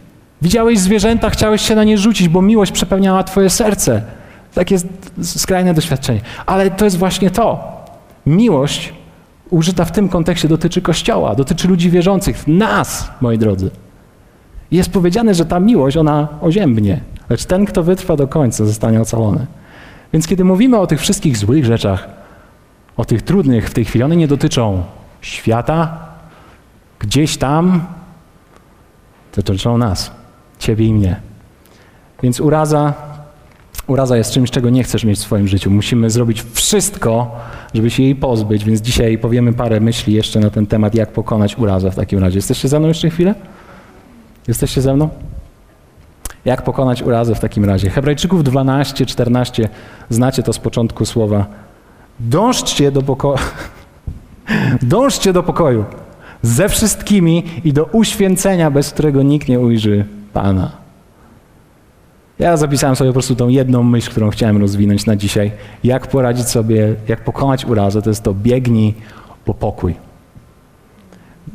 Widziałeś 0.43 0.79
zwierzęta, 0.79 1.31
chciałeś 1.31 1.63
się 1.63 1.75
na 1.75 1.85
nie 1.85 1.99
rzucić, 1.99 2.29
bo 2.29 2.43
miłość 2.43 2.73
przepełniała 2.73 3.25
twoje 3.25 3.51
serce. 3.51 4.22
Takie 4.55 4.77
skrajne 5.23 5.75
doświadczenie. 5.75 6.21
Ale 6.47 6.71
to 6.71 6.85
jest 6.85 6.99
właśnie 6.99 7.31
to. 7.31 7.73
Miłość 8.27 8.93
użyta 9.51 9.85
w 9.85 9.93
tym 9.93 10.09
kontekście 10.09 10.49
dotyczy 10.49 10.83
Kościoła, 10.83 11.35
dotyczy 11.35 11.69
ludzi 11.69 11.91
wierzących, 11.91 12.47
nas, 12.47 13.11
moi 13.21 13.39
drodzy. 13.39 13.71
Jest 14.71 14.91
powiedziane, 14.91 15.35
że 15.35 15.45
ta 15.45 15.61
miłość, 15.61 15.97
ona 15.97 16.29
oziębnie, 16.41 17.01
lecz 17.31 17.45
ten, 17.45 17.65
kto 17.65 17.83
wytrwa 17.83 18.17
do 18.17 18.29
końca, 18.29 18.65
zostanie 18.65 19.01
ocalony. 19.01 19.47
Więc 20.13 20.27
kiedy 20.27 20.45
mówimy 20.45 20.79
o 20.79 20.87
tych 20.87 21.01
wszystkich 21.01 21.37
złych 21.37 21.65
rzeczach, 21.65 22.09
o 22.97 23.05
tych 23.05 23.23
trudnych 23.23 23.71
w 23.71 23.75
tej 23.75 23.85
chwili, 23.85 24.05
one 24.05 24.17
nie 24.17 24.29
dotyczą 24.29 24.83
świata, 25.21 25.99
gdzieś 26.99 27.37
tam, 27.37 27.87
dotyczą 29.37 29.79
nas, 29.79 30.11
ciebie 30.59 30.87
i 30.87 30.95
mnie. 30.95 31.21
Więc 32.23 32.41
uraza 32.41 32.95
Uraza 33.87 34.17
jest 34.17 34.33
czymś, 34.33 34.51
czego 34.51 34.71
nie 34.71 34.85
chcesz 34.85 35.05
mieć 35.05 35.19
w 35.19 35.23
swoim 35.23 35.49
życiu. 35.49 35.71
Musimy 35.71 36.11
zrobić 36.11 36.43
wszystko, 36.53 37.37
żeby 37.75 37.91
się 37.91 38.03
jej 38.03 38.17
pozbyć, 38.17 38.65
więc 38.65 38.81
dzisiaj 38.81 39.19
powiemy 39.19 39.53
parę 39.53 39.81
myśli 39.81 40.15
jeszcze 40.15 40.41
na 40.41 40.51
ten 40.51 40.67
temat, 40.67 40.95
jak 40.95 41.13
pokonać 41.13 41.59
urazę 41.59 41.91
w 41.91 41.95
takim 41.95 42.19
razie. 42.19 42.39
Jesteście 42.39 42.69
ze 42.69 42.79
mną 42.79 42.89
jeszcze 42.89 43.11
chwilę? 43.11 43.35
Jesteście 44.49 44.81
ze 44.81 44.95
mną? 44.95 45.09
Jak 46.45 46.63
pokonać 46.63 47.03
urazę 47.03 47.35
w 47.35 47.41
takim 47.41 47.65
razie? 47.65 47.91
Hebrajczyków 47.91 48.45
12, 48.45 49.07
14, 49.07 49.69
znacie 50.11 50.43
to 50.43 50.53
z 50.53 50.59
początku 50.59 51.07
słowa. 51.07 51.47
Dążcie 52.21 52.93
do 52.93 53.03
pokoju. 53.03 53.39
Dążcie 54.83 55.33
do 55.33 55.43
pokoju 55.43 55.85
ze 56.43 56.69
wszystkimi 56.69 57.45
i 57.65 57.73
do 57.73 57.85
uświęcenia, 57.85 58.71
bez 58.71 58.91
którego 58.91 59.23
nikt 59.23 59.49
nie 59.49 59.61
ujrzy 59.61 60.05
Pana. 60.33 60.82
Ja 62.43 62.57
zapisałem 62.57 62.97
sobie 62.97 63.11
po 63.11 63.13
prostu 63.13 63.37
tą 63.37 63.49
jedną 63.49 63.83
myśl, 63.83 64.11
którą 64.11 64.31
chciałem 64.31 64.57
rozwinąć 64.57 65.07
na 65.07 65.17
dzisiaj. 65.17 65.53
Jak 65.85 66.07
poradzić 66.07 66.49
sobie, 66.49 66.95
jak 67.09 67.25
pokonać 67.25 67.65
urazę, 67.65 68.03
to 68.03 68.11
jest 68.11 68.23
to 68.23 68.35
biegnij 68.35 68.95
po 69.45 69.55
pokój. 69.55 69.95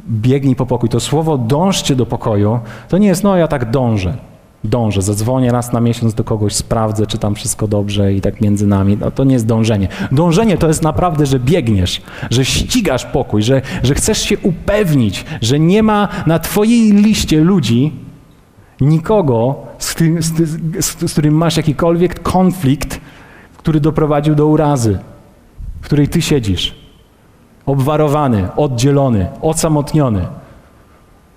Biegnij 0.09 0.55
po 0.55 0.65
pokój. 0.65 0.89
To 0.89 0.99
słowo 0.99 1.37
dążcie 1.37 1.95
do 1.95 2.05
pokoju, 2.05 2.59
to 2.89 2.97
nie 2.97 3.07
jest, 3.07 3.23
no 3.23 3.37
ja 3.37 3.47
tak 3.47 3.71
dążę. 3.71 4.17
Dążę, 4.63 5.01
zadzwonię 5.01 5.51
raz 5.51 5.73
na 5.73 5.79
miesiąc 5.79 6.13
do 6.13 6.23
kogoś, 6.23 6.55
sprawdzę, 6.55 7.07
czy 7.07 7.17
tam 7.17 7.35
wszystko 7.35 7.67
dobrze 7.67 8.13
i 8.13 8.21
tak 8.21 8.41
między 8.41 8.67
nami. 8.67 8.97
No, 8.97 9.11
to 9.11 9.23
nie 9.23 9.33
jest 9.33 9.45
dążenie. 9.45 9.87
Dążenie 10.11 10.57
to 10.57 10.67
jest 10.67 10.83
naprawdę, 10.83 11.25
że 11.25 11.39
biegniesz, 11.39 12.01
że 12.31 12.45
ścigasz 12.45 13.05
pokój, 13.05 13.43
że, 13.43 13.61
że 13.83 13.95
chcesz 13.95 14.21
się 14.21 14.37
upewnić, 14.37 15.25
że 15.41 15.59
nie 15.59 15.83
ma 15.83 16.07
na 16.27 16.39
twojej 16.39 16.91
liście 16.91 17.39
ludzi, 17.43 18.06
Nikogo, 18.81 19.55
z, 19.77 19.93
którym, 19.93 20.21
z, 20.21 20.33
z, 20.85 21.11
z 21.11 21.11
którym 21.11 21.33
masz 21.33 21.57
jakikolwiek 21.57 22.21
konflikt, 22.21 23.01
który 23.57 23.79
doprowadził 23.79 24.35
do 24.35 24.47
urazy, 24.47 24.99
w 25.81 25.85
której 25.85 26.07
ty 26.07 26.21
siedzisz. 26.21 26.75
Obwarowany, 27.65 28.55
oddzielony, 28.55 29.27
osamotniony, 29.41 30.27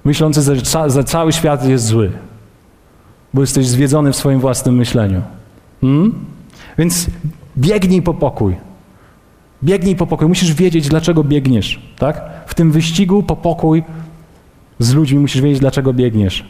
myślący, 0.04 0.42
że, 0.42 0.90
że 0.90 1.04
cały 1.04 1.32
świat 1.32 1.68
jest 1.68 1.86
zły, 1.86 2.12
bo 3.34 3.40
jesteś 3.40 3.66
zwiedzony 3.66 4.12
w 4.12 4.16
swoim 4.16 4.40
własnym 4.40 4.74
myśleniu. 4.74 5.22
Hmm? 5.80 6.14
Więc 6.78 7.06
biegnij 7.58 8.02
po 8.02 8.14
pokój. 8.14 8.56
Biegnij 9.64 9.96
po 9.96 10.06
pokój. 10.06 10.28
Musisz 10.28 10.54
wiedzieć, 10.54 10.88
dlaczego 10.88 11.24
biegniesz. 11.24 11.82
Tak? 11.98 12.30
W 12.46 12.54
tym 12.54 12.72
wyścigu 12.72 13.22
po 13.22 13.36
pokój 13.36 13.82
z 14.78 14.94
ludźmi 14.94 15.18
musisz 15.18 15.42
wiedzieć, 15.42 15.60
dlaczego 15.60 15.92
biegniesz. 15.92 16.44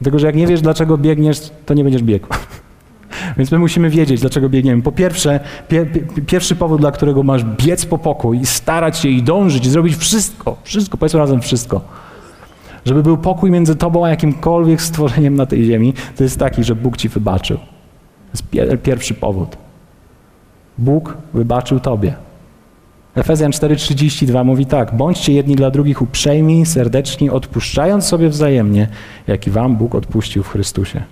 Dlatego, 0.00 0.18
że 0.18 0.26
jak 0.26 0.36
nie 0.36 0.46
wiesz, 0.46 0.60
dlaczego 0.60 0.98
biegniesz, 0.98 1.50
to 1.66 1.74
nie 1.74 1.84
będziesz 1.84 2.02
biegł. 2.02 2.26
Więc 3.36 3.52
my 3.52 3.58
musimy 3.58 3.90
wiedzieć, 3.90 4.20
dlaczego 4.20 4.48
biegniemy. 4.48 4.82
Po 4.82 4.92
pierwsze, 4.92 5.40
pier, 5.68 5.88
pierwszy 6.26 6.56
powód, 6.56 6.80
dla 6.80 6.92
którego 6.92 7.22
masz 7.22 7.44
biec 7.44 7.86
po 7.86 7.98
pokój 7.98 8.40
i 8.40 8.46
starać 8.46 8.98
się 8.98 9.08
i 9.08 9.22
dążyć, 9.22 9.66
i 9.66 9.70
zrobić 9.70 9.96
wszystko, 9.96 10.56
wszystko, 10.62 10.98
powiedzmy 10.98 11.20
razem 11.20 11.40
wszystko, 11.40 11.80
żeby 12.84 13.02
był 13.02 13.18
pokój 13.18 13.50
między 13.50 13.76
tobą 13.76 14.04
a 14.04 14.08
jakimkolwiek 14.08 14.82
stworzeniem 14.82 15.34
na 15.34 15.46
tej 15.46 15.64
ziemi, 15.64 15.94
to 16.16 16.24
jest 16.24 16.38
taki, 16.38 16.64
że 16.64 16.74
Bóg 16.74 16.96
ci 16.96 17.08
wybaczył. 17.08 17.56
To 17.56 18.58
jest 18.58 18.82
pierwszy 18.82 19.14
powód. 19.14 19.56
Bóg 20.78 21.16
wybaczył 21.34 21.80
tobie. 21.80 22.14
Efezjan 23.14 23.50
4:32 23.50 24.44
mówi 24.44 24.66
tak: 24.66 24.94
Bądźcie 24.94 25.32
jedni 25.32 25.56
dla 25.56 25.70
drugich 25.70 26.02
uprzejmi, 26.02 26.66
serdeczni, 26.66 27.30
odpuszczając 27.30 28.04
sobie 28.04 28.28
wzajemnie, 28.28 28.88
jak 29.26 29.46
i 29.46 29.50
wam 29.50 29.76
Bóg 29.76 29.94
odpuścił 29.94 30.42
w 30.42 30.48
Chrystusie. 30.48 31.02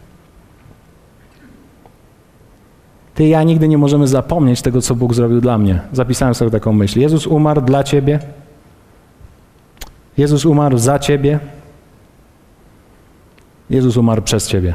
Ty 3.14 3.24
i 3.24 3.28
ja 3.28 3.42
nigdy 3.42 3.68
nie 3.68 3.78
możemy 3.78 4.09
zapomnieć 4.09 4.62
tego, 4.62 4.82
co 4.82 4.94
Bóg 4.94 5.14
zrobił 5.14 5.40
dla 5.40 5.59
mnie. 5.59 5.80
Zapisałem 5.92 6.34
sobie 6.34 6.51
taką 6.51 6.72
myśl. 6.72 7.01
Jezus 7.01 7.26
umarł 7.26 7.61
dla 7.61 7.84
ciebie. 7.84 8.18
Jezus 10.18 10.46
umarł 10.46 10.78
za 10.78 10.99
ciebie. 10.99 11.38
Jezus 13.70 13.96
umarł 13.96 14.22
przez 14.22 14.49
ciebie 14.49 14.74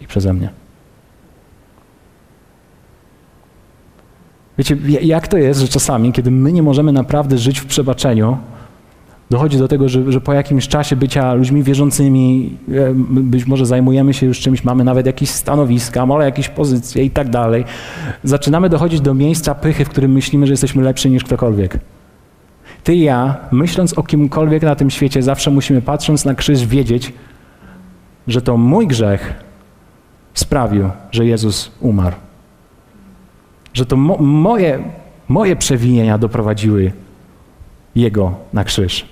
i 0.00 0.06
przeze 0.06 0.32
mnie. 0.32 0.50
Wiecie, 4.60 4.76
jak 5.02 5.28
to 5.28 5.38
jest, 5.38 5.60
że 5.60 5.68
czasami, 5.68 6.12
kiedy 6.12 6.30
my 6.30 6.52
nie 6.52 6.62
możemy 6.62 6.92
naprawdę 6.92 7.38
żyć 7.38 7.60
w 7.60 7.66
przebaczeniu, 7.66 8.38
dochodzi 9.30 9.58
do 9.58 9.68
tego, 9.68 9.88
że, 9.88 10.12
że, 10.12 10.20
po 10.20 10.32
jakimś 10.32 10.68
czasie 10.68 10.96
bycia 10.96 11.34
ludźmi 11.34 11.62
wierzącymi, 11.62 12.56
e, 12.68 12.94
być 13.22 13.46
może 13.46 13.66
zajmujemy 13.66 14.14
się 14.14 14.26
już 14.26 14.40
czymś, 14.40 14.64
mamy 14.64 14.84
nawet 14.84 15.06
jakieś 15.06 15.30
stanowiska, 15.30 16.06
może 16.06 16.24
jakieś 16.24 16.48
pozycje 16.48 17.04
i 17.04 17.10
tak 17.10 17.28
dalej, 17.28 17.64
zaczynamy 18.24 18.68
dochodzić 18.68 19.00
do 19.00 19.14
miejsca 19.14 19.54
pychy, 19.54 19.84
w 19.84 19.88
którym 19.88 20.12
myślimy, 20.12 20.46
że 20.46 20.52
jesteśmy 20.52 20.82
lepsi 20.82 21.10
niż 21.10 21.24
ktokolwiek. 21.24 21.78
Ty 22.84 22.94
i 22.94 23.00
ja, 23.00 23.36
myśląc 23.50 23.98
o 23.98 24.02
kimkolwiek 24.02 24.62
na 24.62 24.74
tym 24.74 24.90
świecie, 24.90 25.22
zawsze 25.22 25.50
musimy, 25.50 25.82
patrząc 25.82 26.24
na 26.24 26.34
krzyż, 26.34 26.66
wiedzieć, 26.66 27.12
że 28.28 28.42
to 28.42 28.56
mój 28.56 28.86
grzech 28.86 29.34
sprawił, 30.34 30.90
że 31.12 31.26
Jezus 31.26 31.70
umarł. 31.80 32.16
Że 33.74 33.86
to 33.86 33.96
mo 33.96 34.16
moje, 34.16 34.78
moje 35.28 35.56
przewinienia 35.56 36.18
doprowadziły 36.18 36.92
Jego 37.94 38.34
na 38.52 38.64
krzyż. 38.64 39.06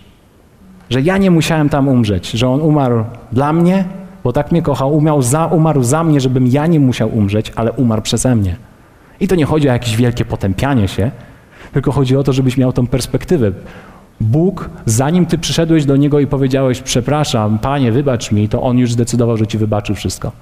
Że 0.91 1.01
ja 1.01 1.19
nie 1.19 1.31
musiałem 1.31 1.69
tam 1.69 1.89
umrzeć, 1.89 2.31
że 2.31 2.49
On 2.49 2.61
umarł 2.61 3.05
dla 3.33 3.53
mnie, 3.53 3.85
bo 4.25 4.33
tak 4.33 4.53
mnie 4.53 4.63
kochał, 4.63 4.97
umiał 4.97 5.23
za, 5.23 5.47
umarł 5.47 5.83
za 5.83 6.05
mnie, 6.05 6.21
żebym 6.21 6.47
ja 6.47 6.67
nie 6.67 6.81
musiał 6.81 7.17
umrzeć, 7.17 7.53
ale 7.57 7.73
umarł 7.73 8.03
przeze 8.03 8.37
mnie. 8.37 8.57
I 9.21 9.29
to 9.29 9.35
nie 9.35 9.45
chodzi 9.45 9.69
o 9.69 9.73
jakieś 9.73 9.97
wielkie 9.97 10.25
potępianie 10.25 10.89
się, 10.89 11.11
tylko 11.73 11.93
chodzi 11.93 12.17
o 12.17 12.23
to, 12.23 12.33
żebyś 12.33 12.57
miał 12.57 12.73
tą 12.73 12.87
perspektywę. 12.87 13.53
Bóg, 14.21 14.71
zanim 14.85 15.27
ty 15.27 15.39
przyszedłeś 15.39 15.85
do 15.85 15.97
Niego 15.97 16.21
i 16.21 16.27
powiedziałeś, 16.27 16.81
przepraszam, 16.81 17.59
Panie, 17.59 17.93
wybacz 17.93 18.33
mi, 18.33 18.49
to 18.49 18.63
On 18.63 18.79
już 18.79 18.93
zdecydował, 18.93 19.37
że 19.37 19.47
ci 19.47 19.59
wybaczył 19.59 19.95
wszystko. 19.95 20.33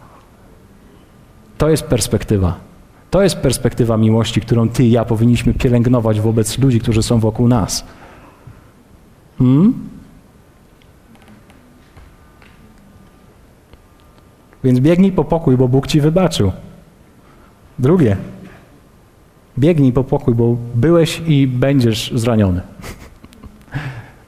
To 1.59 1.69
jest 1.69 1.83
perspektywa. 1.83 2.66
To 3.11 3.23
jest 3.23 3.37
perspektywa 3.37 3.97
miłości, 3.97 4.41
którą 4.41 4.69
ty 4.69 4.85
i 4.85 4.91
ja 4.91 5.05
powinniśmy 5.05 5.55
pielęgnować 5.55 6.21
wobec 6.21 6.59
ludzi, 6.59 6.81
którzy 6.81 7.03
są 7.03 7.21
wokół 7.21 7.49
nas. 7.49 7.85
Hmm? 9.39 9.75
Więc 14.65 14.81
biegnij 14.81 15.13
po 15.13 15.25
pokój, 15.25 15.57
bo 15.57 15.69
Bóg 15.69 15.87
ci 15.87 16.01
wybaczył. 16.01 16.53
Drugie. 17.79 18.17
Biegnij 19.59 19.93
po 19.93 20.05
pokój, 20.05 20.35
bo 20.35 20.57
byłeś 20.75 21.23
i 21.27 21.47
będziesz 21.47 22.13
zraniony. 22.15 22.61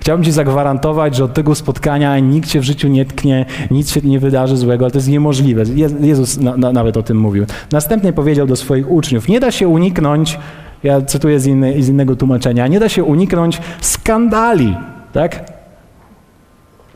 Chciałbym 0.09 0.24
Ci 0.24 0.32
zagwarantować, 0.32 1.16
że 1.16 1.24
od 1.24 1.34
tego 1.34 1.54
spotkania 1.54 2.18
nikt 2.18 2.48
Cię 2.48 2.61
w 2.61 2.62
życiu 2.62 2.88
nie 2.88 3.04
tknie, 3.04 3.46
nic 3.70 3.92
się 3.92 4.00
nie 4.00 4.18
wydarzy 4.18 4.56
złego, 4.56 4.84
ale 4.84 4.90
to 4.90 4.98
jest 4.98 5.09
niemożliwe. 5.09 5.62
Jezus 6.00 6.38
na, 6.38 6.56
na, 6.56 6.72
nawet 6.72 6.96
o 6.96 7.02
tym 7.02 7.16
mówił. 7.16 7.44
Następnie 7.72 8.12
powiedział 8.12 8.46
do 8.46 8.56
swoich 8.56 8.90
uczniów, 8.90 9.28
nie 9.28 9.40
da 9.40 9.50
się 9.50 9.68
uniknąć, 9.68 10.38
ja 10.82 11.00
cytuję 11.00 11.40
z, 11.40 11.44
z 11.84 11.88
innego 11.88 12.16
tłumaczenia, 12.16 12.66
nie 12.66 12.80
da 12.80 12.88
się 12.88 13.04
uniknąć 13.04 13.61
skandali, 13.80 14.76
tak? 15.12 15.52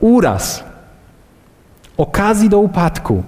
Uraz, 0.00 0.64
okazji 1.96 2.48
do 2.48 2.58
upadku. 2.58 3.22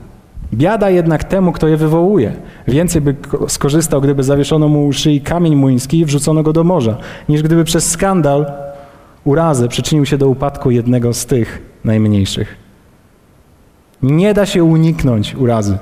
Biada 0.54 0.90
jednak 0.90 1.24
temu, 1.24 1.52
kto 1.52 1.68
je 1.68 1.76
wywołuje. 1.76 2.32
Więcej 2.68 3.02
by 3.02 3.16
skorzystał, 3.48 4.00
gdyby 4.00 4.22
zawieszono 4.22 4.68
mu 4.68 4.92
szyi 4.92 5.20
kamień 5.20 5.56
młyński 5.56 5.98
i 5.98 6.04
wrzucono 6.04 6.42
go 6.42 6.52
do 6.52 6.64
morza, 6.64 6.96
niż 7.28 7.42
gdyby 7.42 7.64
przez 7.64 7.90
skandal 7.90 8.46
urazę 9.24 9.68
przyczynił 9.68 10.06
się 10.06 10.18
do 10.18 10.28
upadku 10.28 10.70
jednego 10.70 11.14
z 11.14 11.26
tych 11.26 11.62
najmniejszych. 11.84 12.56
Nie 14.02 14.34
da 14.34 14.46
się 14.46 14.64
uniknąć 14.64 15.34
urazy, 15.34 15.78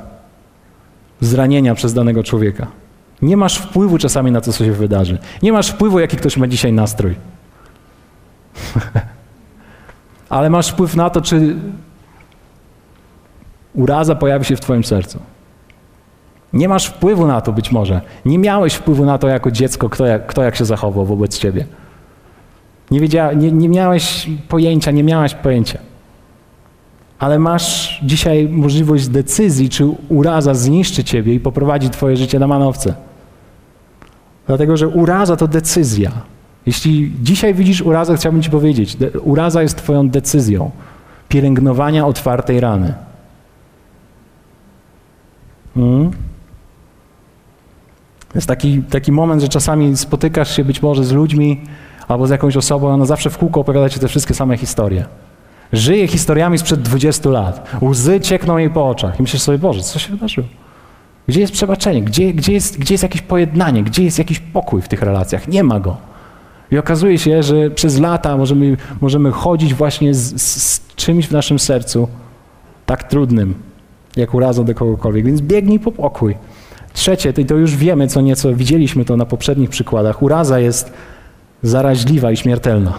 zranienia 1.20 1.74
przez 1.74 1.94
danego 1.94 2.22
człowieka. 2.24 2.66
Nie 3.22 3.36
masz 3.36 3.58
wpływu 3.58 3.98
czasami 3.98 4.30
na 4.30 4.40
to, 4.40 4.52
co 4.52 4.64
się 4.64 4.72
wydarzy. 4.72 5.18
Nie 5.42 5.52
masz 5.52 5.70
wpływu, 5.70 6.00
jaki 6.00 6.16
ktoś 6.16 6.36
ma 6.36 6.46
dzisiaj 6.46 6.72
nastrój. 6.72 7.14
Ale 10.28 10.50
masz 10.50 10.68
wpływ 10.68 10.96
na 10.96 11.10
to, 11.10 11.20
czy 11.20 11.56
uraza 13.74 14.14
pojawi 14.14 14.44
się 14.44 14.56
w 14.56 14.60
Twoim 14.60 14.84
sercu. 14.84 15.18
Nie 16.52 16.68
masz 16.68 16.86
wpływu 16.86 17.26
na 17.26 17.40
to 17.40 17.52
być 17.52 17.72
może. 17.72 18.00
Nie 18.24 18.38
miałeś 18.38 18.74
wpływu 18.74 19.04
na 19.04 19.18
to 19.18 19.28
jako 19.28 19.50
dziecko, 19.50 19.88
kto 19.88 20.06
jak, 20.06 20.26
kto 20.26 20.42
jak 20.42 20.56
się 20.56 20.64
zachował 20.64 21.04
wobec 21.04 21.38
Ciebie. 21.38 21.66
Nie, 22.92 23.00
wiedziała, 23.00 23.32
nie, 23.32 23.52
nie 23.52 23.68
miałeś 23.68 24.30
pojęcia, 24.48 24.90
nie 24.90 25.04
miałaś 25.04 25.34
pojęcia. 25.34 25.78
Ale 27.18 27.38
masz 27.38 28.00
dzisiaj 28.02 28.48
możliwość 28.48 29.08
decyzji, 29.08 29.68
czy 29.68 29.86
uraza 30.08 30.54
zniszczy 30.54 31.04
ciebie 31.04 31.34
i 31.34 31.40
poprowadzi 31.40 31.90
twoje 31.90 32.16
życie 32.16 32.38
na 32.38 32.46
manowce. 32.46 32.94
Dlatego, 34.46 34.76
że 34.76 34.88
uraza 34.88 35.36
to 35.36 35.48
decyzja. 35.48 36.12
Jeśli 36.66 37.12
dzisiaj 37.22 37.54
widzisz 37.54 37.82
urazę, 37.82 38.16
chciałbym 38.16 38.42
ci 38.42 38.50
powiedzieć, 38.50 38.96
uraza 39.22 39.62
jest 39.62 39.76
twoją 39.76 40.08
decyzją 40.08 40.70
pielęgnowania 41.28 42.06
otwartej 42.06 42.60
rany. 42.60 42.94
Hmm? 45.74 46.10
Jest 48.34 48.46
taki, 48.46 48.82
taki 48.82 49.12
moment, 49.12 49.42
że 49.42 49.48
czasami 49.48 49.96
spotykasz 49.96 50.56
się 50.56 50.64
być 50.64 50.82
może 50.82 51.04
z 51.04 51.12
ludźmi, 51.12 51.60
albo 52.12 52.26
z 52.26 52.30
jakąś 52.30 52.56
osobą, 52.56 52.88
ona 52.88 53.04
zawsze 53.04 53.30
w 53.30 53.38
kółko 53.38 53.60
opowiada 53.60 53.88
ci 53.88 54.00
te 54.00 54.08
wszystkie 54.08 54.34
same 54.34 54.56
historie. 54.56 55.04
Żyje 55.72 56.08
historiami 56.08 56.58
sprzed 56.58 56.82
20 56.82 57.30
lat. 57.30 57.70
Łzy 57.82 58.20
ciekną 58.20 58.58
jej 58.58 58.70
po 58.70 58.88
oczach. 58.88 59.18
I 59.20 59.22
myślisz 59.22 59.42
sobie, 59.42 59.58
Boże, 59.58 59.82
co 59.82 59.98
się 59.98 60.10
wydarzyło? 60.10 60.46
Gdzie 61.28 61.40
jest 61.40 61.52
przebaczenie? 61.52 62.02
Gdzie, 62.02 62.32
gdzie, 62.32 62.52
jest, 62.52 62.78
gdzie 62.78 62.94
jest 62.94 63.02
jakieś 63.02 63.22
pojednanie? 63.22 63.82
Gdzie 63.82 64.04
jest 64.04 64.18
jakiś 64.18 64.38
pokój 64.38 64.82
w 64.82 64.88
tych 64.88 65.02
relacjach? 65.02 65.48
Nie 65.48 65.64
ma 65.64 65.80
go. 65.80 65.96
I 66.70 66.78
okazuje 66.78 67.18
się, 67.18 67.42
że 67.42 67.70
przez 67.70 67.98
lata 67.98 68.36
możemy, 68.36 68.76
możemy 69.00 69.30
chodzić 69.30 69.74
właśnie 69.74 70.14
z, 70.14 70.42
z, 70.42 70.62
z 70.62 70.94
czymś 70.96 71.28
w 71.28 71.32
naszym 71.32 71.58
sercu 71.58 72.08
tak 72.86 73.02
trudnym, 73.02 73.54
jak 74.16 74.34
urazą 74.34 74.64
do 74.64 74.74
kogokolwiek. 74.74 75.24
Więc 75.26 75.40
biegnij 75.40 75.80
po 75.80 75.92
pokój. 75.92 76.36
Trzecie, 76.92 77.32
to 77.32 77.54
już 77.54 77.76
wiemy 77.76 78.08
co 78.08 78.20
nieco, 78.20 78.54
widzieliśmy 78.54 79.04
to 79.04 79.16
na 79.16 79.26
poprzednich 79.26 79.70
przykładach. 79.70 80.22
Uraza 80.22 80.60
jest 80.60 80.92
zaraźliwa 81.62 82.30
i 82.30 82.36
śmiertelna. 82.36 82.92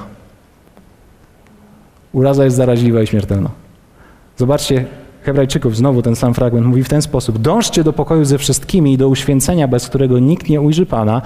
Uraza 2.13 2.43
jest 2.43 2.55
zaraźliwa 2.55 3.01
i 3.01 3.07
śmiertelna. 3.07 3.49
Zobaczcie, 4.37 4.85
Hebrajczyków, 5.21 5.77
znowu 5.77 6.01
ten 6.01 6.15
sam 6.15 6.33
fragment, 6.33 6.67
mówi 6.67 6.83
w 6.83 6.89
ten 6.89 7.01
sposób: 7.01 7.37
Dążcie 7.37 7.83
do 7.83 7.93
pokoju 7.93 8.25
ze 8.25 8.37
wszystkimi 8.37 8.93
i 8.93 8.97
do 8.97 9.07
uświęcenia, 9.07 9.67
bez 9.67 9.87
którego 9.87 10.19
nikt 10.19 10.49
nie 10.49 10.61
ujrzy 10.61 10.85
Pana, 10.85 11.21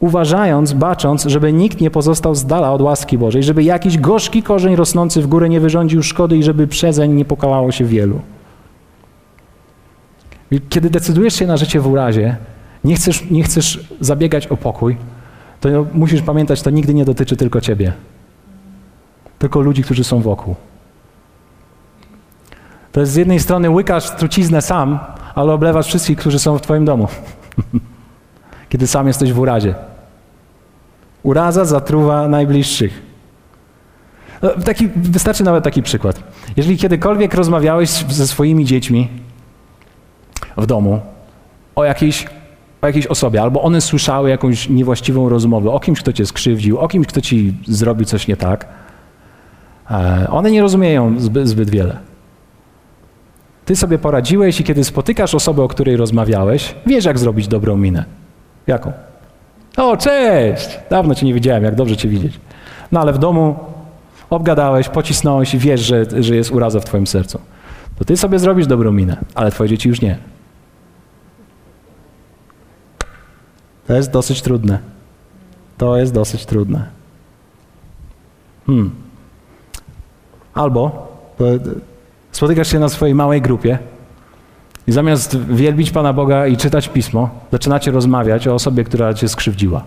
uważając, 0.00 0.72
bacząc, 0.72 1.24
żeby 1.24 1.52
nikt 1.52 1.80
nie 1.80 1.90
pozostał 1.90 2.34
z 2.34 2.44
dala 2.44 2.72
od 2.72 2.82
łaski 2.82 3.18
Bożej, 3.18 3.42
żeby 3.42 3.62
jakiś 3.62 3.98
gorzki 3.98 4.42
korzeń 4.42 4.76
rosnący 4.76 5.22
w 5.22 5.26
górę 5.26 5.48
nie 5.48 5.60
wyrządził 5.60 6.02
szkody 6.02 6.36
i 6.36 6.42
żeby 6.42 6.66
przezeń 6.66 7.12
nie 7.12 7.24
pokałało 7.24 7.72
się 7.72 7.84
wielu. 7.84 8.20
Kiedy 10.68 10.90
decydujesz 10.90 11.34
się 11.34 11.46
na 11.46 11.56
życie 11.56 11.80
w 11.80 11.86
urazie, 11.86 12.36
nie 12.84 12.96
chcesz, 12.96 13.30
nie 13.30 13.42
chcesz 13.42 13.94
zabiegać 14.00 14.46
o 14.46 14.56
pokój, 14.56 14.96
to 15.60 15.68
musisz 15.94 16.22
pamiętać, 16.22 16.62
to 16.62 16.70
nigdy 16.70 16.94
nie 16.94 17.04
dotyczy 17.04 17.36
tylko 17.36 17.60
ciebie. 17.60 17.92
Tylko 19.38 19.60
ludzi, 19.60 19.82
którzy 19.82 20.04
są 20.04 20.20
wokół. 20.20 20.54
To 22.92 23.00
jest 23.00 23.12
z 23.12 23.16
jednej 23.16 23.40
strony 23.40 23.70
łykasz 23.70 24.10
truciznę 24.10 24.62
sam, 24.62 24.98
ale 25.34 25.52
oblewasz 25.52 25.86
wszystkich, 25.86 26.18
którzy 26.18 26.38
są 26.38 26.58
w 26.58 26.62
twoim 26.62 26.84
domu. 26.84 27.08
Kiedy 28.68 28.86
sam 28.86 29.06
jesteś 29.06 29.32
w 29.32 29.38
urazie. 29.38 29.74
Uraza 31.22 31.64
zatruwa 31.64 32.28
najbliższych. 32.28 33.02
No, 34.42 34.50
taki, 34.64 34.88
wystarczy 34.88 35.44
nawet 35.44 35.64
taki 35.64 35.82
przykład. 35.82 36.22
Jeżeli 36.56 36.78
kiedykolwiek 36.78 37.34
rozmawiałeś 37.34 37.90
ze 37.90 38.26
swoimi 38.26 38.64
dziećmi 38.64 39.08
w 40.56 40.66
domu 40.66 41.00
o 41.76 41.84
jakiejś, 41.84 42.26
o 42.82 42.86
jakiejś 42.86 43.06
osobie, 43.06 43.42
albo 43.42 43.62
one 43.62 43.80
słyszały 43.80 44.30
jakąś 44.30 44.68
niewłaściwą 44.68 45.28
rozmowę 45.28 45.70
o 45.70 45.80
kimś, 45.80 46.00
kto 46.00 46.12
cię 46.12 46.26
skrzywdził, 46.26 46.78
o 46.78 46.88
kimś, 46.88 47.06
kto 47.06 47.20
ci 47.20 47.54
zrobił 47.66 48.06
coś 48.06 48.28
nie 48.28 48.36
tak, 48.36 48.68
e, 49.90 50.26
one 50.30 50.50
nie 50.50 50.62
rozumieją 50.62 51.20
zbyt, 51.20 51.48
zbyt 51.48 51.70
wiele. 51.70 51.98
Ty 53.64 53.76
sobie 53.76 53.98
poradziłeś 53.98 54.60
i 54.60 54.64
kiedy 54.64 54.84
spotykasz 54.84 55.34
osobę, 55.34 55.62
o 55.62 55.68
której 55.68 55.96
rozmawiałeś, 55.96 56.74
wiesz, 56.86 57.04
jak 57.04 57.18
zrobić 57.18 57.48
dobrą 57.48 57.76
minę. 57.76 58.04
Jaką? 58.66 58.92
O, 59.76 59.96
cześć! 59.96 60.78
Dawno 60.90 61.14
cię 61.14 61.26
nie 61.26 61.34
widziałem, 61.34 61.64
jak 61.64 61.74
dobrze 61.74 61.96
cię 61.96 62.08
widzieć. 62.08 62.40
No 62.92 63.00
ale 63.00 63.12
w 63.12 63.18
domu 63.18 63.56
obgadałeś, 64.30 64.88
pocisnąłeś 64.88 65.54
i 65.54 65.58
wiesz, 65.58 65.80
że, 65.80 66.04
że 66.18 66.36
jest 66.36 66.50
uraza 66.50 66.80
w 66.80 66.84
twoim 66.84 67.06
sercu. 67.06 67.40
To 67.98 68.04
ty 68.04 68.16
sobie 68.16 68.38
zrobisz 68.38 68.66
dobrą 68.66 68.92
minę, 68.92 69.16
ale 69.34 69.50
twoje 69.50 69.70
dzieci 69.70 69.88
już 69.88 70.00
nie. 70.00 70.18
To 73.86 73.94
jest 73.94 74.10
dosyć 74.10 74.42
trudne. 74.42 74.78
To 75.78 75.96
jest 75.96 76.14
dosyć 76.14 76.46
trudne. 76.46 76.86
Hmm. 78.66 78.90
Albo 80.54 81.08
spotykasz 82.32 82.68
się 82.68 82.78
na 82.78 82.88
swojej 82.88 83.14
małej 83.14 83.42
grupie 83.42 83.78
i 84.86 84.92
zamiast 84.92 85.38
wielbić 85.38 85.90
Pana 85.90 86.12
Boga 86.12 86.46
i 86.46 86.56
czytać 86.56 86.88
pismo, 86.88 87.30
zaczynacie 87.52 87.90
rozmawiać 87.90 88.48
o 88.48 88.54
osobie, 88.54 88.84
która 88.84 89.14
cię 89.14 89.28
skrzywdziła. 89.28 89.84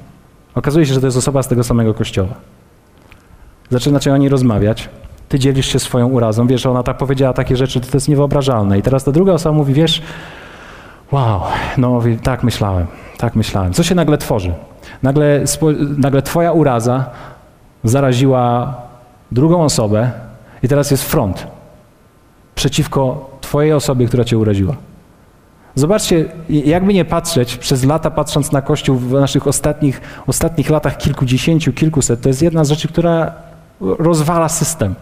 Okazuje 0.55 0.85
się, 0.85 0.93
że 0.93 0.99
to 0.99 1.07
jest 1.07 1.17
osoba 1.17 1.43
z 1.43 1.47
tego 1.47 1.63
samego 1.63 1.93
kościoła. 1.93 2.33
Zaczynacie 3.69 4.13
o 4.13 4.17
niej 4.17 4.29
rozmawiać. 4.29 4.89
Ty 5.29 5.39
dzielisz 5.39 5.65
się 5.65 5.79
swoją 5.79 6.07
urazą. 6.07 6.47
Wiesz, 6.47 6.65
ona 6.65 6.83
tak 6.83 6.97
powiedziała 6.97 7.33
takie 7.33 7.55
rzeczy, 7.55 7.81
to 7.81 7.87
jest 7.93 8.07
niewyobrażalne. 8.07 8.79
I 8.79 8.81
teraz 8.81 9.03
ta 9.03 9.11
druga 9.11 9.33
osoba 9.33 9.57
mówi, 9.57 9.73
wiesz, 9.73 10.01
wow, 11.11 11.41
no 11.77 12.01
tak 12.23 12.43
myślałem, 12.43 12.87
tak 13.17 13.35
myślałem. 13.35 13.73
Co 13.73 13.83
się 13.83 13.95
nagle 13.95 14.17
tworzy? 14.17 14.53
Nagle, 15.03 15.43
nagle 15.97 16.21
twoja 16.21 16.51
uraza 16.51 17.05
zaraziła 17.83 18.73
drugą 19.31 19.63
osobę 19.63 20.11
i 20.63 20.67
teraz 20.67 20.91
jest 20.91 21.03
front 21.03 21.47
przeciwko 22.55 23.29
twojej 23.41 23.73
osobie, 23.73 24.07
która 24.07 24.23
cię 24.23 24.37
uraziła. 24.37 24.75
Zobaczcie, 25.75 26.25
jakby 26.49 26.93
nie 26.93 27.05
patrzeć, 27.05 27.57
przez 27.57 27.85
lata 27.85 28.11
patrząc 28.11 28.51
na 28.51 28.61
Kościół 28.61 28.97
w 28.97 29.11
naszych 29.11 29.47
ostatnich, 29.47 30.01
ostatnich 30.27 30.69
latach 30.69 30.97
kilkudziesięciu, 30.97 31.73
kilkuset, 31.73 32.21
to 32.21 32.29
jest 32.29 32.41
jedna 32.41 32.63
z 32.63 32.69
rzeczy, 32.69 32.87
która 32.87 33.33
rozwala 33.81 34.49
system. 34.49 34.95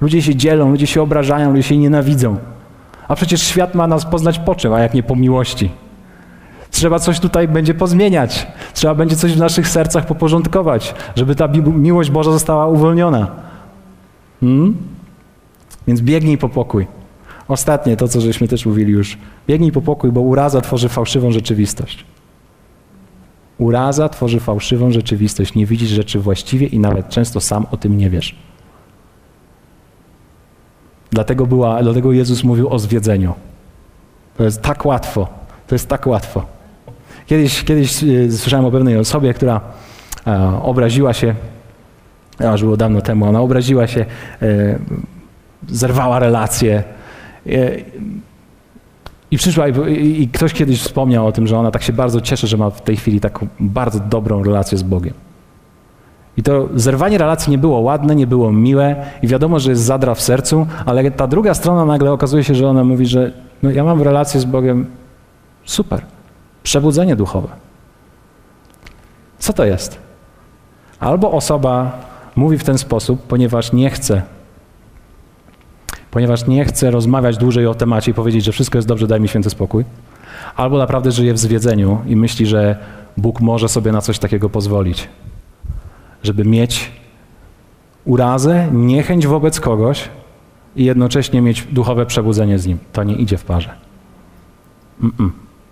Ludzie 0.00 0.22
się 0.22 0.34
dzielą, 0.36 0.70
ludzie 0.70 0.86
się 0.86 1.02
obrażają, 1.02 1.50
ludzie 1.50 1.62
się 1.62 1.76
nienawidzą. 1.76 2.36
A 3.08 3.14
przecież 3.14 3.42
świat 3.42 3.74
ma 3.74 3.86
nas 3.86 4.04
poznać 4.04 4.38
po 4.38 4.54
czym, 4.54 4.72
a 4.72 4.80
jak 4.80 4.94
nie 4.94 5.02
po 5.02 5.16
miłości. 5.16 5.70
Trzeba 6.70 6.98
coś 6.98 7.20
tutaj 7.20 7.48
będzie 7.48 7.74
pozmieniać. 7.74 8.46
Trzeba 8.72 8.94
będzie 8.94 9.16
coś 9.16 9.32
w 9.32 9.38
naszych 9.38 9.68
sercach 9.68 10.06
poporządkować, 10.06 10.94
żeby 11.16 11.34
ta 11.34 11.48
miłość 11.74 12.10
Boża 12.10 12.32
została 12.32 12.66
uwolniona. 12.66 13.30
Hmm? 14.40 14.76
Więc 15.86 16.00
biegnij 16.00 16.38
po 16.38 16.48
pokój. 16.48 16.86
Ostatnie, 17.48 17.96
to 17.96 18.08
co 18.08 18.20
żeśmy 18.20 18.48
też 18.48 18.66
mówili 18.66 18.92
już. 18.92 19.18
Biegnij 19.46 19.72
po 19.72 19.82
pokój, 19.82 20.12
bo 20.12 20.20
uraza 20.20 20.60
tworzy 20.60 20.88
fałszywą 20.88 21.32
rzeczywistość. 21.32 22.04
Uraza 23.58 24.08
tworzy 24.08 24.40
fałszywą 24.40 24.90
rzeczywistość. 24.90 25.54
Nie 25.54 25.66
widzisz 25.66 25.90
rzeczy 25.90 26.20
właściwie 26.20 26.66
i 26.66 26.78
nawet 26.78 27.08
często 27.08 27.40
sam 27.40 27.66
o 27.70 27.76
tym 27.76 27.96
nie 27.98 28.10
wiesz. 28.10 28.36
Dlatego, 31.14 31.46
była, 31.46 31.82
dlatego 31.82 32.12
Jezus 32.12 32.44
mówił 32.44 32.68
o 32.68 32.78
zwiedzeniu. 32.78 33.34
To 34.36 34.44
jest 34.44 34.62
tak 34.62 34.86
łatwo. 34.86 35.28
To 35.66 35.74
jest 35.74 35.88
tak 35.88 36.06
łatwo. 36.06 36.46
Kiedyś, 37.26 37.64
kiedyś 37.64 38.04
e, 38.04 38.32
słyszałem 38.32 38.66
o 38.66 38.70
pewnej 38.70 38.96
osobie, 38.96 39.34
która 39.34 39.60
e, 40.26 40.60
obraziła 40.62 41.12
się, 41.12 41.34
aż 42.38 42.62
było 42.62 42.76
dawno 42.76 43.00
temu, 43.00 43.24
ona 43.26 43.40
obraziła 43.40 43.86
się, 43.86 44.06
e, 44.42 44.78
zerwała 45.68 46.18
relacje. 46.18 46.82
I 49.30 49.36
przyszła 49.36 49.68
i, 49.68 50.22
i, 50.22 50.28
ktoś 50.28 50.52
kiedyś 50.52 50.80
wspomniał 50.80 51.26
o 51.26 51.32
tym, 51.32 51.46
że 51.46 51.58
ona 51.58 51.70
tak 51.70 51.82
się 51.82 51.92
bardzo 51.92 52.20
cieszy, 52.20 52.46
że 52.46 52.56
ma 52.56 52.70
w 52.70 52.80
tej 52.80 52.96
chwili 52.96 53.20
taką 53.20 53.48
bardzo 53.60 54.00
dobrą 54.00 54.42
relację 54.42 54.78
z 54.78 54.82
Bogiem. 54.82 55.14
I 56.36 56.42
to 56.42 56.68
zerwanie 56.74 57.18
relacji 57.18 57.50
nie 57.50 57.58
było 57.58 57.80
ładne, 57.80 58.14
nie 58.14 58.26
było 58.26 58.52
miłe 58.52 58.96
i 59.22 59.26
wiadomo, 59.26 59.58
że 59.58 59.70
jest 59.70 59.82
zadra 59.82 60.14
w 60.14 60.20
sercu, 60.20 60.66
ale 60.86 61.10
ta 61.10 61.26
druga 61.26 61.54
strona 61.54 61.84
nagle 61.84 62.12
okazuje 62.12 62.44
się, 62.44 62.54
że 62.54 62.68
ona 62.68 62.84
mówi, 62.84 63.06
że 63.06 63.32
no 63.62 63.70
ja 63.70 63.84
mam 63.84 64.02
relację 64.02 64.40
z 64.40 64.44
Bogiem 64.44 64.86
super. 65.64 66.00
Przebudzenie 66.62 67.16
duchowe. 67.16 67.48
Co 69.38 69.52
to 69.52 69.64
jest? 69.64 69.98
Albo 71.00 71.32
osoba 71.32 71.98
mówi 72.36 72.58
w 72.58 72.64
ten 72.64 72.78
sposób, 72.78 73.22
ponieważ 73.22 73.72
nie 73.72 73.90
chce 73.90 74.22
ponieważ 76.14 76.46
nie 76.46 76.64
chce 76.64 76.90
rozmawiać 76.90 77.36
dłużej 77.36 77.66
o 77.66 77.74
temacie 77.74 78.10
i 78.10 78.14
powiedzieć, 78.14 78.44
że 78.44 78.52
wszystko 78.52 78.78
jest 78.78 78.88
dobrze, 78.88 79.06
daj 79.06 79.20
mi 79.20 79.28
święty 79.28 79.50
spokój. 79.50 79.84
Albo 80.56 80.78
naprawdę 80.78 81.12
żyje 81.12 81.34
w 81.34 81.38
zwiedzeniu 81.38 81.98
i 82.06 82.16
myśli, 82.16 82.46
że 82.46 82.76
Bóg 83.16 83.40
może 83.40 83.68
sobie 83.68 83.92
na 83.92 84.00
coś 84.00 84.18
takiego 84.18 84.50
pozwolić. 84.50 85.08
Żeby 86.24 86.44
mieć 86.44 86.92
urazę, 88.04 88.68
niechęć 88.72 89.26
wobec 89.26 89.60
kogoś 89.60 90.08
i 90.76 90.84
jednocześnie 90.84 91.40
mieć 91.40 91.62
duchowe 91.62 92.06
przebudzenie 92.06 92.58
z 92.58 92.66
nim. 92.66 92.78
To 92.92 93.04
nie 93.04 93.14
idzie 93.14 93.38
w 93.38 93.44
parze. 93.44 93.74
Mm 95.00 95.12
-mm. 95.18 95.30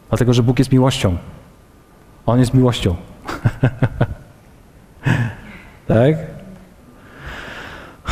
Dlatego, 0.09 0.35
że 0.35 0.43
Bóg 0.43 0.59
jest 0.59 0.73
miłością. 0.73 1.17
On 2.27 2.39
jest 2.39 2.55
miłością. 2.55 2.97
tak? 5.89 6.17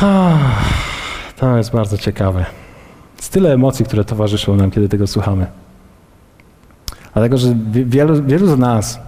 To 1.35 1.57
jest 1.57 1.71
bardzo 1.71 1.97
ciekawe. 1.97 2.45
Jest 3.17 3.33
tyle 3.33 3.53
emocji, 3.53 3.85
które 3.85 4.05
towarzyszą 4.05 4.55
nam, 4.55 4.71
kiedy 4.71 4.89
tego 4.89 5.07
słuchamy. 5.07 5.47
Dlatego, 7.13 7.37
że 7.37 7.55
wielu, 7.71 8.23
wielu 8.23 8.47
z 8.47 8.59
nas, 8.59 8.99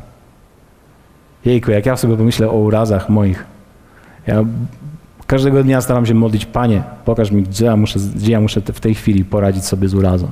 jejku, 1.46 1.72
jak 1.72 1.86
ja 1.86 1.98
sobie 1.98 2.18
pomyślę 2.18 2.50
o 2.50 2.58
urazach 2.58 3.10
moich, 3.10 3.46
ja 4.28 4.44
każdego 5.28 5.64
dnia 5.64 5.82
staram 5.82 6.06
się 6.06 6.14
modlić, 6.14 6.46
Panie, 6.46 6.84
pokaż 7.06 7.32
mi, 7.32 7.44
gdzie 7.44 7.66
ja 7.66 7.78
muszę, 7.78 8.00
gdzie 8.16 8.32
ja 8.32 8.42
muszę 8.42 8.62
w 8.62 8.80
tej 8.80 8.96
chwili 8.96 9.26
poradzić 9.26 9.66
sobie 9.66 9.90
z 9.90 9.94
urazą. 9.94 10.28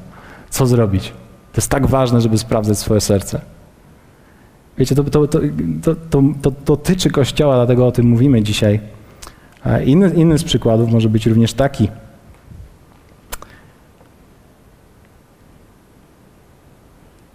Co 0.49 0.65
zrobić? 0.67 1.07
To 1.53 1.57
jest 1.57 1.69
tak 1.69 1.87
ważne, 1.87 2.21
żeby 2.21 2.37
sprawdzać 2.37 2.77
swoje 2.77 3.01
serce. 3.01 3.41
Wiecie, 4.77 4.95
to, 4.95 5.03
to, 5.03 5.27
to, 5.27 5.39
to, 5.81 5.95
to, 6.09 6.23
to 6.41 6.51
dotyczy 6.65 7.09
Kościoła, 7.09 7.55
dlatego 7.55 7.87
o 7.87 7.91
tym 7.91 8.05
mówimy 8.05 8.41
dzisiaj. 8.41 8.79
Inny, 9.85 10.09
inny 10.15 10.37
z 10.37 10.43
przykładów 10.43 10.91
może 10.91 11.09
być 11.09 11.25
również 11.25 11.53
taki. 11.53 11.87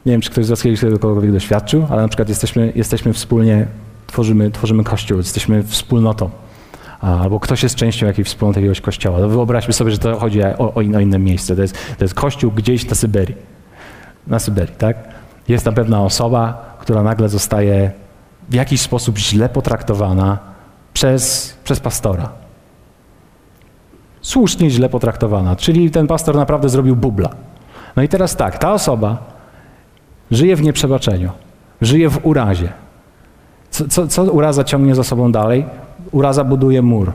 Nie 0.06 0.12
wiem, 0.12 0.20
czy 0.20 0.30
ktoś 0.30 0.46
z 0.46 0.50
Was 0.50 0.62
kiedyś 0.62 0.80
kogokolwiek 0.80 1.32
doświadczył, 1.32 1.86
ale 1.90 2.02
na 2.02 2.08
przykład 2.08 2.28
jesteśmy, 2.28 2.72
jesteśmy 2.74 3.12
wspólnie, 3.12 3.66
tworzymy, 4.06 4.50
tworzymy 4.50 4.84
kościół, 4.84 5.18
jesteśmy 5.18 5.62
wspólnotą. 5.62 6.30
Albo 7.00 7.40
ktoś 7.40 7.62
jest 7.62 7.74
częścią 7.74 8.06
jakiejś 8.06 8.28
wspólnoty 8.28 8.60
jakiegoś 8.60 8.80
kościoła. 8.80 9.18
To 9.18 9.28
wyobraźmy 9.28 9.72
sobie, 9.72 9.90
że 9.90 9.98
to 9.98 10.18
chodzi 10.18 10.42
o, 10.42 10.74
o 10.74 10.80
inne 10.80 11.18
miejsce. 11.18 11.56
To 11.56 11.62
jest, 11.62 11.74
to 11.98 12.04
jest 12.04 12.14
kościół 12.14 12.52
gdzieś 12.52 12.88
na 12.88 12.94
Syberii. 12.94 13.36
Na 14.26 14.38
Syberii, 14.38 14.74
tak? 14.78 14.96
Jest 15.48 15.64
tam 15.64 15.74
pewna 15.74 16.02
osoba, 16.02 16.76
która 16.80 17.02
nagle 17.02 17.28
zostaje 17.28 17.90
w 18.48 18.54
jakiś 18.54 18.80
sposób 18.80 19.18
źle 19.18 19.48
potraktowana, 19.48 20.38
przez, 20.92 21.54
przez 21.64 21.80
pastora. 21.80 22.28
Słusznie 24.20 24.70
źle 24.70 24.88
potraktowana, 24.88 25.56
czyli 25.56 25.90
ten 25.90 26.06
pastor 26.06 26.36
naprawdę 26.36 26.68
zrobił 26.68 26.96
bubla. 26.96 27.30
No 27.96 28.02
i 28.02 28.08
teraz 28.08 28.36
tak, 28.36 28.58
ta 28.58 28.72
osoba 28.72 29.35
żyje 30.30 30.56
w 30.56 30.62
nieprzebaczeniu, 30.62 31.30
żyje 31.80 32.10
w 32.10 32.26
urazie. 32.26 32.72
Co, 33.70 33.88
co, 33.88 34.08
co 34.08 34.22
uraza 34.22 34.64
ciągnie 34.64 34.94
za 34.94 35.04
sobą 35.04 35.32
dalej? 35.32 35.64
Uraza 36.12 36.44
buduje 36.44 36.82
mur. 36.82 37.12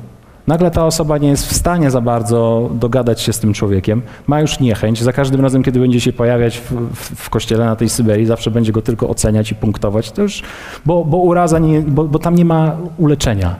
Nagle 0.47 0.71
ta 0.71 0.85
osoba 0.85 1.17
nie 1.17 1.29
jest 1.29 1.47
w 1.47 1.53
stanie 1.53 1.91
za 1.91 2.01
bardzo 2.01 2.69
dogadać 2.73 3.21
się 3.21 3.33
z 3.33 3.39
tym 3.39 3.53
człowiekiem, 3.53 4.01
ma 4.27 4.41
już 4.41 4.59
niechęć. 4.59 5.03
Za 5.03 5.13
każdym 5.13 5.41
razem, 5.41 5.63
kiedy 5.63 5.79
będzie 5.79 6.01
się 6.01 6.13
pojawiać 6.13 6.57
w, 6.57 6.71
w, 6.71 7.15
w 7.15 7.29
kościele 7.29 7.65
na 7.65 7.75
tej 7.75 7.89
Syberii, 7.89 8.25
zawsze 8.25 8.51
będzie 8.51 8.71
go 8.71 8.81
tylko 8.81 9.09
oceniać 9.09 9.51
i 9.51 9.55
punktować, 9.55 10.11
to 10.11 10.21
już, 10.21 10.43
bo, 10.85 11.05
bo 11.05 11.17
uraza 11.17 11.59
nie, 11.59 11.81
bo, 11.81 12.03
bo 12.03 12.19
tam 12.19 12.35
nie 12.35 12.45
ma 12.45 12.77
uleczenia. 12.97 13.55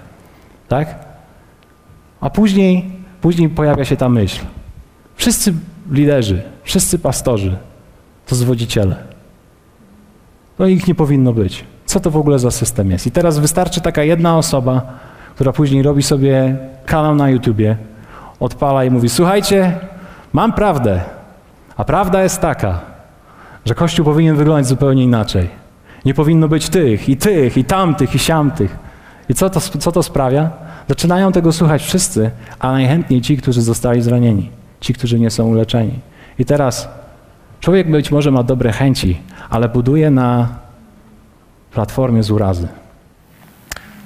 Tak? 0.68 0.96
A 2.22 2.30
później, 2.30 2.92
później 3.22 3.50
pojawia 3.50 3.86
się 3.86 3.98
ta 3.98 4.10
myśl. 4.10 4.46
Wszyscy 5.16 5.54
liderzy, 5.92 6.42
wszyscy 6.64 7.00
pastorzy 7.00 7.56
to 8.26 8.36
zwodziciele. 8.36 9.11
No 10.60 10.68
ich 10.68 10.88
nie 10.88 10.96
powinno 10.96 11.34
być. 11.34 11.66
Co 11.86 12.00
to 12.00 12.12
w 12.12 12.18
ogóle 12.18 12.40
za 12.40 12.52
system 12.52 12.92
jest? 12.92 13.08
I 13.08 13.12
teraz 13.12 13.40
wystarczy 13.40 13.82
taka 13.82 14.04
jedna 14.04 14.38
osoba, 14.38 14.82
która 15.36 15.54
później 15.54 15.84
robi 15.84 16.04
sobie 16.04 16.58
kanał 16.86 17.16
na 17.16 17.30
YouTubie, 17.30 17.78
odpala 18.40 18.86
i 18.86 18.90
mówi: 18.90 19.10
Słuchajcie, 19.10 19.80
mam 20.34 20.54
prawdę, 20.54 21.02
a 21.78 21.84
prawda 21.84 22.24
jest 22.24 22.42
taka, 22.42 22.80
że 23.66 23.76
Kościół 23.76 24.06
powinien 24.06 24.36
wyglądać 24.36 24.68
zupełnie 24.68 25.04
inaczej. 25.04 25.50
Nie 26.06 26.14
powinno 26.14 26.48
być 26.48 26.70
tych, 26.70 27.10
i 27.10 27.18
tych, 27.18 27.58
i 27.58 27.66
tamtych, 27.66 28.16
i 28.16 28.20
siamtych. 28.20 28.80
I 29.30 29.34
co 29.34 29.50
to, 29.50 29.60
co 29.60 29.92
to 29.92 30.04
sprawia? 30.04 30.50
Zaczynają 30.90 31.32
tego 31.32 31.52
słuchać 31.52 31.84
wszyscy, 31.84 32.32
a 32.60 32.72
najchętniej 32.72 33.22
ci, 33.22 33.38
którzy 33.38 33.62
zostali 33.62 34.02
zranieni, 34.02 34.50
ci, 34.80 34.94
którzy 34.94 35.20
nie 35.20 35.30
są 35.30 35.48
uleczeni. 35.48 36.00
I 36.40 36.46
teraz 36.46 36.90
człowiek 37.62 37.92
być 37.92 38.12
może 38.12 38.32
ma 38.32 38.44
dobre 38.44 38.72
chęci, 38.72 39.18
ale 39.50 39.70
buduje 39.70 40.12
na 40.12 40.48
platformie 41.72 42.24
z 42.24 42.32
urazy. 42.32 42.68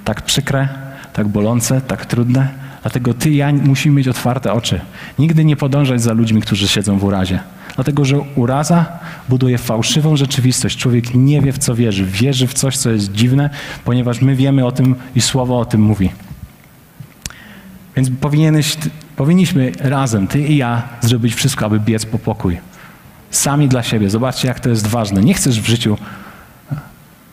Tak 0.04 0.22
przykre, 0.22 0.68
tak 1.12 1.28
bolące, 1.28 1.80
tak 1.80 2.06
trudne. 2.06 2.48
Dlatego 2.82 3.14
ty 3.14 3.30
i 3.30 3.36
ja 3.36 3.52
musimy 3.52 3.96
mieć 3.96 4.08
otwarte 4.08 4.52
oczy. 4.52 4.80
Nigdy 5.18 5.44
nie 5.44 5.56
podążać 5.56 6.02
za 6.02 6.12
ludźmi, 6.12 6.42
którzy 6.42 6.68
siedzą 6.68 6.98
w 6.98 7.04
urazie. 7.04 7.40
Dlatego, 7.74 8.04
że 8.04 8.18
uraza 8.18 8.86
buduje 9.28 9.58
fałszywą 9.58 10.16
rzeczywistość. 10.16 10.78
Człowiek 10.78 11.14
nie 11.14 11.40
wie, 11.40 11.52
w 11.52 11.58
co 11.58 11.74
wierzy. 11.74 12.04
Wierzy 12.04 12.46
w 12.46 12.54
coś, 12.54 12.76
co 12.76 12.90
jest 12.90 13.12
dziwne, 13.12 13.50
ponieważ 13.84 14.20
my 14.20 14.36
wiemy 14.36 14.66
o 14.66 14.72
tym 14.72 14.94
i 15.14 15.20
słowo 15.20 15.58
o 15.58 15.64
tym 15.64 15.80
mówi. 15.80 16.10
Więc 17.96 18.10
powinieneś, 18.20 18.76
powinniśmy 19.16 19.72
razem, 19.80 20.26
ty 20.26 20.40
i 20.40 20.56
ja, 20.56 20.82
zrobić 21.00 21.34
wszystko, 21.34 21.66
aby 21.66 21.80
biec 21.80 22.06
po 22.06 22.18
pokój. 22.18 22.58
Sami 23.30 23.68
dla 23.68 23.82
siebie. 23.82 24.10
Zobaczcie, 24.10 24.48
jak 24.48 24.60
to 24.60 24.68
jest 24.68 24.86
ważne. 24.86 25.20
Nie 25.20 25.34
chcesz 25.34 25.60
w 25.60 25.66
życiu 25.66 25.96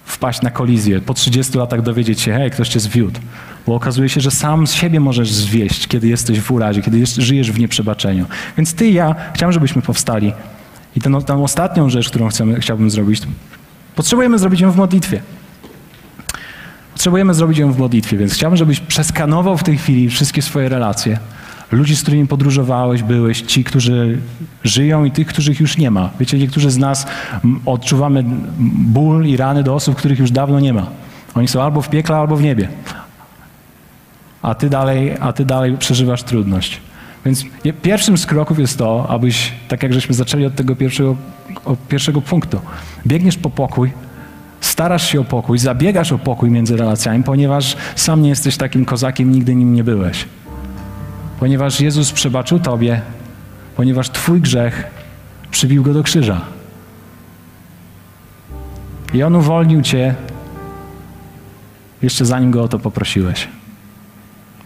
wpaść 0.06 0.42
na 0.42 0.52
kolizję, 0.52 1.02
po 1.02 1.14
30 1.14 1.58
latach 1.58 1.82
dowiedzieć 1.82 2.22
się, 2.22 2.34
hej, 2.34 2.52
ktoś 2.52 2.70
cię 2.70 2.80
zwiódł. 2.80 3.20
Bo 3.68 3.76
okazuje 3.76 4.10
się, 4.10 4.22
że 4.22 4.32
sam 4.32 4.68
z 4.68 4.74
siebie 4.74 5.00
możesz 5.00 5.32
zwieść, 5.32 5.88
kiedy 5.88 6.08
jesteś 6.08 6.40
w 6.40 6.52
urazie, 6.52 6.82
kiedy 6.82 7.00
jest, 7.00 7.16
żyjesz 7.16 7.52
w 7.52 7.60
nieprzebaczeniu. 7.60 8.26
Więc 8.58 8.74
ty 8.74 8.88
i 8.88 8.94
ja 8.94 9.16
chciałem, 9.34 9.54
żebyśmy 9.54 9.82
powstali. 9.82 10.34
I 10.96 11.02
tę, 11.02 11.22
tę 11.26 11.44
ostatnią 11.44 11.90
rzecz, 11.90 12.10
którą 12.10 12.30
chcemy, 12.30 12.60
chciałbym 12.60 12.90
zrobić, 12.90 13.22
potrzebujemy 13.96 14.40
zrobić 14.40 14.62
ją 14.62 14.72
w 14.72 14.78
modlitwie. 14.78 15.22
Potrzebujemy 16.94 17.34
zrobić 17.34 17.58
ją 17.58 17.74
w 17.74 17.80
modlitwie, 17.80 18.18
więc 18.18 18.34
chciałbym, 18.34 18.58
żebyś 18.58 18.80
przeskanował 18.80 19.58
w 19.58 19.64
tej 19.64 19.78
chwili 19.78 20.10
wszystkie 20.10 20.42
swoje 20.42 20.70
relacje. 20.70 21.20
Ludzi, 21.74 21.96
z 21.96 22.02
którymi 22.02 22.28
podróżowałeś, 22.28 23.04
byłeś, 23.04 23.42
ci, 23.42 23.64
którzy 23.64 24.18
żyją 24.64 25.06
i 25.06 25.12
tych, 25.12 25.28
których 25.28 25.60
już 25.60 25.78
nie 25.78 25.92
ma. 25.92 26.10
Wiecie, 26.20 26.38
niektórzy 26.38 26.72
z 26.72 26.78
nas 26.78 27.08
odczuwamy 27.66 28.24
ból 28.78 29.26
i 29.26 29.38
rany 29.38 29.64
do 29.64 29.76
osób, 29.76 29.96
których 29.96 30.20
już 30.20 30.32
dawno 30.32 30.60
nie 30.60 30.74
ma. 30.74 30.88
Oni 31.36 31.48
są 31.48 31.62
albo 31.62 31.82
w 31.82 31.90
piekle, 31.90 32.16
albo 32.16 32.36
w 32.36 32.42
niebie. 32.42 32.68
A 34.42 34.56
ty 34.56 34.70
dalej, 34.70 35.16
a 35.20 35.34
ty 35.34 35.46
dalej 35.46 35.78
przeżywasz 35.78 36.24
trudność. 36.24 36.82
Więc 37.26 37.46
pierwszym 37.82 38.18
z 38.18 38.26
kroków 38.26 38.60
jest 38.60 38.78
to, 38.78 39.06
abyś, 39.10 39.52
tak 39.68 39.84
jak 39.84 39.94
żeśmy 39.94 40.16
zaczęli 40.16 40.46
od 40.46 40.56
tego 40.56 40.76
pierwszego, 40.76 41.16
od 41.66 41.88
pierwszego 41.88 42.22
punktu, 42.22 42.60
biegniesz 43.08 43.38
po 43.38 43.50
pokój, 43.50 43.92
starasz 44.62 45.10
się 45.10 45.22
o 45.22 45.24
pokój, 45.24 45.60
zabiegasz 45.60 46.12
o 46.12 46.18
pokój 46.18 46.52
między 46.52 46.78
relacjami, 46.78 47.24
ponieważ 47.24 47.76
sam 47.96 48.22
nie 48.22 48.30
jesteś 48.30 48.58
takim 48.58 48.86
kozakiem, 48.86 49.32
nigdy 49.32 49.56
nim 49.56 49.74
nie 49.74 49.84
byłeś. 49.84 50.26
Ponieważ 51.44 51.82
Jezus 51.82 52.12
przebaczył 52.12 52.60
Tobie, 52.60 53.02
ponieważ 53.76 54.10
Twój 54.10 54.42
grzech 54.42 54.84
przybił 55.52 55.84
go 55.84 55.94
do 55.94 56.04
krzyża. 56.04 56.42
I 59.14 59.24
On 59.24 59.36
uwolnił 59.36 59.82
Cię 59.82 60.16
jeszcze 62.02 62.26
zanim 62.26 62.52
go 62.52 62.64
o 62.64 62.68
to 62.68 62.80
poprosiłeś. 62.80 63.48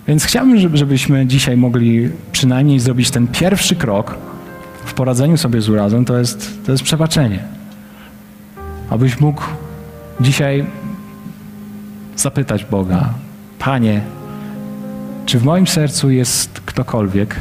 Więc 0.07 0.23
chciałbym, 0.23 0.77
żebyśmy 0.77 1.27
dzisiaj 1.27 1.57
mogli 1.57 2.09
przynajmniej 2.31 2.79
zrobić 2.79 3.11
ten 3.11 3.27
pierwszy 3.27 3.75
krok 3.75 4.17
w 4.85 4.93
poradzeniu 4.93 5.37
sobie 5.37 5.61
z 5.61 5.69
urazą, 5.69 6.05
to 6.05 6.17
jest, 6.17 6.65
to 6.65 6.71
jest 6.71 6.83
przebaczenie. 6.83 7.39
Abyś 8.89 9.19
mógł 9.19 9.43
dzisiaj 10.21 10.65
zapytać 12.15 12.65
Boga, 12.65 13.09
Panie, 13.59 14.01
czy 15.27 15.39
w 15.39 15.43
moim 15.43 15.67
sercu 15.67 16.09
jest 16.09 16.61
ktokolwiek, 16.65 17.35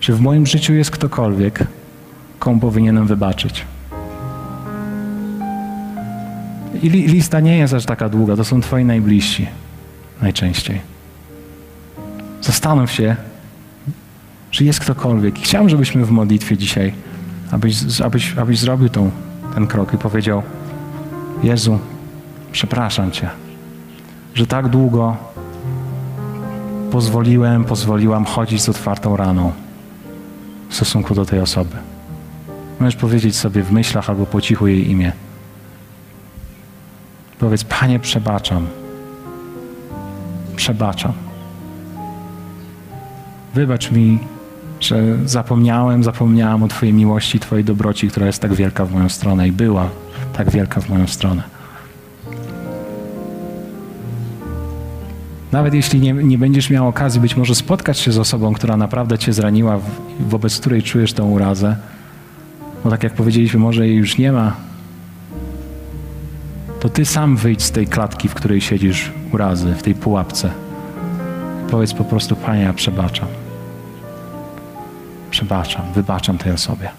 czy 0.00 0.14
w 0.14 0.20
moim 0.20 0.46
życiu 0.46 0.74
jest 0.74 0.90
ktokolwiek, 0.90 1.64
komu 2.38 2.60
powinienem 2.60 3.06
wybaczyć? 3.06 3.64
I 6.82 6.90
lista 6.90 7.40
nie 7.40 7.58
jest 7.58 7.74
aż 7.74 7.84
taka 7.84 8.08
długa, 8.08 8.36
to 8.36 8.44
są 8.44 8.60
Twoi 8.60 8.84
najbliżsi 8.84 9.46
najczęściej. 10.22 10.80
Zastanów 12.40 12.92
się, 12.92 13.16
czy 14.50 14.64
jest 14.64 14.80
ktokolwiek. 14.80 15.38
Chciałem, 15.38 15.68
żebyśmy 15.68 16.04
w 16.04 16.10
modlitwie 16.10 16.56
dzisiaj, 16.56 16.92
abyś, 17.50 18.00
abyś, 18.00 18.38
abyś 18.38 18.58
zrobił 18.58 18.88
tą, 18.88 19.10
ten 19.54 19.66
krok 19.66 19.94
i 19.94 19.98
powiedział: 19.98 20.42
Jezu, 21.42 21.78
przepraszam 22.52 23.10
Cię, 23.10 23.30
że 24.34 24.46
tak 24.46 24.68
długo 24.68 25.31
pozwoliłem, 26.92 27.64
pozwoliłam 27.64 28.24
chodzić 28.24 28.62
z 28.62 28.68
otwartą 28.68 29.16
raną 29.16 29.52
w 30.68 30.74
stosunku 30.74 31.14
do 31.14 31.24
tej 31.24 31.40
osoby. 31.40 31.76
Możesz 32.80 32.96
powiedzieć 32.96 33.36
sobie 33.36 33.62
w 33.62 33.72
myślach 33.72 34.10
albo 34.10 34.26
po 34.26 34.40
cichu 34.40 34.66
jej 34.66 34.90
imię. 34.90 35.12
Powiedz, 37.38 37.64
Panie, 37.64 37.98
przebaczam. 37.98 38.66
Przebaczam. 40.56 41.12
Wybacz 43.54 43.90
mi, 43.90 44.18
że 44.80 45.18
zapomniałem, 45.24 46.04
zapomniałam 46.04 46.62
o 46.62 46.68
Twojej 46.68 46.94
miłości, 46.94 47.40
Twojej 47.40 47.64
dobroci, 47.64 48.08
która 48.08 48.26
jest 48.26 48.42
tak 48.42 48.54
wielka 48.54 48.84
w 48.84 48.92
moją 48.92 49.08
stronę 49.08 49.48
i 49.48 49.52
była 49.52 49.88
tak 50.32 50.50
wielka 50.50 50.80
w 50.80 50.88
moją 50.88 51.06
stronę. 51.06 51.51
Nawet 55.52 55.74
jeśli 55.74 56.00
nie, 56.00 56.12
nie 56.12 56.38
będziesz 56.38 56.70
miał 56.70 56.88
okazji 56.88 57.20
być 57.20 57.36
może 57.36 57.54
spotkać 57.54 57.98
się 57.98 58.12
z 58.12 58.18
osobą, 58.18 58.52
która 58.52 58.76
naprawdę 58.76 59.18
cię 59.18 59.32
zraniła, 59.32 59.78
wobec 60.20 60.60
której 60.60 60.82
czujesz 60.82 61.12
tę 61.12 61.22
urazę, 61.22 61.76
bo 62.84 62.90
tak 62.90 63.02
jak 63.02 63.14
powiedzieliśmy, 63.14 63.60
może 63.60 63.86
jej 63.86 63.96
już 63.96 64.18
nie 64.18 64.32
ma, 64.32 64.56
to 66.80 66.88
ty 66.88 67.04
sam 67.04 67.36
wyjdź 67.36 67.62
z 67.62 67.70
tej 67.70 67.86
klatki, 67.86 68.28
w 68.28 68.34
której 68.34 68.60
siedzisz 68.60 69.12
urazy, 69.32 69.74
w 69.74 69.82
tej 69.82 69.94
pułapce. 69.94 70.50
Powiedz 71.70 71.94
po 71.94 72.04
prostu, 72.04 72.36
Panie, 72.36 72.62
ja 72.62 72.72
przebaczam. 72.72 73.28
Przebaczam, 75.30 75.82
wybaczam 75.94 76.38
tej 76.38 76.52
osobie. 76.52 76.90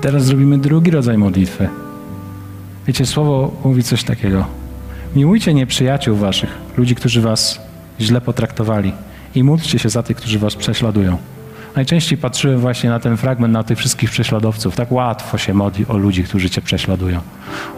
Teraz 0.00 0.24
zrobimy 0.24 0.58
drugi 0.58 0.90
rodzaj 0.90 1.18
modlitwy. 1.18 1.68
Wiecie, 2.90 3.06
słowo 3.06 3.52
mówi 3.64 3.82
coś 3.82 4.04
takiego. 4.04 4.44
Miłujcie 5.16 5.54
nieprzyjaciół 5.54 6.16
waszych, 6.16 6.50
ludzi, 6.76 6.94
którzy 6.94 7.20
was 7.20 7.60
źle 8.00 8.20
potraktowali 8.20 8.92
i 9.34 9.44
módlcie 9.44 9.78
się 9.78 9.88
za 9.88 10.02
tych, 10.02 10.16
którzy 10.16 10.38
was 10.38 10.56
prześladują. 10.56 11.16
Najczęściej 11.76 12.18
patrzyłem 12.18 12.60
właśnie 12.60 12.90
na 12.90 13.00
ten 13.00 13.16
fragment, 13.16 13.52
na 13.52 13.62
tych 13.64 13.78
wszystkich 13.78 14.10
prześladowców. 14.10 14.76
Tak 14.76 14.92
łatwo 14.92 15.38
się 15.38 15.54
modli 15.54 15.86
o 15.86 15.96
ludzi, 15.96 16.24
którzy 16.24 16.50
cię 16.50 16.62
prześladują. 16.62 17.20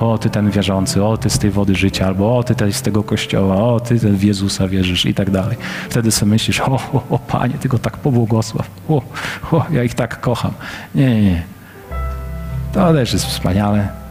O, 0.01 0.19
ty 0.19 0.31
ten 0.31 0.51
wierzący, 0.51 1.05
o, 1.05 1.17
ty 1.17 1.31
z 1.31 1.39
tej 1.39 1.51
wody 1.51 1.75
życia, 1.75 2.07
albo 2.07 2.39
o, 2.39 2.43
ty 2.43 2.55
ten 2.55 2.73
z 2.73 2.83
tego 2.83 3.03
kościoła, 3.03 3.57
o, 3.57 3.81
ty 3.81 4.01
ten 4.01 4.17
w 4.17 4.23
Jezusa 4.23 4.69
wierzysz 4.69 5.07
i 5.07 5.15
tak 5.15 5.31
dalej. 5.31 5.57
Wtedy 5.91 6.11
sobie 6.11 6.31
myślisz, 6.31 6.61
o, 6.61 6.73
o, 6.73 7.05
o 7.11 7.19
Panie, 7.19 7.55
ty 7.61 7.69
go 7.69 7.79
tak 7.79 7.97
pobłogosław. 7.97 8.71
O, 8.89 9.03
o, 9.53 9.67
ja 9.71 9.83
ich 9.83 9.95
tak 9.95 10.21
kocham. 10.21 10.53
Nie, 10.95 11.15
nie, 11.15 11.23
nie. 11.23 11.43
To 12.73 12.93
też 12.93 13.13
jest 13.13 13.27
wspaniale. 13.27 14.02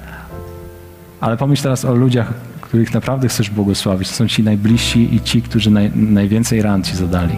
Ale 1.22 1.38
pomyśl 1.38 1.64
teraz 1.64 1.86
o 1.86 1.96
ludziach, 1.96 2.34
których 2.62 2.94
naprawdę 2.94 3.28
chcesz 3.28 3.50
błogosławić. 3.50 4.10
To 4.10 4.16
są 4.16 4.28
ci 4.28 4.44
najbliżsi 4.44 5.16
i 5.16 5.22
ci, 5.22 5.42
którzy 5.42 5.72
naj, 5.72 5.92
najwięcej 5.96 6.62
ran 6.62 6.84
ci 6.84 6.96
zadali. 6.96 7.36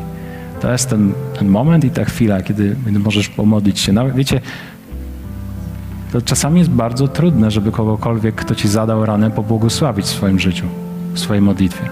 To 0.61 0.71
jest 0.71 0.89
ten, 0.89 1.13
ten 1.39 1.47
moment 1.47 1.85
i 1.85 1.89
ta 1.89 2.05
chwila, 2.05 2.41
kiedy, 2.41 2.75
możesz 2.99 3.29
pomodlić 3.29 3.79
się. 3.79 3.93
Nawet, 3.93 4.15
wiecie, 4.15 4.41
to 6.11 6.21
czasami 6.21 6.59
jest 6.59 6.71
bardzo 6.71 7.07
trudne, 7.07 7.51
żeby 7.51 7.71
kogokolwiek, 7.71 8.35
kto 8.35 8.55
ci 8.55 8.67
zadał 8.67 9.05
ranę, 9.05 9.31
pobłogosławić 9.31 10.05
w 10.05 10.09
swoim 10.09 10.39
życiu, 10.39 10.65
w 11.13 11.19
swojej 11.19 11.41
modlitwie. 11.41 11.85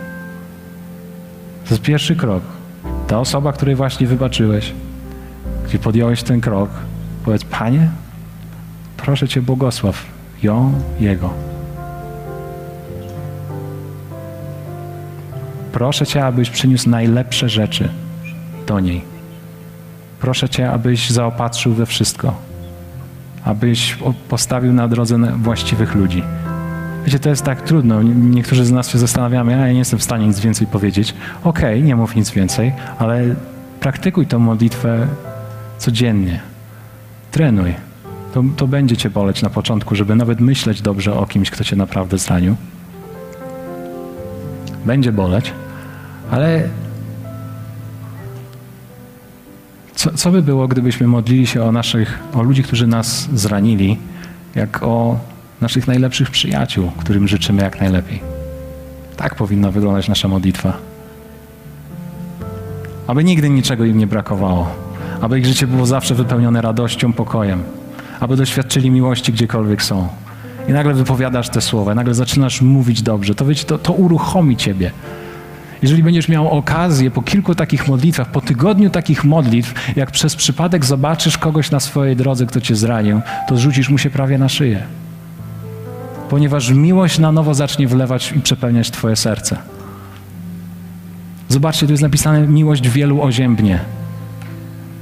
To 1.66 1.70
jest 1.70 1.82
pierwszy 1.82 2.16
krok. 2.16 2.44
Ta 3.08 3.20
osoba, 3.20 3.54
której 3.54 3.76
właśnie 3.76 4.08
wybaczyłeś, 4.08 4.74
gdzie 5.68 5.80
podjąłeś 5.80 6.24
ten 6.24 6.42
krok, 6.42 6.70
powiedz, 7.26 7.44
Panie, 7.44 7.90
proszę 8.98 9.28
Cię, 9.28 9.42
błogosław 9.42 10.06
ją, 10.44 10.74
jego. 11.00 11.51
Proszę 15.72 16.08
Cię, 16.08 16.26
abyś 16.26 16.50
przyniósł 16.50 16.90
najlepsze 16.90 17.50
rzeczy 17.50 17.90
do 18.68 18.80
niej. 18.80 19.02
Proszę 20.20 20.50
Cię, 20.50 20.72
abyś 20.72 21.10
zaopatrzył 21.10 21.74
we 21.74 21.86
wszystko. 21.86 22.36
abyś 23.46 23.98
postawił 24.30 24.74
na 24.74 24.88
drodze 24.88 25.18
właściwych 25.18 25.96
ludzi. 25.96 26.24
Wiecie, 27.06 27.20
to 27.20 27.30
jest 27.30 27.44
tak 27.44 27.62
trudno. 27.62 28.04
Niektórzy 28.04 28.66
z 28.66 28.72
nas 28.72 28.90
się 28.90 28.98
zastanawiamy, 28.98 29.56
a 29.56 29.68
ja 29.68 29.74
nie 29.74 29.80
jestem 29.80 30.00
w 30.00 30.04
stanie 30.04 30.28
nic 30.28 30.40
więcej 30.40 30.68
powiedzieć. 30.68 31.14
Okej, 31.44 31.76
okay, 31.76 31.82
nie 31.88 31.96
mów 31.96 32.16
nic 32.16 32.32
więcej, 32.32 32.74
ale 33.00 33.36
praktykuj 33.80 34.28
tę 34.28 34.38
modlitwę 34.38 35.08
codziennie. 35.78 36.40
Trenuj. 37.32 37.74
To, 38.34 38.44
to 38.58 38.68
będzie 38.68 38.98
cię 38.98 39.10
boleć 39.10 39.42
na 39.42 39.50
początku, 39.50 39.96
żeby 39.96 40.16
nawet 40.16 40.40
myśleć 40.40 40.82
dobrze 40.82 41.14
o 41.14 41.26
kimś, 41.26 41.52
kto 41.52 41.64
cię 41.64 41.76
naprawdę 41.76 42.18
zranił. 42.18 42.56
Będzie 44.86 45.12
boleć, 45.12 45.54
ale 46.32 46.70
co, 49.96 50.12
co 50.14 50.32
by 50.32 50.42
było, 50.42 50.68
gdybyśmy 50.68 51.08
modlili 51.08 51.48
się 51.48 51.64
o 51.64 51.72
naszych, 51.72 52.20
o 52.34 52.44
ludzi, 52.44 52.64
którzy 52.64 52.88
nas 52.88 53.30
zranili, 53.34 53.98
jak 54.56 54.84
o 54.84 55.20
naszych 55.62 55.88
najlepszych 55.88 56.32
przyjaciół, 56.32 56.92
którym 56.98 57.28
życzymy 57.28 57.64
jak 57.64 57.80
najlepiej. 57.80 58.22
Tak 59.18 59.36
powinna 59.36 59.72
wyglądać 59.72 60.08
nasza 60.08 60.28
modlitwa. 60.28 60.78
Aby 63.08 63.24
nigdy 63.24 63.50
niczego 63.50 63.86
im 63.86 63.98
nie 63.98 64.08
brakowało, 64.08 64.70
aby 65.22 65.40
ich 65.40 65.46
życie 65.46 65.68
było 65.68 65.86
zawsze 65.86 66.16
wypełnione 66.16 66.62
radością, 66.62 67.14
pokojem, 67.14 67.64
aby 68.20 68.36
doświadczyli 68.36 68.92
miłości 68.92 69.34
gdziekolwiek 69.34 69.84
są. 69.84 70.08
I 70.68 70.72
nagle 70.72 70.94
wypowiadasz 70.94 71.50
te 71.50 71.62
słowa, 71.62 71.96
nagle 71.96 72.14
zaczynasz 72.14 72.62
mówić 72.62 73.02
dobrze. 73.02 73.36
To, 73.36 73.46
wiecie, 73.46 73.66
to, 73.66 73.78
to 73.78 73.94
uruchomi 73.94 74.58
ciebie. 74.58 74.92
Jeżeli 75.82 76.04
będziesz 76.04 76.30
miał 76.30 76.52
okazję 76.52 77.12
po 77.12 77.22
kilku 77.22 77.56
takich 77.56 77.88
modlitwach, 77.88 78.32
po 78.32 78.42
tygodniu 78.42 78.90
takich 78.90 79.24
modlitw, 79.24 79.96
jak 79.96 80.12
przez 80.12 80.36
przypadek 80.36 80.86
zobaczysz 80.86 81.38
kogoś 81.38 81.72
na 81.72 81.80
swojej 81.80 82.16
drodze, 82.16 82.46
kto 82.46 82.62
cię 82.62 82.76
zranił, 82.76 83.22
to 83.48 83.58
rzucisz 83.58 83.90
mu 83.90 83.98
się 83.98 84.10
prawie 84.10 84.38
na 84.38 84.50
szyję 84.50 84.84
ponieważ 86.32 86.70
miłość 86.70 87.20
na 87.20 87.32
nowo 87.32 87.54
zacznie 87.54 87.88
wlewać 87.88 88.32
i 88.32 88.40
przepełniać 88.40 88.92
Twoje 88.92 89.16
serce. 89.16 89.58
Zobaczcie, 91.50 91.86
tu 91.86 91.94
jest 91.94 92.04
napisane 92.04 92.48
miłość 92.48 92.90
wielu 92.90 93.22
oziębnie. 93.22 93.80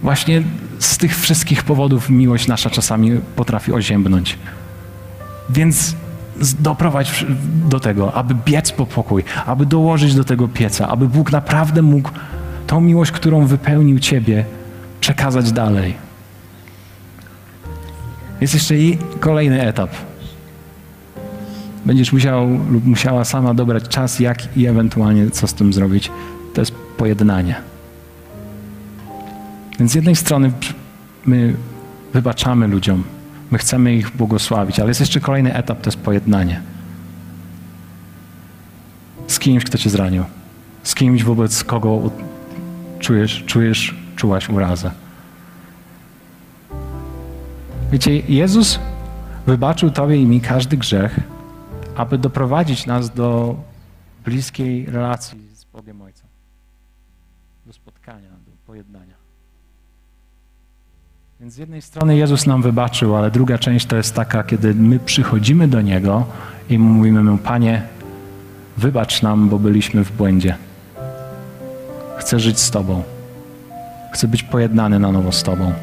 Właśnie 0.04 0.44
z 0.80 0.98
tych 0.98 1.20
wszystkich 1.20 1.64
powodów 1.64 2.10
miłość 2.10 2.48
nasza 2.48 2.70
czasami 2.70 3.12
potrafi 3.36 3.74
oziębnąć. 3.74 4.38
Więc 5.50 5.96
doprowadź 6.60 7.26
do 7.70 7.80
tego, 7.80 8.14
aby 8.14 8.36
biec 8.46 8.72
po 8.72 8.86
pokój, 8.86 9.24
aby 9.46 9.66
dołożyć 9.66 10.16
do 10.16 10.24
tego 10.24 10.48
pieca, 10.48 10.88
aby 10.88 11.08
Bóg 11.08 11.32
naprawdę 11.32 11.82
mógł 11.82 12.10
tą 12.68 12.82
miłość, 12.82 13.12
którą 13.12 13.46
wypełnił 13.46 14.00
Ciebie, 14.00 14.46
przekazać 15.00 15.52
dalej. 15.52 15.94
Jest 18.42 18.54
jeszcze 18.54 18.78
i 18.78 18.98
kolejny 19.20 19.62
etap 19.62 19.90
będziesz 21.86 22.14
musiał 22.14 22.48
lub 22.72 22.86
musiała 22.86 23.26
sama 23.26 23.54
dobrać 23.54 23.88
czas, 23.88 24.20
jak 24.20 24.58
i 24.58 24.68
ewentualnie 24.68 25.30
co 25.30 25.48
z 25.48 25.54
tym 25.54 25.74
zrobić. 25.74 26.12
To 26.54 26.62
jest 26.62 26.72
pojednanie. 26.98 27.56
Więc 29.80 29.92
z 29.92 29.96
jednej 29.96 30.16
strony 30.16 30.52
my 31.26 31.56
wybaczamy 32.14 32.68
ludziom, 32.68 33.04
my 33.52 33.58
chcemy 33.58 33.96
ich 33.96 34.16
błogosławić, 34.16 34.80
ale 34.80 34.90
jest 34.90 35.00
jeszcze 35.00 35.20
kolejny 35.20 35.54
etap, 35.54 35.82
to 35.82 35.88
jest 35.88 36.00
pojednanie. 36.00 36.62
Z 39.28 39.40
kimś, 39.40 39.64
kto 39.64 39.78
cię 39.78 39.90
zranił. 39.90 40.24
Z 40.84 40.96
kimś, 40.96 41.24
wobec 41.24 41.64
kogo 41.64 42.12
czujesz, 43.00 43.44
czujesz, 43.46 43.96
czułaś 44.16 44.50
urazę. 44.50 44.92
Wiecie, 47.92 48.18
Jezus 48.20 48.80
wybaczył 49.48 49.92
Tobie 49.92 50.16
i 50.16 50.26
mi 50.26 50.42
każdy 50.42 50.78
grzech, 50.78 51.20
aby 51.96 52.18
doprowadzić 52.18 52.86
nas 52.86 53.10
do 53.10 53.56
bliskiej 54.26 54.86
relacji 54.86 55.50
z 55.54 55.64
Bogiem 55.64 56.02
Ojcem, 56.02 56.28
do 57.66 57.74
spotkania, 57.74 58.30
do 58.30 58.52
pojednania. 58.68 59.09
Więc 61.40 61.54
z 61.54 61.58
jednej 61.58 61.82
strony 61.82 62.18
Jezus 62.18 62.46
nam 62.46 62.62
wybaczył, 62.62 63.16
ale 63.16 63.32
druga 63.32 63.58
część 63.58 63.86
to 63.86 63.96
jest 63.96 64.16
taka, 64.16 64.44
kiedy 64.44 64.74
my 64.74 65.00
przychodzimy 65.00 65.68
do 65.68 65.82
Niego 65.82 66.26
i 66.70 66.80
mówimy 66.80 67.24
mu, 67.24 67.38
Panie, 67.38 67.82
wybacz 68.78 69.22
nam, 69.22 69.50
bo 69.50 69.60
byliśmy 69.60 70.04
w 70.04 70.12
błędzie. 70.12 70.56
Chcę 72.18 72.40
żyć 72.40 72.60
z 72.60 72.72
Tobą. 72.72 73.04
Chcę 74.14 74.28
być 74.28 74.44
pojednany 74.44 75.00
na 75.00 75.12
nowo 75.12 75.32
z 75.32 75.44
Tobą. 75.44 75.74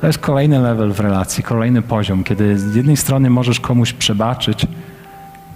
To 0.00 0.06
jest 0.06 0.18
kolejny 0.18 0.58
level 0.58 0.92
w 0.92 1.00
relacji, 1.00 1.44
kolejny 1.44 1.82
poziom, 1.82 2.24
kiedy 2.24 2.58
z 2.58 2.74
jednej 2.74 2.96
strony 2.96 3.30
możesz 3.30 3.60
komuś 3.60 3.92
przebaczyć, 3.92 4.66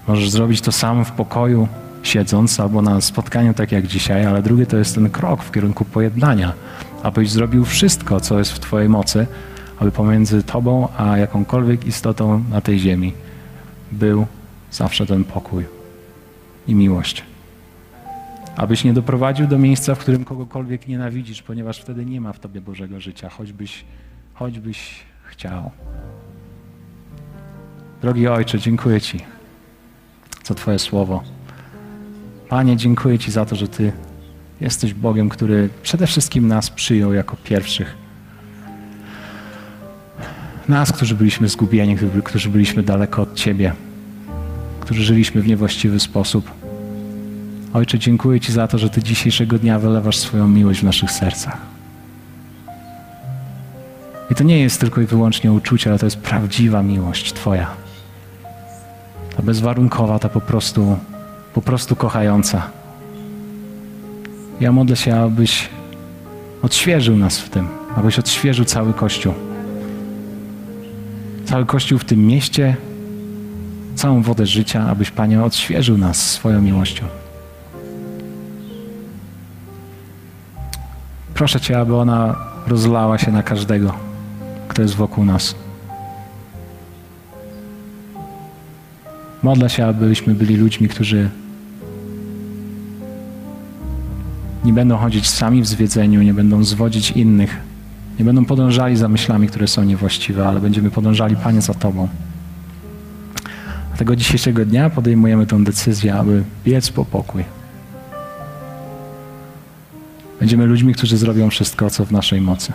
Możesz 0.09 0.31
zrobić 0.31 0.61
to 0.61 0.73
sam 0.73 1.05
w 1.05 1.13
pokoju, 1.13 1.69
siedząc, 2.03 2.61
albo 2.61 2.83
na 2.83 3.01
spotkaniu, 3.01 3.55
tak 3.55 3.73
jak 3.73 3.87
dzisiaj, 3.87 4.27
ale 4.27 4.43
drugi 4.43 4.67
to 4.67 4.77
jest 4.77 4.95
ten 4.95 5.11
krok 5.11 5.43
w 5.43 5.53
kierunku 5.53 5.85
pojednania, 5.85 6.53
abyś 7.03 7.31
zrobił 7.31 7.65
wszystko, 7.65 8.21
co 8.21 8.39
jest 8.39 8.53
w 8.53 8.59
Twojej 8.59 8.89
mocy, 8.89 9.27
aby 9.79 9.91
pomiędzy 9.91 10.43
Tobą 10.43 10.89
a 10.99 11.19
jakąkolwiek 11.19 11.87
istotą 11.87 12.45
na 12.51 12.61
tej 12.61 12.79
ziemi 12.79 13.13
był 13.93 14.27
zawsze 14.71 15.07
ten 15.07 15.25
pokój 15.25 15.65
i 16.67 16.75
miłość. 16.75 17.25
Abyś 18.57 18.85
nie 18.85 18.93
doprowadził 18.93 19.47
do 19.47 19.59
miejsca, 19.59 19.95
w 19.95 19.99
którym 19.99 20.25
kogokolwiek 20.25 20.89
nienawidzisz, 20.89 21.43
ponieważ 21.43 21.81
wtedy 21.81 22.05
nie 22.05 22.21
ma 22.21 22.33
w 22.33 22.39
Tobie 22.39 22.61
Bożego 22.61 23.01
życia, 23.01 23.29
choćbyś, 23.29 23.85
choćbyś 24.35 24.95
chciał. 25.25 25.71
Drogi 28.03 28.29
Ojcze, 28.29 28.59
dziękuję 28.59 29.01
Ci 29.01 29.21
za 30.45 30.55
Twoje 30.55 30.79
słowo. 30.79 31.23
Panie, 32.49 32.77
dziękuję 32.77 33.19
Ci 33.19 33.31
za 33.31 33.45
to, 33.45 33.57
że 33.57 33.69
Ty 33.69 33.93
jesteś 34.61 34.95
Bogiem, 34.95 35.29
który 35.29 35.69
przede 35.83 36.07
wszystkim 36.07 36.49
nas 36.49 36.71
przyjął 36.71 37.13
jako 37.13 37.37
pierwszych. 37.45 37.95
Nas, 40.69 40.93
którzy 40.93 41.15
byliśmy 41.15 41.49
zgubieni, 41.49 41.97
którzy 42.25 42.49
byliśmy 42.49 42.83
daleko 42.83 43.23
od 43.23 43.35
Ciebie, 43.35 43.73
którzy 44.81 45.05
żyliśmy 45.05 45.43
w 45.43 45.47
niewłaściwy 45.47 46.01
sposób. 46.01 46.51
Ojcze, 47.75 47.99
dziękuję 47.99 48.41
Ci 48.41 48.53
za 48.53 48.69
to, 48.69 48.79
że 48.79 48.91
Ty 48.91 49.03
dzisiejszego 49.03 49.59
dnia 49.59 49.79
wylewasz 49.79 50.17
swoją 50.17 50.49
miłość 50.49 50.81
w 50.81 50.85
naszych 50.85 51.11
sercach. 51.11 51.59
I 54.31 54.35
to 54.35 54.45
nie 54.45 54.61
jest 54.61 54.81
tylko 54.81 55.01
i 55.01 55.07
wyłącznie 55.07 55.53
uczucie, 55.53 55.91
ale 55.91 55.99
to 55.99 56.07
jest 56.07 56.19
prawdziwa 56.19 56.83
miłość 56.83 57.33
Twoja 57.33 57.91
ta 59.41 59.47
bezwarunkowa, 59.47 60.19
ta 60.19 60.29
po 60.29 60.41
prostu, 60.41 60.97
po 61.55 61.63
prostu 61.63 61.97
kochająca. 61.97 62.71
Ja 64.61 64.73
modlę 64.73 64.97
się, 64.97 65.17
abyś 65.17 65.69
odświeżył 66.63 67.17
nas 67.17 67.41
w 67.41 67.49
tym, 67.49 67.69
abyś 67.97 68.19
odświeżył 68.19 68.65
cały 68.65 68.93
Kościół. 68.93 69.35
Cały 71.45 71.67
Kościół 71.67 71.99
w 71.99 72.05
tym 72.05 72.27
mieście, 72.27 72.77
całą 73.95 74.23
wodę 74.23 74.47
życia, 74.47 74.87
abyś, 74.91 75.11
Panie, 75.11 75.43
odświeżył 75.43 75.99
nas 75.99 76.31
swoją 76.31 76.63
miłością. 76.63 77.05
Proszę 81.35 81.61
Cię, 81.61 81.79
aby 81.79 81.97
ona 81.97 82.37
rozlała 82.67 83.19
się 83.19 83.33
na 83.33 83.43
każdego, 83.43 83.95
kto 84.69 84.83
jest 84.83 84.95
wokół 84.95 85.25
nas. 85.25 85.55
Modlę 89.43 89.71
się, 89.71 89.87
abyśmy 89.87 90.35
byli 90.35 90.57
ludźmi, 90.57 90.89
którzy 90.89 91.31
nie 94.65 94.73
będą 94.73 94.97
chodzić 94.97 95.29
sami 95.29 95.63
w 95.63 95.67
zwiedzeniu, 95.67 96.23
nie 96.23 96.35
będą 96.35 96.65
zwodzić 96.65 97.11
innych, 97.11 97.57
nie 98.19 98.25
będą 98.25 98.45
podążali 98.45 98.97
za 98.97 99.09
myślami, 99.09 99.49
które 99.49 99.69
są 99.69 99.85
niewłaściwe, 99.85 100.49
ale 100.49 100.61
będziemy 100.61 100.91
podążali, 100.91 101.37
Panie, 101.37 101.61
za 101.63 101.75
Tobą. 101.75 102.09
Tego 103.99 104.17
dzisiejszego 104.17 104.65
dnia 104.65 104.91
podejmujemy 104.91 105.47
tę 105.47 105.65
decyzję, 105.65 106.15
aby 106.15 106.45
biec 106.65 106.91
po 106.91 107.05
pokój. 107.05 107.45
Będziemy 110.41 110.67
ludźmi, 110.67 110.95
którzy 110.95 111.17
zrobią 111.17 111.51
wszystko, 111.51 111.91
co 111.91 112.05
w 112.05 112.13
naszej 112.13 112.41
mocy. 112.41 112.73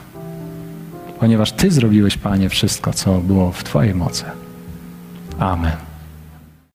Ponieważ 1.20 1.52
Ty 1.52 1.72
zrobiłeś, 1.72 2.18
Panie, 2.18 2.50
wszystko, 2.50 2.94
co 2.94 3.18
było 3.18 3.52
w 3.52 3.64
Twojej 3.64 3.96
mocy. 3.96 4.24
Amen. 5.40 5.95